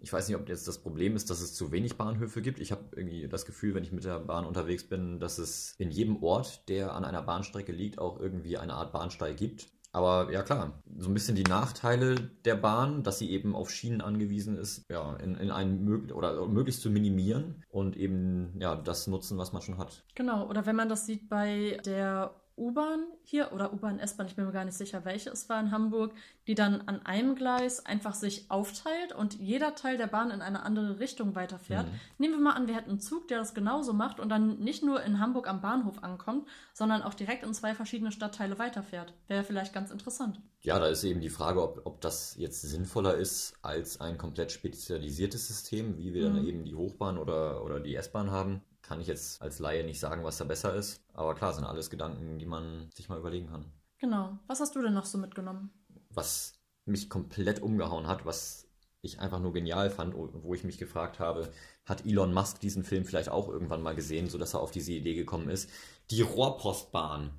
Ich 0.00 0.12
weiß 0.12 0.28
nicht, 0.28 0.36
ob 0.36 0.48
jetzt 0.48 0.68
das 0.68 0.78
Problem 0.78 1.16
ist, 1.16 1.30
dass 1.30 1.40
es 1.40 1.54
zu 1.54 1.72
wenig 1.72 1.96
Bahnhöfe 1.96 2.42
gibt. 2.42 2.60
Ich 2.60 2.72
habe 2.72 2.84
irgendwie 2.94 3.26
das 3.28 3.46
Gefühl, 3.46 3.74
wenn 3.74 3.82
ich 3.82 3.92
mit 3.92 4.04
der 4.04 4.20
Bahn 4.20 4.44
unterwegs 4.44 4.84
bin, 4.84 5.18
dass 5.18 5.38
es 5.38 5.74
in 5.78 5.90
jedem 5.90 6.22
Ort, 6.22 6.68
der 6.68 6.94
an 6.94 7.04
einer 7.04 7.22
Bahnstrecke 7.22 7.72
liegt, 7.72 7.98
auch 7.98 8.20
irgendwie 8.20 8.58
eine 8.58 8.74
Art 8.74 8.92
Bahnsteig 8.92 9.36
gibt. 9.36 9.68
Aber 9.92 10.30
ja 10.30 10.42
klar, 10.42 10.82
so 10.98 11.08
ein 11.08 11.14
bisschen 11.14 11.36
die 11.36 11.42
Nachteile 11.44 12.16
der 12.44 12.56
Bahn, 12.56 13.02
dass 13.02 13.18
sie 13.18 13.30
eben 13.30 13.54
auf 13.54 13.70
Schienen 13.70 14.02
angewiesen 14.02 14.58
ist, 14.58 14.84
ja, 14.90 15.16
in, 15.16 15.36
in 15.36 15.50
einen 15.50 15.84
mög 15.84 16.14
oder 16.14 16.46
möglichst 16.48 16.82
zu 16.82 16.90
minimieren 16.90 17.64
und 17.70 17.96
eben 17.96 18.60
ja 18.60 18.76
das 18.76 19.06
nutzen, 19.06 19.38
was 19.38 19.54
man 19.54 19.62
schon 19.62 19.78
hat. 19.78 20.04
Genau, 20.14 20.50
oder 20.50 20.66
wenn 20.66 20.76
man 20.76 20.90
das 20.90 21.06
sieht 21.06 21.30
bei 21.30 21.80
der 21.86 22.34
U-Bahn 22.58 23.04
hier 23.22 23.52
oder 23.52 23.72
U-Bahn, 23.72 23.98
S-Bahn, 23.98 24.26
ich 24.26 24.36
bin 24.36 24.46
mir 24.46 24.52
gar 24.52 24.64
nicht 24.64 24.76
sicher, 24.76 25.04
welche 25.04 25.30
es 25.30 25.48
war 25.48 25.60
in 25.60 25.70
Hamburg, 25.70 26.12
die 26.46 26.54
dann 26.54 26.82
an 26.86 27.04
einem 27.04 27.34
Gleis 27.34 27.84
einfach 27.84 28.14
sich 28.14 28.50
aufteilt 28.50 29.12
und 29.12 29.34
jeder 29.34 29.74
Teil 29.74 29.98
der 29.98 30.06
Bahn 30.06 30.30
in 30.30 30.40
eine 30.42 30.62
andere 30.62 30.98
Richtung 30.98 31.34
weiterfährt. 31.34 31.86
Mhm. 31.86 32.00
Nehmen 32.18 32.34
wir 32.34 32.40
mal 32.40 32.52
an, 32.52 32.66
wir 32.66 32.74
hätten 32.74 32.90
einen 32.90 33.00
Zug, 33.00 33.28
der 33.28 33.38
das 33.38 33.52
genauso 33.54 33.92
macht 33.92 34.20
und 34.20 34.28
dann 34.28 34.58
nicht 34.58 34.82
nur 34.82 35.02
in 35.02 35.20
Hamburg 35.20 35.48
am 35.48 35.60
Bahnhof 35.60 36.02
ankommt, 36.02 36.48
sondern 36.72 37.02
auch 37.02 37.14
direkt 37.14 37.44
in 37.44 37.52
zwei 37.52 37.74
verschiedene 37.74 38.12
Stadtteile 38.12 38.58
weiterfährt. 38.58 39.12
Wäre 39.28 39.44
vielleicht 39.44 39.72
ganz 39.74 39.90
interessant. 39.90 40.40
Ja, 40.60 40.78
da 40.78 40.86
ist 40.86 41.04
eben 41.04 41.20
die 41.20 41.28
Frage, 41.30 41.62
ob, 41.62 41.82
ob 41.84 42.00
das 42.00 42.36
jetzt 42.38 42.62
sinnvoller 42.62 43.14
ist 43.14 43.54
als 43.62 44.00
ein 44.00 44.18
komplett 44.18 44.50
spezialisiertes 44.50 45.46
System, 45.46 45.98
wie 45.98 46.14
wir 46.14 46.30
Mhm. 46.30 46.34
dann 46.36 46.46
eben 46.46 46.64
die 46.64 46.74
Hochbahn 46.74 47.18
oder, 47.18 47.62
oder 47.64 47.80
die 47.80 47.94
S-Bahn 47.94 48.30
haben. 48.30 48.62
Kann 48.86 49.00
ich 49.00 49.06
jetzt 49.08 49.42
als 49.42 49.58
Laie 49.58 49.84
nicht 49.84 49.98
sagen, 49.98 50.22
was 50.24 50.38
da 50.38 50.44
besser 50.44 50.74
ist. 50.74 51.02
Aber 51.12 51.34
klar, 51.34 51.52
sind 51.52 51.64
alles 51.64 51.90
Gedanken, 51.90 52.38
die 52.38 52.46
man 52.46 52.88
sich 52.94 53.08
mal 53.08 53.18
überlegen 53.18 53.48
kann. 53.48 53.64
Genau. 53.98 54.38
Was 54.46 54.60
hast 54.60 54.76
du 54.76 54.82
denn 54.82 54.94
noch 54.94 55.06
so 55.06 55.18
mitgenommen? 55.18 55.70
Was 56.10 56.54
mich 56.84 57.10
komplett 57.10 57.60
umgehauen 57.60 58.06
hat, 58.06 58.24
was 58.26 58.68
ich 59.02 59.18
einfach 59.20 59.40
nur 59.40 59.52
genial 59.52 59.90
fand, 59.90 60.14
wo 60.16 60.54
ich 60.54 60.64
mich 60.64 60.78
gefragt 60.78 61.18
habe, 61.18 61.50
hat 61.84 62.06
Elon 62.06 62.32
Musk 62.32 62.60
diesen 62.60 62.84
Film 62.84 63.04
vielleicht 63.04 63.28
auch 63.28 63.48
irgendwann 63.48 63.82
mal 63.82 63.94
gesehen, 63.94 64.28
sodass 64.28 64.54
er 64.54 64.60
auf 64.60 64.70
diese 64.70 64.92
Idee 64.92 65.14
gekommen 65.14 65.48
ist? 65.48 65.68
Die 66.10 66.22
Rohrpostbahn. 66.22 67.30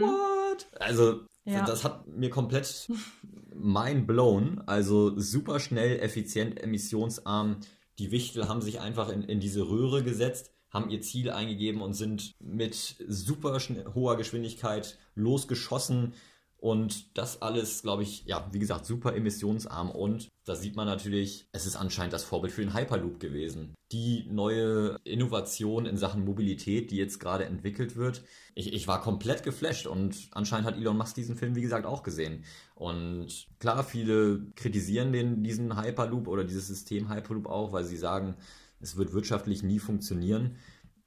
What? 0.00 0.66
Also, 0.80 1.20
Ja. 1.44 1.64
das 1.64 1.84
hat 1.84 2.06
mir 2.08 2.30
komplett 2.30 2.88
mind 3.54 4.06
blown. 4.06 4.62
Also 4.66 5.18
super 5.18 5.60
schnell, 5.60 6.00
effizient, 6.00 6.60
emissionsarm. 6.60 7.58
Die 7.98 8.10
Wichtel 8.12 8.48
haben 8.48 8.62
sich 8.62 8.80
einfach 8.80 9.08
in, 9.08 9.22
in 9.22 9.40
diese 9.40 9.68
Röhre 9.68 10.04
gesetzt, 10.04 10.52
haben 10.70 10.90
ihr 10.90 11.00
Ziel 11.00 11.30
eingegeben 11.30 11.80
und 11.80 11.94
sind 11.94 12.32
mit 12.40 12.96
super 13.08 13.58
hoher 13.94 14.16
Geschwindigkeit 14.16 14.98
losgeschossen. 15.14 16.14
Und 16.60 17.16
das 17.16 17.40
alles, 17.40 17.82
glaube 17.82 18.02
ich, 18.02 18.24
ja, 18.26 18.48
wie 18.50 18.58
gesagt, 18.58 18.84
super 18.84 19.14
emissionsarm. 19.14 19.90
Und 19.92 20.28
da 20.44 20.56
sieht 20.56 20.74
man 20.74 20.86
natürlich, 20.86 21.46
es 21.52 21.66
ist 21.66 21.76
anscheinend 21.76 22.12
das 22.12 22.24
Vorbild 22.24 22.52
für 22.52 22.62
den 22.62 22.74
Hyperloop 22.74 23.20
gewesen. 23.20 23.74
Die 23.92 24.26
neue 24.28 24.96
Innovation 25.04 25.86
in 25.86 25.96
Sachen 25.96 26.24
Mobilität, 26.24 26.90
die 26.90 26.96
jetzt 26.96 27.20
gerade 27.20 27.44
entwickelt 27.44 27.94
wird. 27.94 28.24
Ich, 28.56 28.72
ich 28.72 28.88
war 28.88 29.00
komplett 29.00 29.44
geflasht 29.44 29.86
und 29.86 30.16
anscheinend 30.32 30.66
hat 30.66 30.76
Elon 30.76 30.96
Musk 30.96 31.14
diesen 31.14 31.36
Film, 31.36 31.54
wie 31.54 31.62
gesagt, 31.62 31.86
auch 31.86 32.02
gesehen. 32.02 32.44
Und 32.74 33.46
klar, 33.60 33.84
viele 33.84 34.46
kritisieren 34.56 35.12
den, 35.12 35.44
diesen 35.44 35.80
Hyperloop 35.80 36.26
oder 36.26 36.42
dieses 36.42 36.66
System 36.66 37.08
Hyperloop 37.08 37.46
auch, 37.46 37.72
weil 37.72 37.84
sie 37.84 37.96
sagen, 37.96 38.34
es 38.80 38.96
wird 38.96 39.12
wirtschaftlich 39.12 39.62
nie 39.62 39.78
funktionieren. 39.78 40.56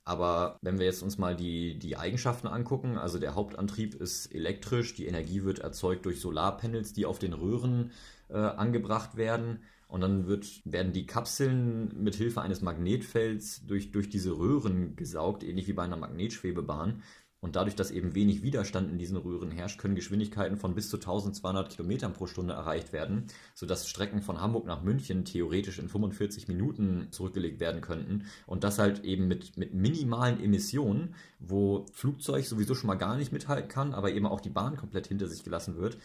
Aber 0.04 0.58
wenn 0.62 0.80
wir 0.80 0.86
jetzt 0.88 1.04
uns 1.04 1.18
mal 1.18 1.36
die, 1.36 1.78
die 1.78 1.96
Eigenschaften 1.96 2.48
angucken, 2.48 2.98
also 2.98 3.20
der 3.20 3.36
Hauptantrieb 3.36 3.94
ist 3.96 4.34
elektrisch, 4.34 4.96
die 4.96 5.06
Energie 5.06 5.44
wird 5.44 5.60
erzeugt 5.60 6.06
durch 6.06 6.20
Solarpanels, 6.20 6.94
die 6.94 7.06
auf 7.06 7.20
den 7.20 7.34
Röhren 7.34 7.92
äh, 8.30 8.38
angebracht 8.38 9.16
werden. 9.16 9.60
und 9.88 10.02
dann 10.02 10.26
wird, 10.26 10.62
werden 10.64 10.94
die 10.94 11.06
Kapseln 11.06 12.02
mit 12.02 12.16
Hilfe 12.16 12.42
eines 12.42 12.62
Magnetfelds 12.62 13.66
durch, 13.68 13.92
durch 13.92 14.10
diese 14.10 14.32
Röhren 14.38 14.96
gesaugt, 14.96 15.44
ähnlich 15.44 15.68
wie 15.68 15.74
bei 15.74 15.84
einer 15.84 15.98
Magnetschwebebahn. 15.98 17.04
Und 17.42 17.56
dadurch, 17.56 17.76
dass 17.76 17.90
eben 17.90 18.14
wenig 18.14 18.44
Widerstand 18.44 18.92
in 18.92 19.00
diesen 19.00 19.18
Röhren 19.18 19.50
herrscht, 19.50 19.80
können 19.80 19.96
Geschwindigkeiten 19.96 20.58
von 20.58 20.76
bis 20.76 20.90
zu 20.90 20.98
1200 20.98 21.72
Kilometern 21.72 22.14
pro 22.14 22.28
Stunde 22.28 22.54
erreicht 22.54 22.94
werden, 22.94 23.26
sodass 23.56 23.90
Strecken 23.90 24.22
von 24.22 24.40
Hamburg 24.40 24.68
nach 24.68 24.84
München 24.84 25.26
theoretisch 25.26 25.80
in 25.80 25.90
45 25.90 26.48
Minuten 26.48 27.08
zurückgelegt 27.10 27.60
werden 27.60 27.82
könnten. 27.82 28.26
Und 28.46 28.64
das 28.64 28.78
halt 28.78 29.04
eben 29.04 29.28
mit, 29.28 29.58
mit 29.58 29.74
minimalen 29.74 30.40
Emissionen, 30.40 31.16
wo 31.40 31.88
Flugzeug 31.92 32.46
sowieso 32.46 32.76
schon 32.76 32.88
mal 32.88 32.96
gar 32.96 33.18
nicht 33.18 33.32
mithalten 33.32 33.70
kann, 33.70 33.96
aber 33.96 34.12
eben 34.12 34.28
auch 34.28 34.40
die 34.40 34.50
Bahn 34.50 34.78
komplett 34.78 35.08
hinter 35.08 35.28
sich 35.28 35.44
gelassen 35.44 35.78
wird. 35.78 35.98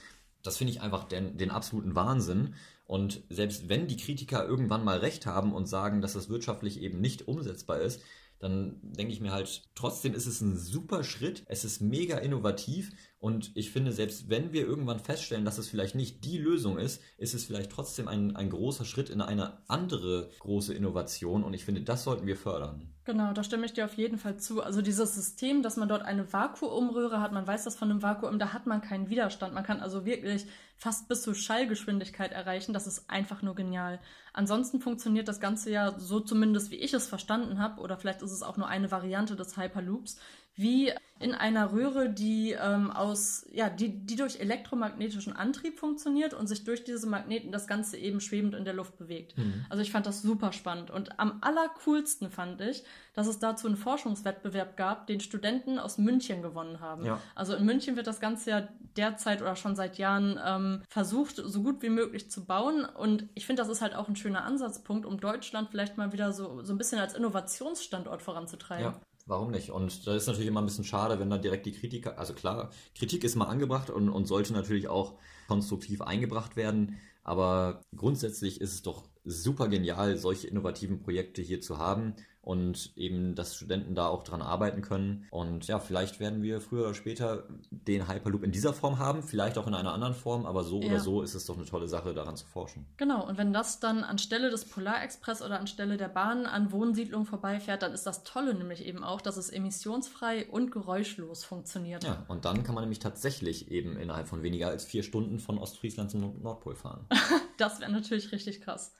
Das 0.42 0.56
finde 0.56 0.72
ich 0.72 0.80
einfach 0.80 1.04
den, 1.04 1.36
den 1.36 1.50
absoluten 1.50 1.94
Wahnsinn. 1.94 2.54
Und 2.86 3.22
selbst 3.28 3.68
wenn 3.68 3.88
die 3.88 3.96
Kritiker 3.96 4.46
irgendwann 4.46 4.84
mal 4.84 4.98
recht 4.98 5.26
haben 5.26 5.52
und 5.52 5.66
sagen, 5.66 6.00
dass 6.00 6.14
das 6.14 6.30
wirtschaftlich 6.30 6.80
eben 6.80 7.00
nicht 7.00 7.28
umsetzbar 7.28 7.80
ist, 7.80 8.00
dann 8.38 8.78
denke 8.82 9.12
ich 9.12 9.20
mir 9.20 9.32
halt, 9.32 9.62
trotzdem 9.74 10.14
ist 10.14 10.26
es 10.26 10.40
ein 10.40 10.56
super 10.56 11.04
Schritt, 11.04 11.44
es 11.46 11.64
ist 11.64 11.80
mega 11.80 12.18
innovativ 12.18 12.90
und 13.18 13.50
ich 13.54 13.70
finde, 13.70 13.92
selbst 13.92 14.28
wenn 14.28 14.52
wir 14.52 14.66
irgendwann 14.66 15.00
feststellen, 15.00 15.44
dass 15.44 15.58
es 15.58 15.68
vielleicht 15.68 15.94
nicht 15.94 16.24
die 16.24 16.38
Lösung 16.38 16.78
ist, 16.78 17.02
ist 17.16 17.34
es 17.34 17.44
vielleicht 17.44 17.72
trotzdem 17.72 18.08
ein, 18.08 18.36
ein 18.36 18.50
großer 18.50 18.84
Schritt 18.84 19.08
in 19.08 19.20
eine 19.20 19.58
andere 19.68 20.30
große 20.40 20.74
Innovation 20.74 21.42
und 21.42 21.54
ich 21.54 21.64
finde, 21.64 21.80
das 21.80 22.04
sollten 22.04 22.26
wir 22.26 22.36
fördern. 22.36 22.92
Genau, 23.04 23.32
da 23.32 23.44
stimme 23.44 23.64
ich 23.66 23.72
dir 23.72 23.84
auf 23.84 23.94
jeden 23.94 24.18
Fall 24.18 24.36
zu. 24.36 24.62
Also 24.62 24.82
dieses 24.82 25.14
System, 25.14 25.62
dass 25.62 25.76
man 25.76 25.88
dort 25.88 26.02
eine 26.02 26.32
Vakuumröhre 26.32 27.20
hat, 27.20 27.32
man 27.32 27.46
weiß 27.46 27.64
das 27.64 27.76
von 27.76 27.90
einem 27.90 28.02
Vakuum, 28.02 28.38
da 28.38 28.52
hat 28.52 28.66
man 28.66 28.82
keinen 28.82 29.08
Widerstand. 29.08 29.54
Man 29.54 29.62
kann 29.62 29.80
also 29.80 30.04
wirklich 30.04 30.46
fast 30.76 31.08
bis 31.08 31.22
zur 31.22 31.36
Schallgeschwindigkeit 31.36 32.32
erreichen. 32.32 32.72
Das 32.72 32.86
ist 32.88 33.08
einfach 33.08 33.42
nur 33.42 33.54
genial. 33.54 34.00
Ansonsten 34.32 34.80
funktioniert 34.80 35.28
das 35.28 35.40
Ganze 35.40 35.70
ja 35.70 35.98
so 35.98 36.20
zumindest, 36.20 36.72
wie 36.72 36.76
ich 36.76 36.92
es 36.94 37.06
verstanden 37.06 37.60
habe, 37.60 37.80
oder 37.80 37.96
vielleicht 37.96 38.22
ist 38.22 38.32
es 38.32 38.42
auch 38.42 38.56
nur 38.56 38.66
eine 38.66 38.90
Variante 38.90 39.36
des 39.36 39.56
Hyperloops, 39.56 40.18
wie 40.56 40.92
in 41.18 41.34
einer 41.34 41.72
Röhre, 41.72 42.10
die 42.10 42.52
ähm, 42.52 42.90
aus, 42.90 43.46
ja, 43.50 43.70
die, 43.70 43.88
die 43.88 44.16
durch 44.16 44.38
elektromagnetischen 44.38 45.34
Antrieb 45.34 45.78
funktioniert 45.78 46.34
und 46.34 46.46
sich 46.46 46.64
durch 46.64 46.84
diese 46.84 47.06
Magneten 47.06 47.52
das 47.52 47.66
Ganze 47.66 47.96
eben 47.96 48.20
schwebend 48.20 48.54
in 48.54 48.64
der 48.66 48.74
Luft 48.74 48.98
bewegt. 48.98 49.36
Mhm. 49.38 49.64
Also 49.70 49.82
ich 49.82 49.90
fand 49.90 50.04
das 50.04 50.20
super 50.20 50.52
spannend. 50.52 50.90
Und 50.90 51.18
am 51.18 51.38
allercoolsten 51.40 52.30
fand 52.30 52.60
ich, 52.60 52.84
dass 53.14 53.26
es 53.26 53.38
dazu 53.38 53.66
einen 53.66 53.76
Forschungswettbewerb 53.76 54.76
gab, 54.76 55.06
den 55.06 55.20
Studenten 55.20 55.78
aus 55.78 55.96
München 55.96 56.42
gewonnen 56.42 56.80
haben. 56.80 57.06
Ja. 57.06 57.18
Also 57.34 57.54
in 57.54 57.64
München 57.64 57.96
wird 57.96 58.06
das 58.06 58.20
Ganze 58.20 58.50
ja 58.50 58.68
derzeit 58.96 59.40
oder 59.40 59.56
schon 59.56 59.74
seit 59.74 59.96
Jahren 59.96 60.38
ähm, 60.44 60.82
versucht, 60.86 61.36
so 61.36 61.62
gut 61.62 61.80
wie 61.80 61.88
möglich 61.88 62.30
zu 62.30 62.44
bauen. 62.44 62.84
Und 62.84 63.26
ich 63.34 63.46
finde, 63.46 63.62
das 63.62 63.70
ist 63.70 63.80
halt 63.80 63.94
auch 63.94 64.08
ein 64.08 64.16
schöner 64.16 64.44
Ansatzpunkt, 64.44 65.06
um 65.06 65.18
Deutschland 65.18 65.70
vielleicht 65.70 65.96
mal 65.96 66.12
wieder 66.12 66.32
so, 66.32 66.62
so 66.62 66.74
ein 66.74 66.78
bisschen 66.78 66.98
als 66.98 67.14
Innovationsstandort 67.14 68.20
voranzutreiben. 68.20 68.92
Ja. 68.92 69.00
Warum 69.26 69.50
nicht? 69.50 69.70
Und 69.70 70.06
da 70.06 70.14
ist 70.14 70.28
natürlich 70.28 70.46
immer 70.46 70.62
ein 70.62 70.66
bisschen 70.66 70.84
schade, 70.84 71.18
wenn 71.18 71.28
da 71.28 71.36
direkt 71.36 71.66
die 71.66 71.72
Kritiker, 71.72 72.16
also 72.16 72.32
klar, 72.32 72.70
Kritik 72.94 73.24
ist 73.24 73.34
mal 73.34 73.46
angebracht 73.46 73.90
und, 73.90 74.08
und 74.08 74.26
sollte 74.26 74.52
natürlich 74.52 74.86
auch 74.86 75.18
konstruktiv 75.48 76.00
eingebracht 76.00 76.54
werden. 76.54 76.98
Aber 77.24 77.82
grundsätzlich 77.96 78.60
ist 78.60 78.72
es 78.72 78.82
doch 78.82 79.08
super 79.24 79.66
genial, 79.66 80.16
solche 80.16 80.46
innovativen 80.46 81.00
Projekte 81.00 81.42
hier 81.42 81.60
zu 81.60 81.78
haben 81.78 82.14
und 82.46 82.92
eben, 82.96 83.34
dass 83.34 83.56
Studenten 83.56 83.96
da 83.96 84.06
auch 84.06 84.22
dran 84.22 84.40
arbeiten 84.40 84.80
können. 84.80 85.26
Und 85.32 85.66
ja, 85.66 85.80
vielleicht 85.80 86.20
werden 86.20 86.42
wir 86.42 86.60
früher 86.60 86.84
oder 86.84 86.94
später 86.94 87.42
den 87.70 88.08
Hyperloop 88.08 88.44
in 88.44 88.52
dieser 88.52 88.72
Form 88.72 89.00
haben, 89.00 89.24
vielleicht 89.24 89.58
auch 89.58 89.66
in 89.66 89.74
einer 89.74 89.92
anderen 89.92 90.14
Form, 90.14 90.46
aber 90.46 90.62
so 90.62 90.80
ja. 90.80 90.90
oder 90.90 91.00
so 91.00 91.22
ist 91.22 91.34
es 91.34 91.44
doch 91.46 91.56
eine 91.56 91.66
tolle 91.66 91.88
Sache, 91.88 92.14
daran 92.14 92.36
zu 92.36 92.46
forschen. 92.46 92.86
Genau, 92.98 93.26
und 93.26 93.36
wenn 93.36 93.52
das 93.52 93.80
dann 93.80 94.04
anstelle 94.04 94.48
des 94.48 94.64
Polarexpress 94.64 95.42
oder 95.42 95.58
anstelle 95.58 95.96
der 95.96 96.06
Bahn 96.06 96.46
an 96.46 96.70
Wohnsiedlungen 96.70 97.26
vorbeifährt, 97.26 97.82
dann 97.82 97.92
ist 97.92 98.06
das 98.06 98.22
Tolle 98.22 98.54
nämlich 98.54 98.86
eben 98.86 99.02
auch, 99.02 99.20
dass 99.20 99.36
es 99.38 99.50
emissionsfrei 99.50 100.46
und 100.48 100.70
geräuschlos 100.70 101.42
funktioniert. 101.42 102.04
Ja, 102.04 102.26
und 102.28 102.44
dann 102.44 102.62
kann 102.62 102.76
man 102.76 102.84
nämlich 102.84 103.00
tatsächlich 103.00 103.72
eben 103.72 103.96
innerhalb 103.96 104.28
von 104.28 104.44
weniger 104.44 104.68
als 104.68 104.84
vier 104.84 105.02
Stunden 105.02 105.40
von 105.40 105.58
Ostfriesland 105.58 106.12
zum 106.12 106.40
Nordpol 106.40 106.76
fahren. 106.76 107.08
das 107.56 107.80
wäre 107.80 107.90
natürlich 107.90 108.30
richtig 108.30 108.60
krass. 108.60 108.94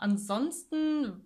Ansonsten 0.00 1.22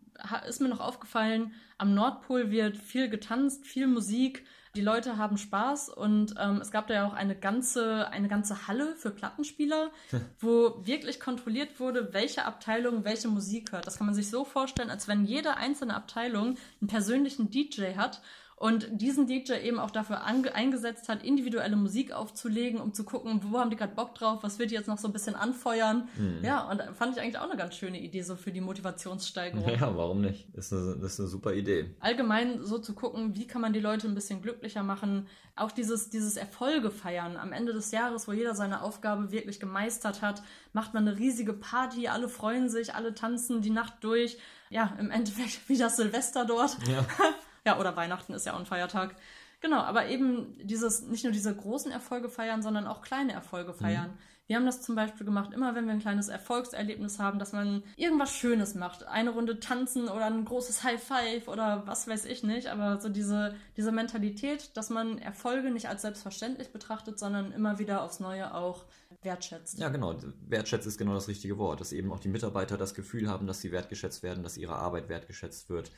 ist 0.48 0.60
mir 0.60 0.68
noch 0.68 0.80
aufgefallen, 0.80 1.52
am 1.78 1.94
Nordpol 1.94 2.50
wird 2.50 2.76
viel 2.76 3.08
getanzt, 3.08 3.66
viel 3.66 3.86
Musik. 3.86 4.44
Die 4.76 4.80
Leute 4.80 5.16
haben 5.16 5.38
Spaß 5.38 5.88
und 5.88 6.34
ähm, 6.40 6.56
es 6.60 6.72
gab 6.72 6.88
da 6.88 6.94
ja 6.94 7.06
auch 7.06 7.12
eine 7.12 7.36
ganze, 7.36 8.08
eine 8.08 8.26
ganze 8.26 8.66
Halle 8.66 8.96
für 8.96 9.10
Plattenspieler, 9.10 9.92
wo 10.40 10.84
wirklich 10.84 11.20
kontrolliert 11.20 11.78
wurde, 11.78 12.12
welche 12.12 12.44
Abteilung 12.44 13.04
welche 13.04 13.28
Musik 13.28 13.70
hört. 13.70 13.86
Das 13.86 13.98
kann 13.98 14.06
man 14.06 14.16
sich 14.16 14.30
so 14.30 14.44
vorstellen, 14.44 14.90
als 14.90 15.06
wenn 15.06 15.24
jede 15.24 15.56
einzelne 15.56 15.94
Abteilung 15.94 16.56
einen 16.80 16.88
persönlichen 16.88 17.50
DJ 17.50 17.94
hat 17.96 18.20
und 18.56 18.88
diesen 18.92 19.26
DJ 19.26 19.54
eben 19.64 19.78
auch 19.78 19.90
dafür 19.90 20.24
eingesetzt 20.24 21.08
hat, 21.08 21.24
individuelle 21.24 21.76
Musik 21.76 22.12
aufzulegen, 22.12 22.80
um 22.80 22.94
zu 22.94 23.04
gucken, 23.04 23.40
wo 23.50 23.58
haben 23.58 23.70
die 23.70 23.76
gerade 23.76 23.94
Bock 23.94 24.14
drauf, 24.14 24.42
was 24.42 24.58
wird 24.58 24.70
die 24.70 24.74
jetzt 24.74 24.86
noch 24.86 24.98
so 24.98 25.08
ein 25.08 25.12
bisschen 25.12 25.34
anfeuern. 25.34 26.08
Mhm. 26.16 26.44
Ja, 26.44 26.70
und 26.70 26.80
fand 26.94 27.16
ich 27.16 27.22
eigentlich 27.22 27.38
auch 27.38 27.50
eine 27.50 27.56
ganz 27.56 27.74
schöne 27.74 28.00
Idee 28.00 28.22
so 28.22 28.36
für 28.36 28.52
die 28.52 28.60
Motivationssteigerung. 28.60 29.68
Ja, 29.68 29.96
warum 29.96 30.20
nicht? 30.20 30.48
Ist 30.54 30.72
eine, 30.72 30.96
das 30.96 31.14
ist 31.14 31.20
eine 31.20 31.28
super 31.28 31.52
Idee. 31.52 31.94
Allgemein 32.00 32.62
so 32.62 32.78
zu 32.78 32.94
gucken, 32.94 33.34
wie 33.34 33.46
kann 33.46 33.60
man 33.60 33.72
die 33.72 33.80
Leute 33.80 34.06
ein 34.06 34.14
bisschen 34.14 34.40
glücklicher 34.40 34.82
machen. 34.82 35.26
Auch 35.56 35.72
dieses, 35.72 36.10
dieses 36.10 36.36
Erfolge 36.36 36.90
feiern 36.90 37.36
am 37.36 37.52
Ende 37.52 37.72
des 37.72 37.90
Jahres, 37.90 38.28
wo 38.28 38.32
jeder 38.32 38.54
seine 38.54 38.82
Aufgabe 38.82 39.32
wirklich 39.32 39.58
gemeistert 39.58 40.22
hat, 40.22 40.42
macht 40.72 40.94
man 40.94 41.08
eine 41.08 41.18
riesige 41.18 41.52
Party, 41.52 42.08
alle 42.08 42.28
freuen 42.28 42.68
sich, 42.68 42.94
alle 42.94 43.14
tanzen 43.14 43.62
die 43.62 43.70
Nacht 43.70 43.94
durch. 44.02 44.38
Ja, 44.70 44.94
im 44.98 45.10
Endeffekt 45.10 45.60
wie 45.68 45.76
das 45.76 45.96
Silvester 45.96 46.44
dort. 46.44 46.76
Ja. 46.88 47.04
Ja, 47.66 47.78
oder 47.78 47.96
Weihnachten 47.96 48.34
ist 48.34 48.46
ja 48.46 48.54
auch 48.54 48.58
ein 48.58 48.66
Feiertag. 48.66 49.14
Genau, 49.60 49.78
aber 49.78 50.08
eben 50.08 50.58
dieses, 50.62 51.02
nicht 51.02 51.24
nur 51.24 51.32
diese 51.32 51.54
großen 51.54 51.90
Erfolge 51.90 52.28
feiern, 52.28 52.62
sondern 52.62 52.86
auch 52.86 53.00
kleine 53.00 53.32
Erfolge 53.32 53.72
mhm. 53.72 53.76
feiern. 53.76 54.10
Mhm. 54.10 54.18
Wir 54.46 54.56
haben 54.56 54.66
das 54.66 54.82
zum 54.82 54.94
Beispiel 54.94 55.24
gemacht, 55.24 55.54
immer 55.54 55.74
wenn 55.74 55.86
wir 55.86 55.92
ein 55.92 56.00
kleines 56.00 56.28
Erfolgserlebnis 56.28 57.18
haben, 57.18 57.38
dass 57.38 57.52
man 57.52 57.82
irgendwas 57.96 58.36
Schönes 58.36 58.74
macht. 58.74 59.06
Eine 59.06 59.30
Runde 59.30 59.58
tanzen 59.58 60.08
oder 60.08 60.26
ein 60.26 60.44
großes 60.44 60.84
High 60.84 61.02
Five 61.02 61.48
oder 61.48 61.84
was 61.86 62.06
weiß 62.06 62.26
ich 62.26 62.42
nicht. 62.42 62.66
Aber 62.66 63.00
so 63.00 63.08
diese, 63.08 63.54
diese 63.78 63.90
Mentalität, 63.90 64.76
dass 64.76 64.90
man 64.90 65.16
Erfolge 65.16 65.70
nicht 65.70 65.88
als 65.88 66.02
selbstverständlich 66.02 66.72
betrachtet, 66.72 67.18
sondern 67.18 67.52
immer 67.52 67.78
wieder 67.78 68.02
aufs 68.02 68.20
Neue 68.20 68.54
auch 68.54 68.84
wertschätzt. 69.22 69.78
Ja, 69.78 69.88
genau. 69.88 70.14
Wertschätzt 70.46 70.86
ist 70.86 70.98
genau 70.98 71.14
das 71.14 71.28
richtige 71.28 71.56
Wort. 71.56 71.80
Dass 71.80 71.92
eben 71.92 72.12
auch 72.12 72.20
die 72.20 72.28
Mitarbeiter 72.28 72.76
das 72.76 72.92
Gefühl 72.92 73.30
haben, 73.30 73.46
dass 73.46 73.62
sie 73.62 73.72
wertgeschätzt 73.72 74.22
werden, 74.22 74.42
dass 74.42 74.58
ihre 74.58 74.76
Arbeit 74.76 75.08
wertgeschätzt 75.08 75.70
wird. 75.70 75.90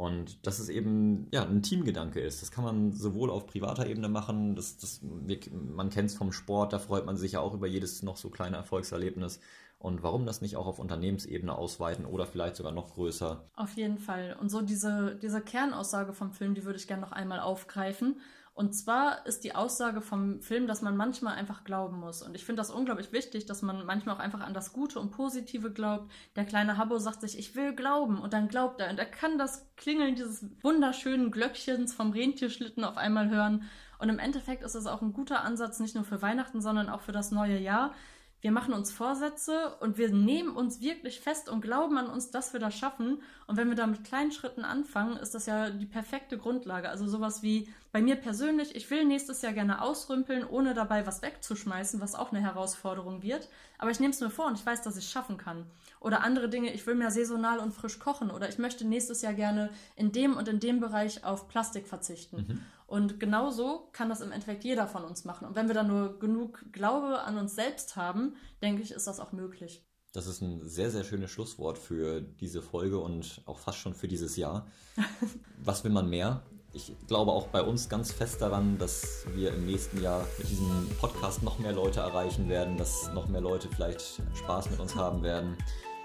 Und 0.00 0.46
dass 0.46 0.60
es 0.60 0.70
eben 0.70 1.28
ja, 1.30 1.44
ein 1.44 1.60
Teamgedanke 1.62 2.20
ist. 2.20 2.40
Das 2.40 2.50
kann 2.50 2.64
man 2.64 2.90
sowohl 2.92 3.28
auf 3.28 3.46
privater 3.46 3.86
Ebene 3.86 4.08
machen, 4.08 4.56
das, 4.56 4.78
das, 4.78 5.02
man 5.02 5.90
kennt 5.90 6.08
es 6.08 6.16
vom 6.16 6.32
Sport, 6.32 6.72
da 6.72 6.78
freut 6.78 7.04
man 7.04 7.18
sich 7.18 7.32
ja 7.32 7.40
auch 7.40 7.52
über 7.52 7.66
jedes 7.66 8.02
noch 8.02 8.16
so 8.16 8.30
kleine 8.30 8.56
Erfolgserlebnis. 8.56 9.40
Und 9.78 10.02
warum 10.02 10.24
das 10.24 10.40
nicht 10.40 10.56
auch 10.56 10.66
auf 10.66 10.78
Unternehmensebene 10.78 11.54
ausweiten 11.54 12.06
oder 12.06 12.24
vielleicht 12.24 12.56
sogar 12.56 12.72
noch 12.72 12.94
größer? 12.94 13.44
Auf 13.56 13.76
jeden 13.76 13.98
Fall. 13.98 14.38
Und 14.40 14.48
so 14.48 14.62
diese, 14.62 15.18
diese 15.20 15.42
Kernaussage 15.42 16.14
vom 16.14 16.32
Film, 16.32 16.54
die 16.54 16.64
würde 16.64 16.78
ich 16.78 16.86
gerne 16.86 17.02
noch 17.02 17.12
einmal 17.12 17.40
aufgreifen. 17.40 18.22
Und 18.60 18.74
zwar 18.74 19.24
ist 19.24 19.42
die 19.44 19.54
Aussage 19.54 20.02
vom 20.02 20.42
Film, 20.42 20.66
dass 20.66 20.82
man 20.82 20.94
manchmal 20.94 21.34
einfach 21.34 21.64
glauben 21.64 21.98
muss. 21.98 22.20
Und 22.20 22.34
ich 22.34 22.44
finde 22.44 22.60
das 22.60 22.70
unglaublich 22.70 23.10
wichtig, 23.10 23.46
dass 23.46 23.62
man 23.62 23.86
manchmal 23.86 24.14
auch 24.14 24.20
einfach 24.20 24.40
an 24.40 24.52
das 24.52 24.74
Gute 24.74 25.00
und 25.00 25.12
Positive 25.12 25.72
glaubt. 25.72 26.12
Der 26.36 26.44
kleine 26.44 26.76
Habbo 26.76 26.98
sagt 26.98 27.22
sich, 27.22 27.38
ich 27.38 27.56
will 27.56 27.74
glauben. 27.74 28.20
Und 28.20 28.34
dann 28.34 28.48
glaubt 28.48 28.78
er. 28.78 28.90
Und 28.90 28.98
er 28.98 29.06
kann 29.06 29.38
das 29.38 29.66
Klingeln 29.78 30.14
dieses 30.14 30.44
wunderschönen 30.62 31.30
Glöckchens 31.30 31.94
vom 31.94 32.10
Rentierschlitten 32.10 32.84
auf 32.84 32.98
einmal 32.98 33.30
hören. 33.30 33.62
Und 33.98 34.10
im 34.10 34.18
Endeffekt 34.18 34.62
ist 34.62 34.74
es 34.74 34.84
auch 34.84 35.00
ein 35.00 35.14
guter 35.14 35.42
Ansatz, 35.42 35.80
nicht 35.80 35.94
nur 35.94 36.04
für 36.04 36.20
Weihnachten, 36.20 36.60
sondern 36.60 36.90
auch 36.90 37.00
für 37.00 37.12
das 37.12 37.30
neue 37.30 37.58
Jahr, 37.58 37.94
wir 38.42 38.52
machen 38.52 38.72
uns 38.72 38.90
Vorsätze 38.90 39.76
und 39.80 39.98
wir 39.98 40.10
nehmen 40.10 40.56
uns 40.56 40.80
wirklich 40.80 41.20
fest 41.20 41.50
und 41.50 41.60
glauben 41.60 41.98
an 41.98 42.08
uns, 42.08 42.30
dass 42.30 42.52
wir 42.54 42.60
das 42.60 42.74
schaffen. 42.74 43.20
Und 43.46 43.56
wenn 43.56 43.68
wir 43.68 43.76
da 43.76 43.86
mit 43.86 44.04
kleinen 44.04 44.32
Schritten 44.32 44.64
anfangen, 44.64 45.16
ist 45.16 45.34
das 45.34 45.44
ja 45.44 45.68
die 45.68 45.86
perfekte 45.86 46.38
Grundlage. 46.38 46.88
Also 46.88 47.06
sowas 47.06 47.42
wie 47.42 47.68
bei 47.92 48.00
mir 48.00 48.16
persönlich, 48.16 48.74
ich 48.74 48.90
will 48.90 49.04
nächstes 49.04 49.42
Jahr 49.42 49.52
gerne 49.52 49.82
ausrümpeln, 49.82 50.46
ohne 50.46 50.72
dabei 50.72 51.06
was 51.06 51.20
wegzuschmeißen, 51.20 52.00
was 52.00 52.14
auch 52.14 52.32
eine 52.32 52.40
Herausforderung 52.40 53.22
wird. 53.22 53.48
Aber 53.76 53.90
ich 53.90 54.00
nehme 54.00 54.12
es 54.12 54.20
mir 54.20 54.30
vor 54.30 54.46
und 54.46 54.58
ich 54.58 54.64
weiß, 54.64 54.82
dass 54.82 54.96
ich 54.96 55.04
es 55.04 55.10
schaffen 55.10 55.36
kann. 55.36 55.66
Oder 56.00 56.24
andere 56.24 56.48
Dinge, 56.48 56.72
ich 56.72 56.86
will 56.86 56.94
mehr 56.94 57.10
saisonal 57.10 57.58
und 57.58 57.72
frisch 57.72 57.98
kochen. 57.98 58.30
Oder 58.30 58.48
ich 58.48 58.58
möchte 58.58 58.86
nächstes 58.86 59.20
Jahr 59.20 59.34
gerne 59.34 59.70
in 59.96 60.12
dem 60.12 60.36
und 60.36 60.48
in 60.48 60.58
dem 60.58 60.80
Bereich 60.80 61.24
auf 61.24 61.46
Plastik 61.46 61.86
verzichten. 61.86 62.36
Mhm. 62.36 62.60
Und 62.86 63.20
genauso 63.20 63.88
kann 63.92 64.08
das 64.08 64.22
im 64.22 64.32
Endeffekt 64.32 64.64
jeder 64.64 64.88
von 64.88 65.04
uns 65.04 65.24
machen. 65.24 65.46
Und 65.46 65.54
wenn 65.54 65.68
wir 65.68 65.74
dann 65.74 65.86
nur 65.86 66.18
genug 66.18 66.64
Glaube 66.72 67.20
an 67.20 67.36
uns 67.36 67.54
selbst 67.54 67.96
haben, 67.96 68.34
denke 68.62 68.82
ich, 68.82 68.90
ist 68.90 69.06
das 69.06 69.20
auch 69.20 69.32
möglich. 69.32 69.84
Das 70.12 70.26
ist 70.26 70.40
ein 70.40 70.66
sehr, 70.66 70.90
sehr 70.90 71.04
schönes 71.04 71.30
Schlusswort 71.30 71.78
für 71.78 72.20
diese 72.20 72.62
Folge 72.62 72.98
und 72.98 73.42
auch 73.46 73.58
fast 73.60 73.78
schon 73.78 73.94
für 73.94 74.08
dieses 74.08 74.36
Jahr. 74.36 74.66
Was 75.62 75.84
will 75.84 75.92
man 75.92 76.08
mehr? 76.08 76.42
Ich 76.72 76.92
glaube 77.06 77.30
auch 77.30 77.48
bei 77.48 77.62
uns 77.62 77.88
ganz 77.88 78.10
fest 78.10 78.40
daran, 78.40 78.78
dass 78.78 79.24
wir 79.34 79.52
im 79.52 79.66
nächsten 79.66 80.02
Jahr 80.02 80.26
mit 80.38 80.48
diesem 80.48 80.88
Podcast 81.00 81.42
noch 81.42 81.58
mehr 81.58 81.72
Leute 81.72 82.00
erreichen 82.00 82.48
werden, 82.48 82.76
dass 82.76 83.12
noch 83.12 83.28
mehr 83.28 83.40
Leute 83.40 83.68
vielleicht 83.68 84.20
Spaß 84.34 84.70
mit 84.70 84.80
uns 84.80 84.96
haben 84.96 85.22
werden. 85.22 85.56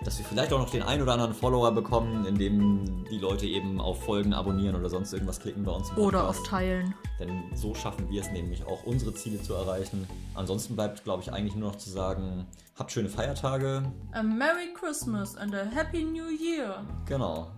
Dass 0.04 0.18
wir 0.18 0.26
vielleicht 0.26 0.54
auch 0.54 0.60
noch 0.60 0.70
den 0.70 0.84
ein 0.84 1.02
oder 1.02 1.14
anderen 1.14 1.34
Follower 1.34 1.72
bekommen, 1.72 2.26
indem 2.26 3.06
die 3.10 3.18
Leute 3.18 3.46
eben 3.46 3.80
auf 3.80 4.04
Folgen 4.04 4.34
abonnieren 4.34 4.76
oder 4.76 4.90
sonst 4.90 5.14
irgendwas 5.14 5.40
klicken 5.40 5.64
bei 5.64 5.72
uns. 5.72 5.92
Oder 5.98 6.28
auf 6.28 6.44
Teilen. 6.44 6.94
Denn 7.20 7.44
so 7.56 7.74
schaffen 7.74 8.10
wir 8.10 8.22
es 8.22 8.32
nämlich 8.32 8.66
auch, 8.66 8.84
unsere 8.84 9.14
Ziele 9.14 9.42
zu 9.42 9.54
erreichen. 9.54 10.08
Ansonsten 10.34 10.76
bleibt, 10.76 11.04
glaube 11.04 11.24
ich, 11.24 11.32
eigentlich 11.32 11.56
nur 11.56 11.70
noch 11.70 11.78
zu 11.78 11.90
sagen, 11.90 12.46
habt 12.78 12.92
schöne 12.92 13.10
Feiertage. 13.10 13.84
A 14.12 14.24
Merry 14.24 14.74
Christmas 14.74 15.36
and 15.36 15.56
a 15.56 15.66
Happy 15.66 16.04
New 16.04 16.30
Year. 16.30 16.84
Genau. 17.06 17.52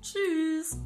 Tschüss. 0.00 0.78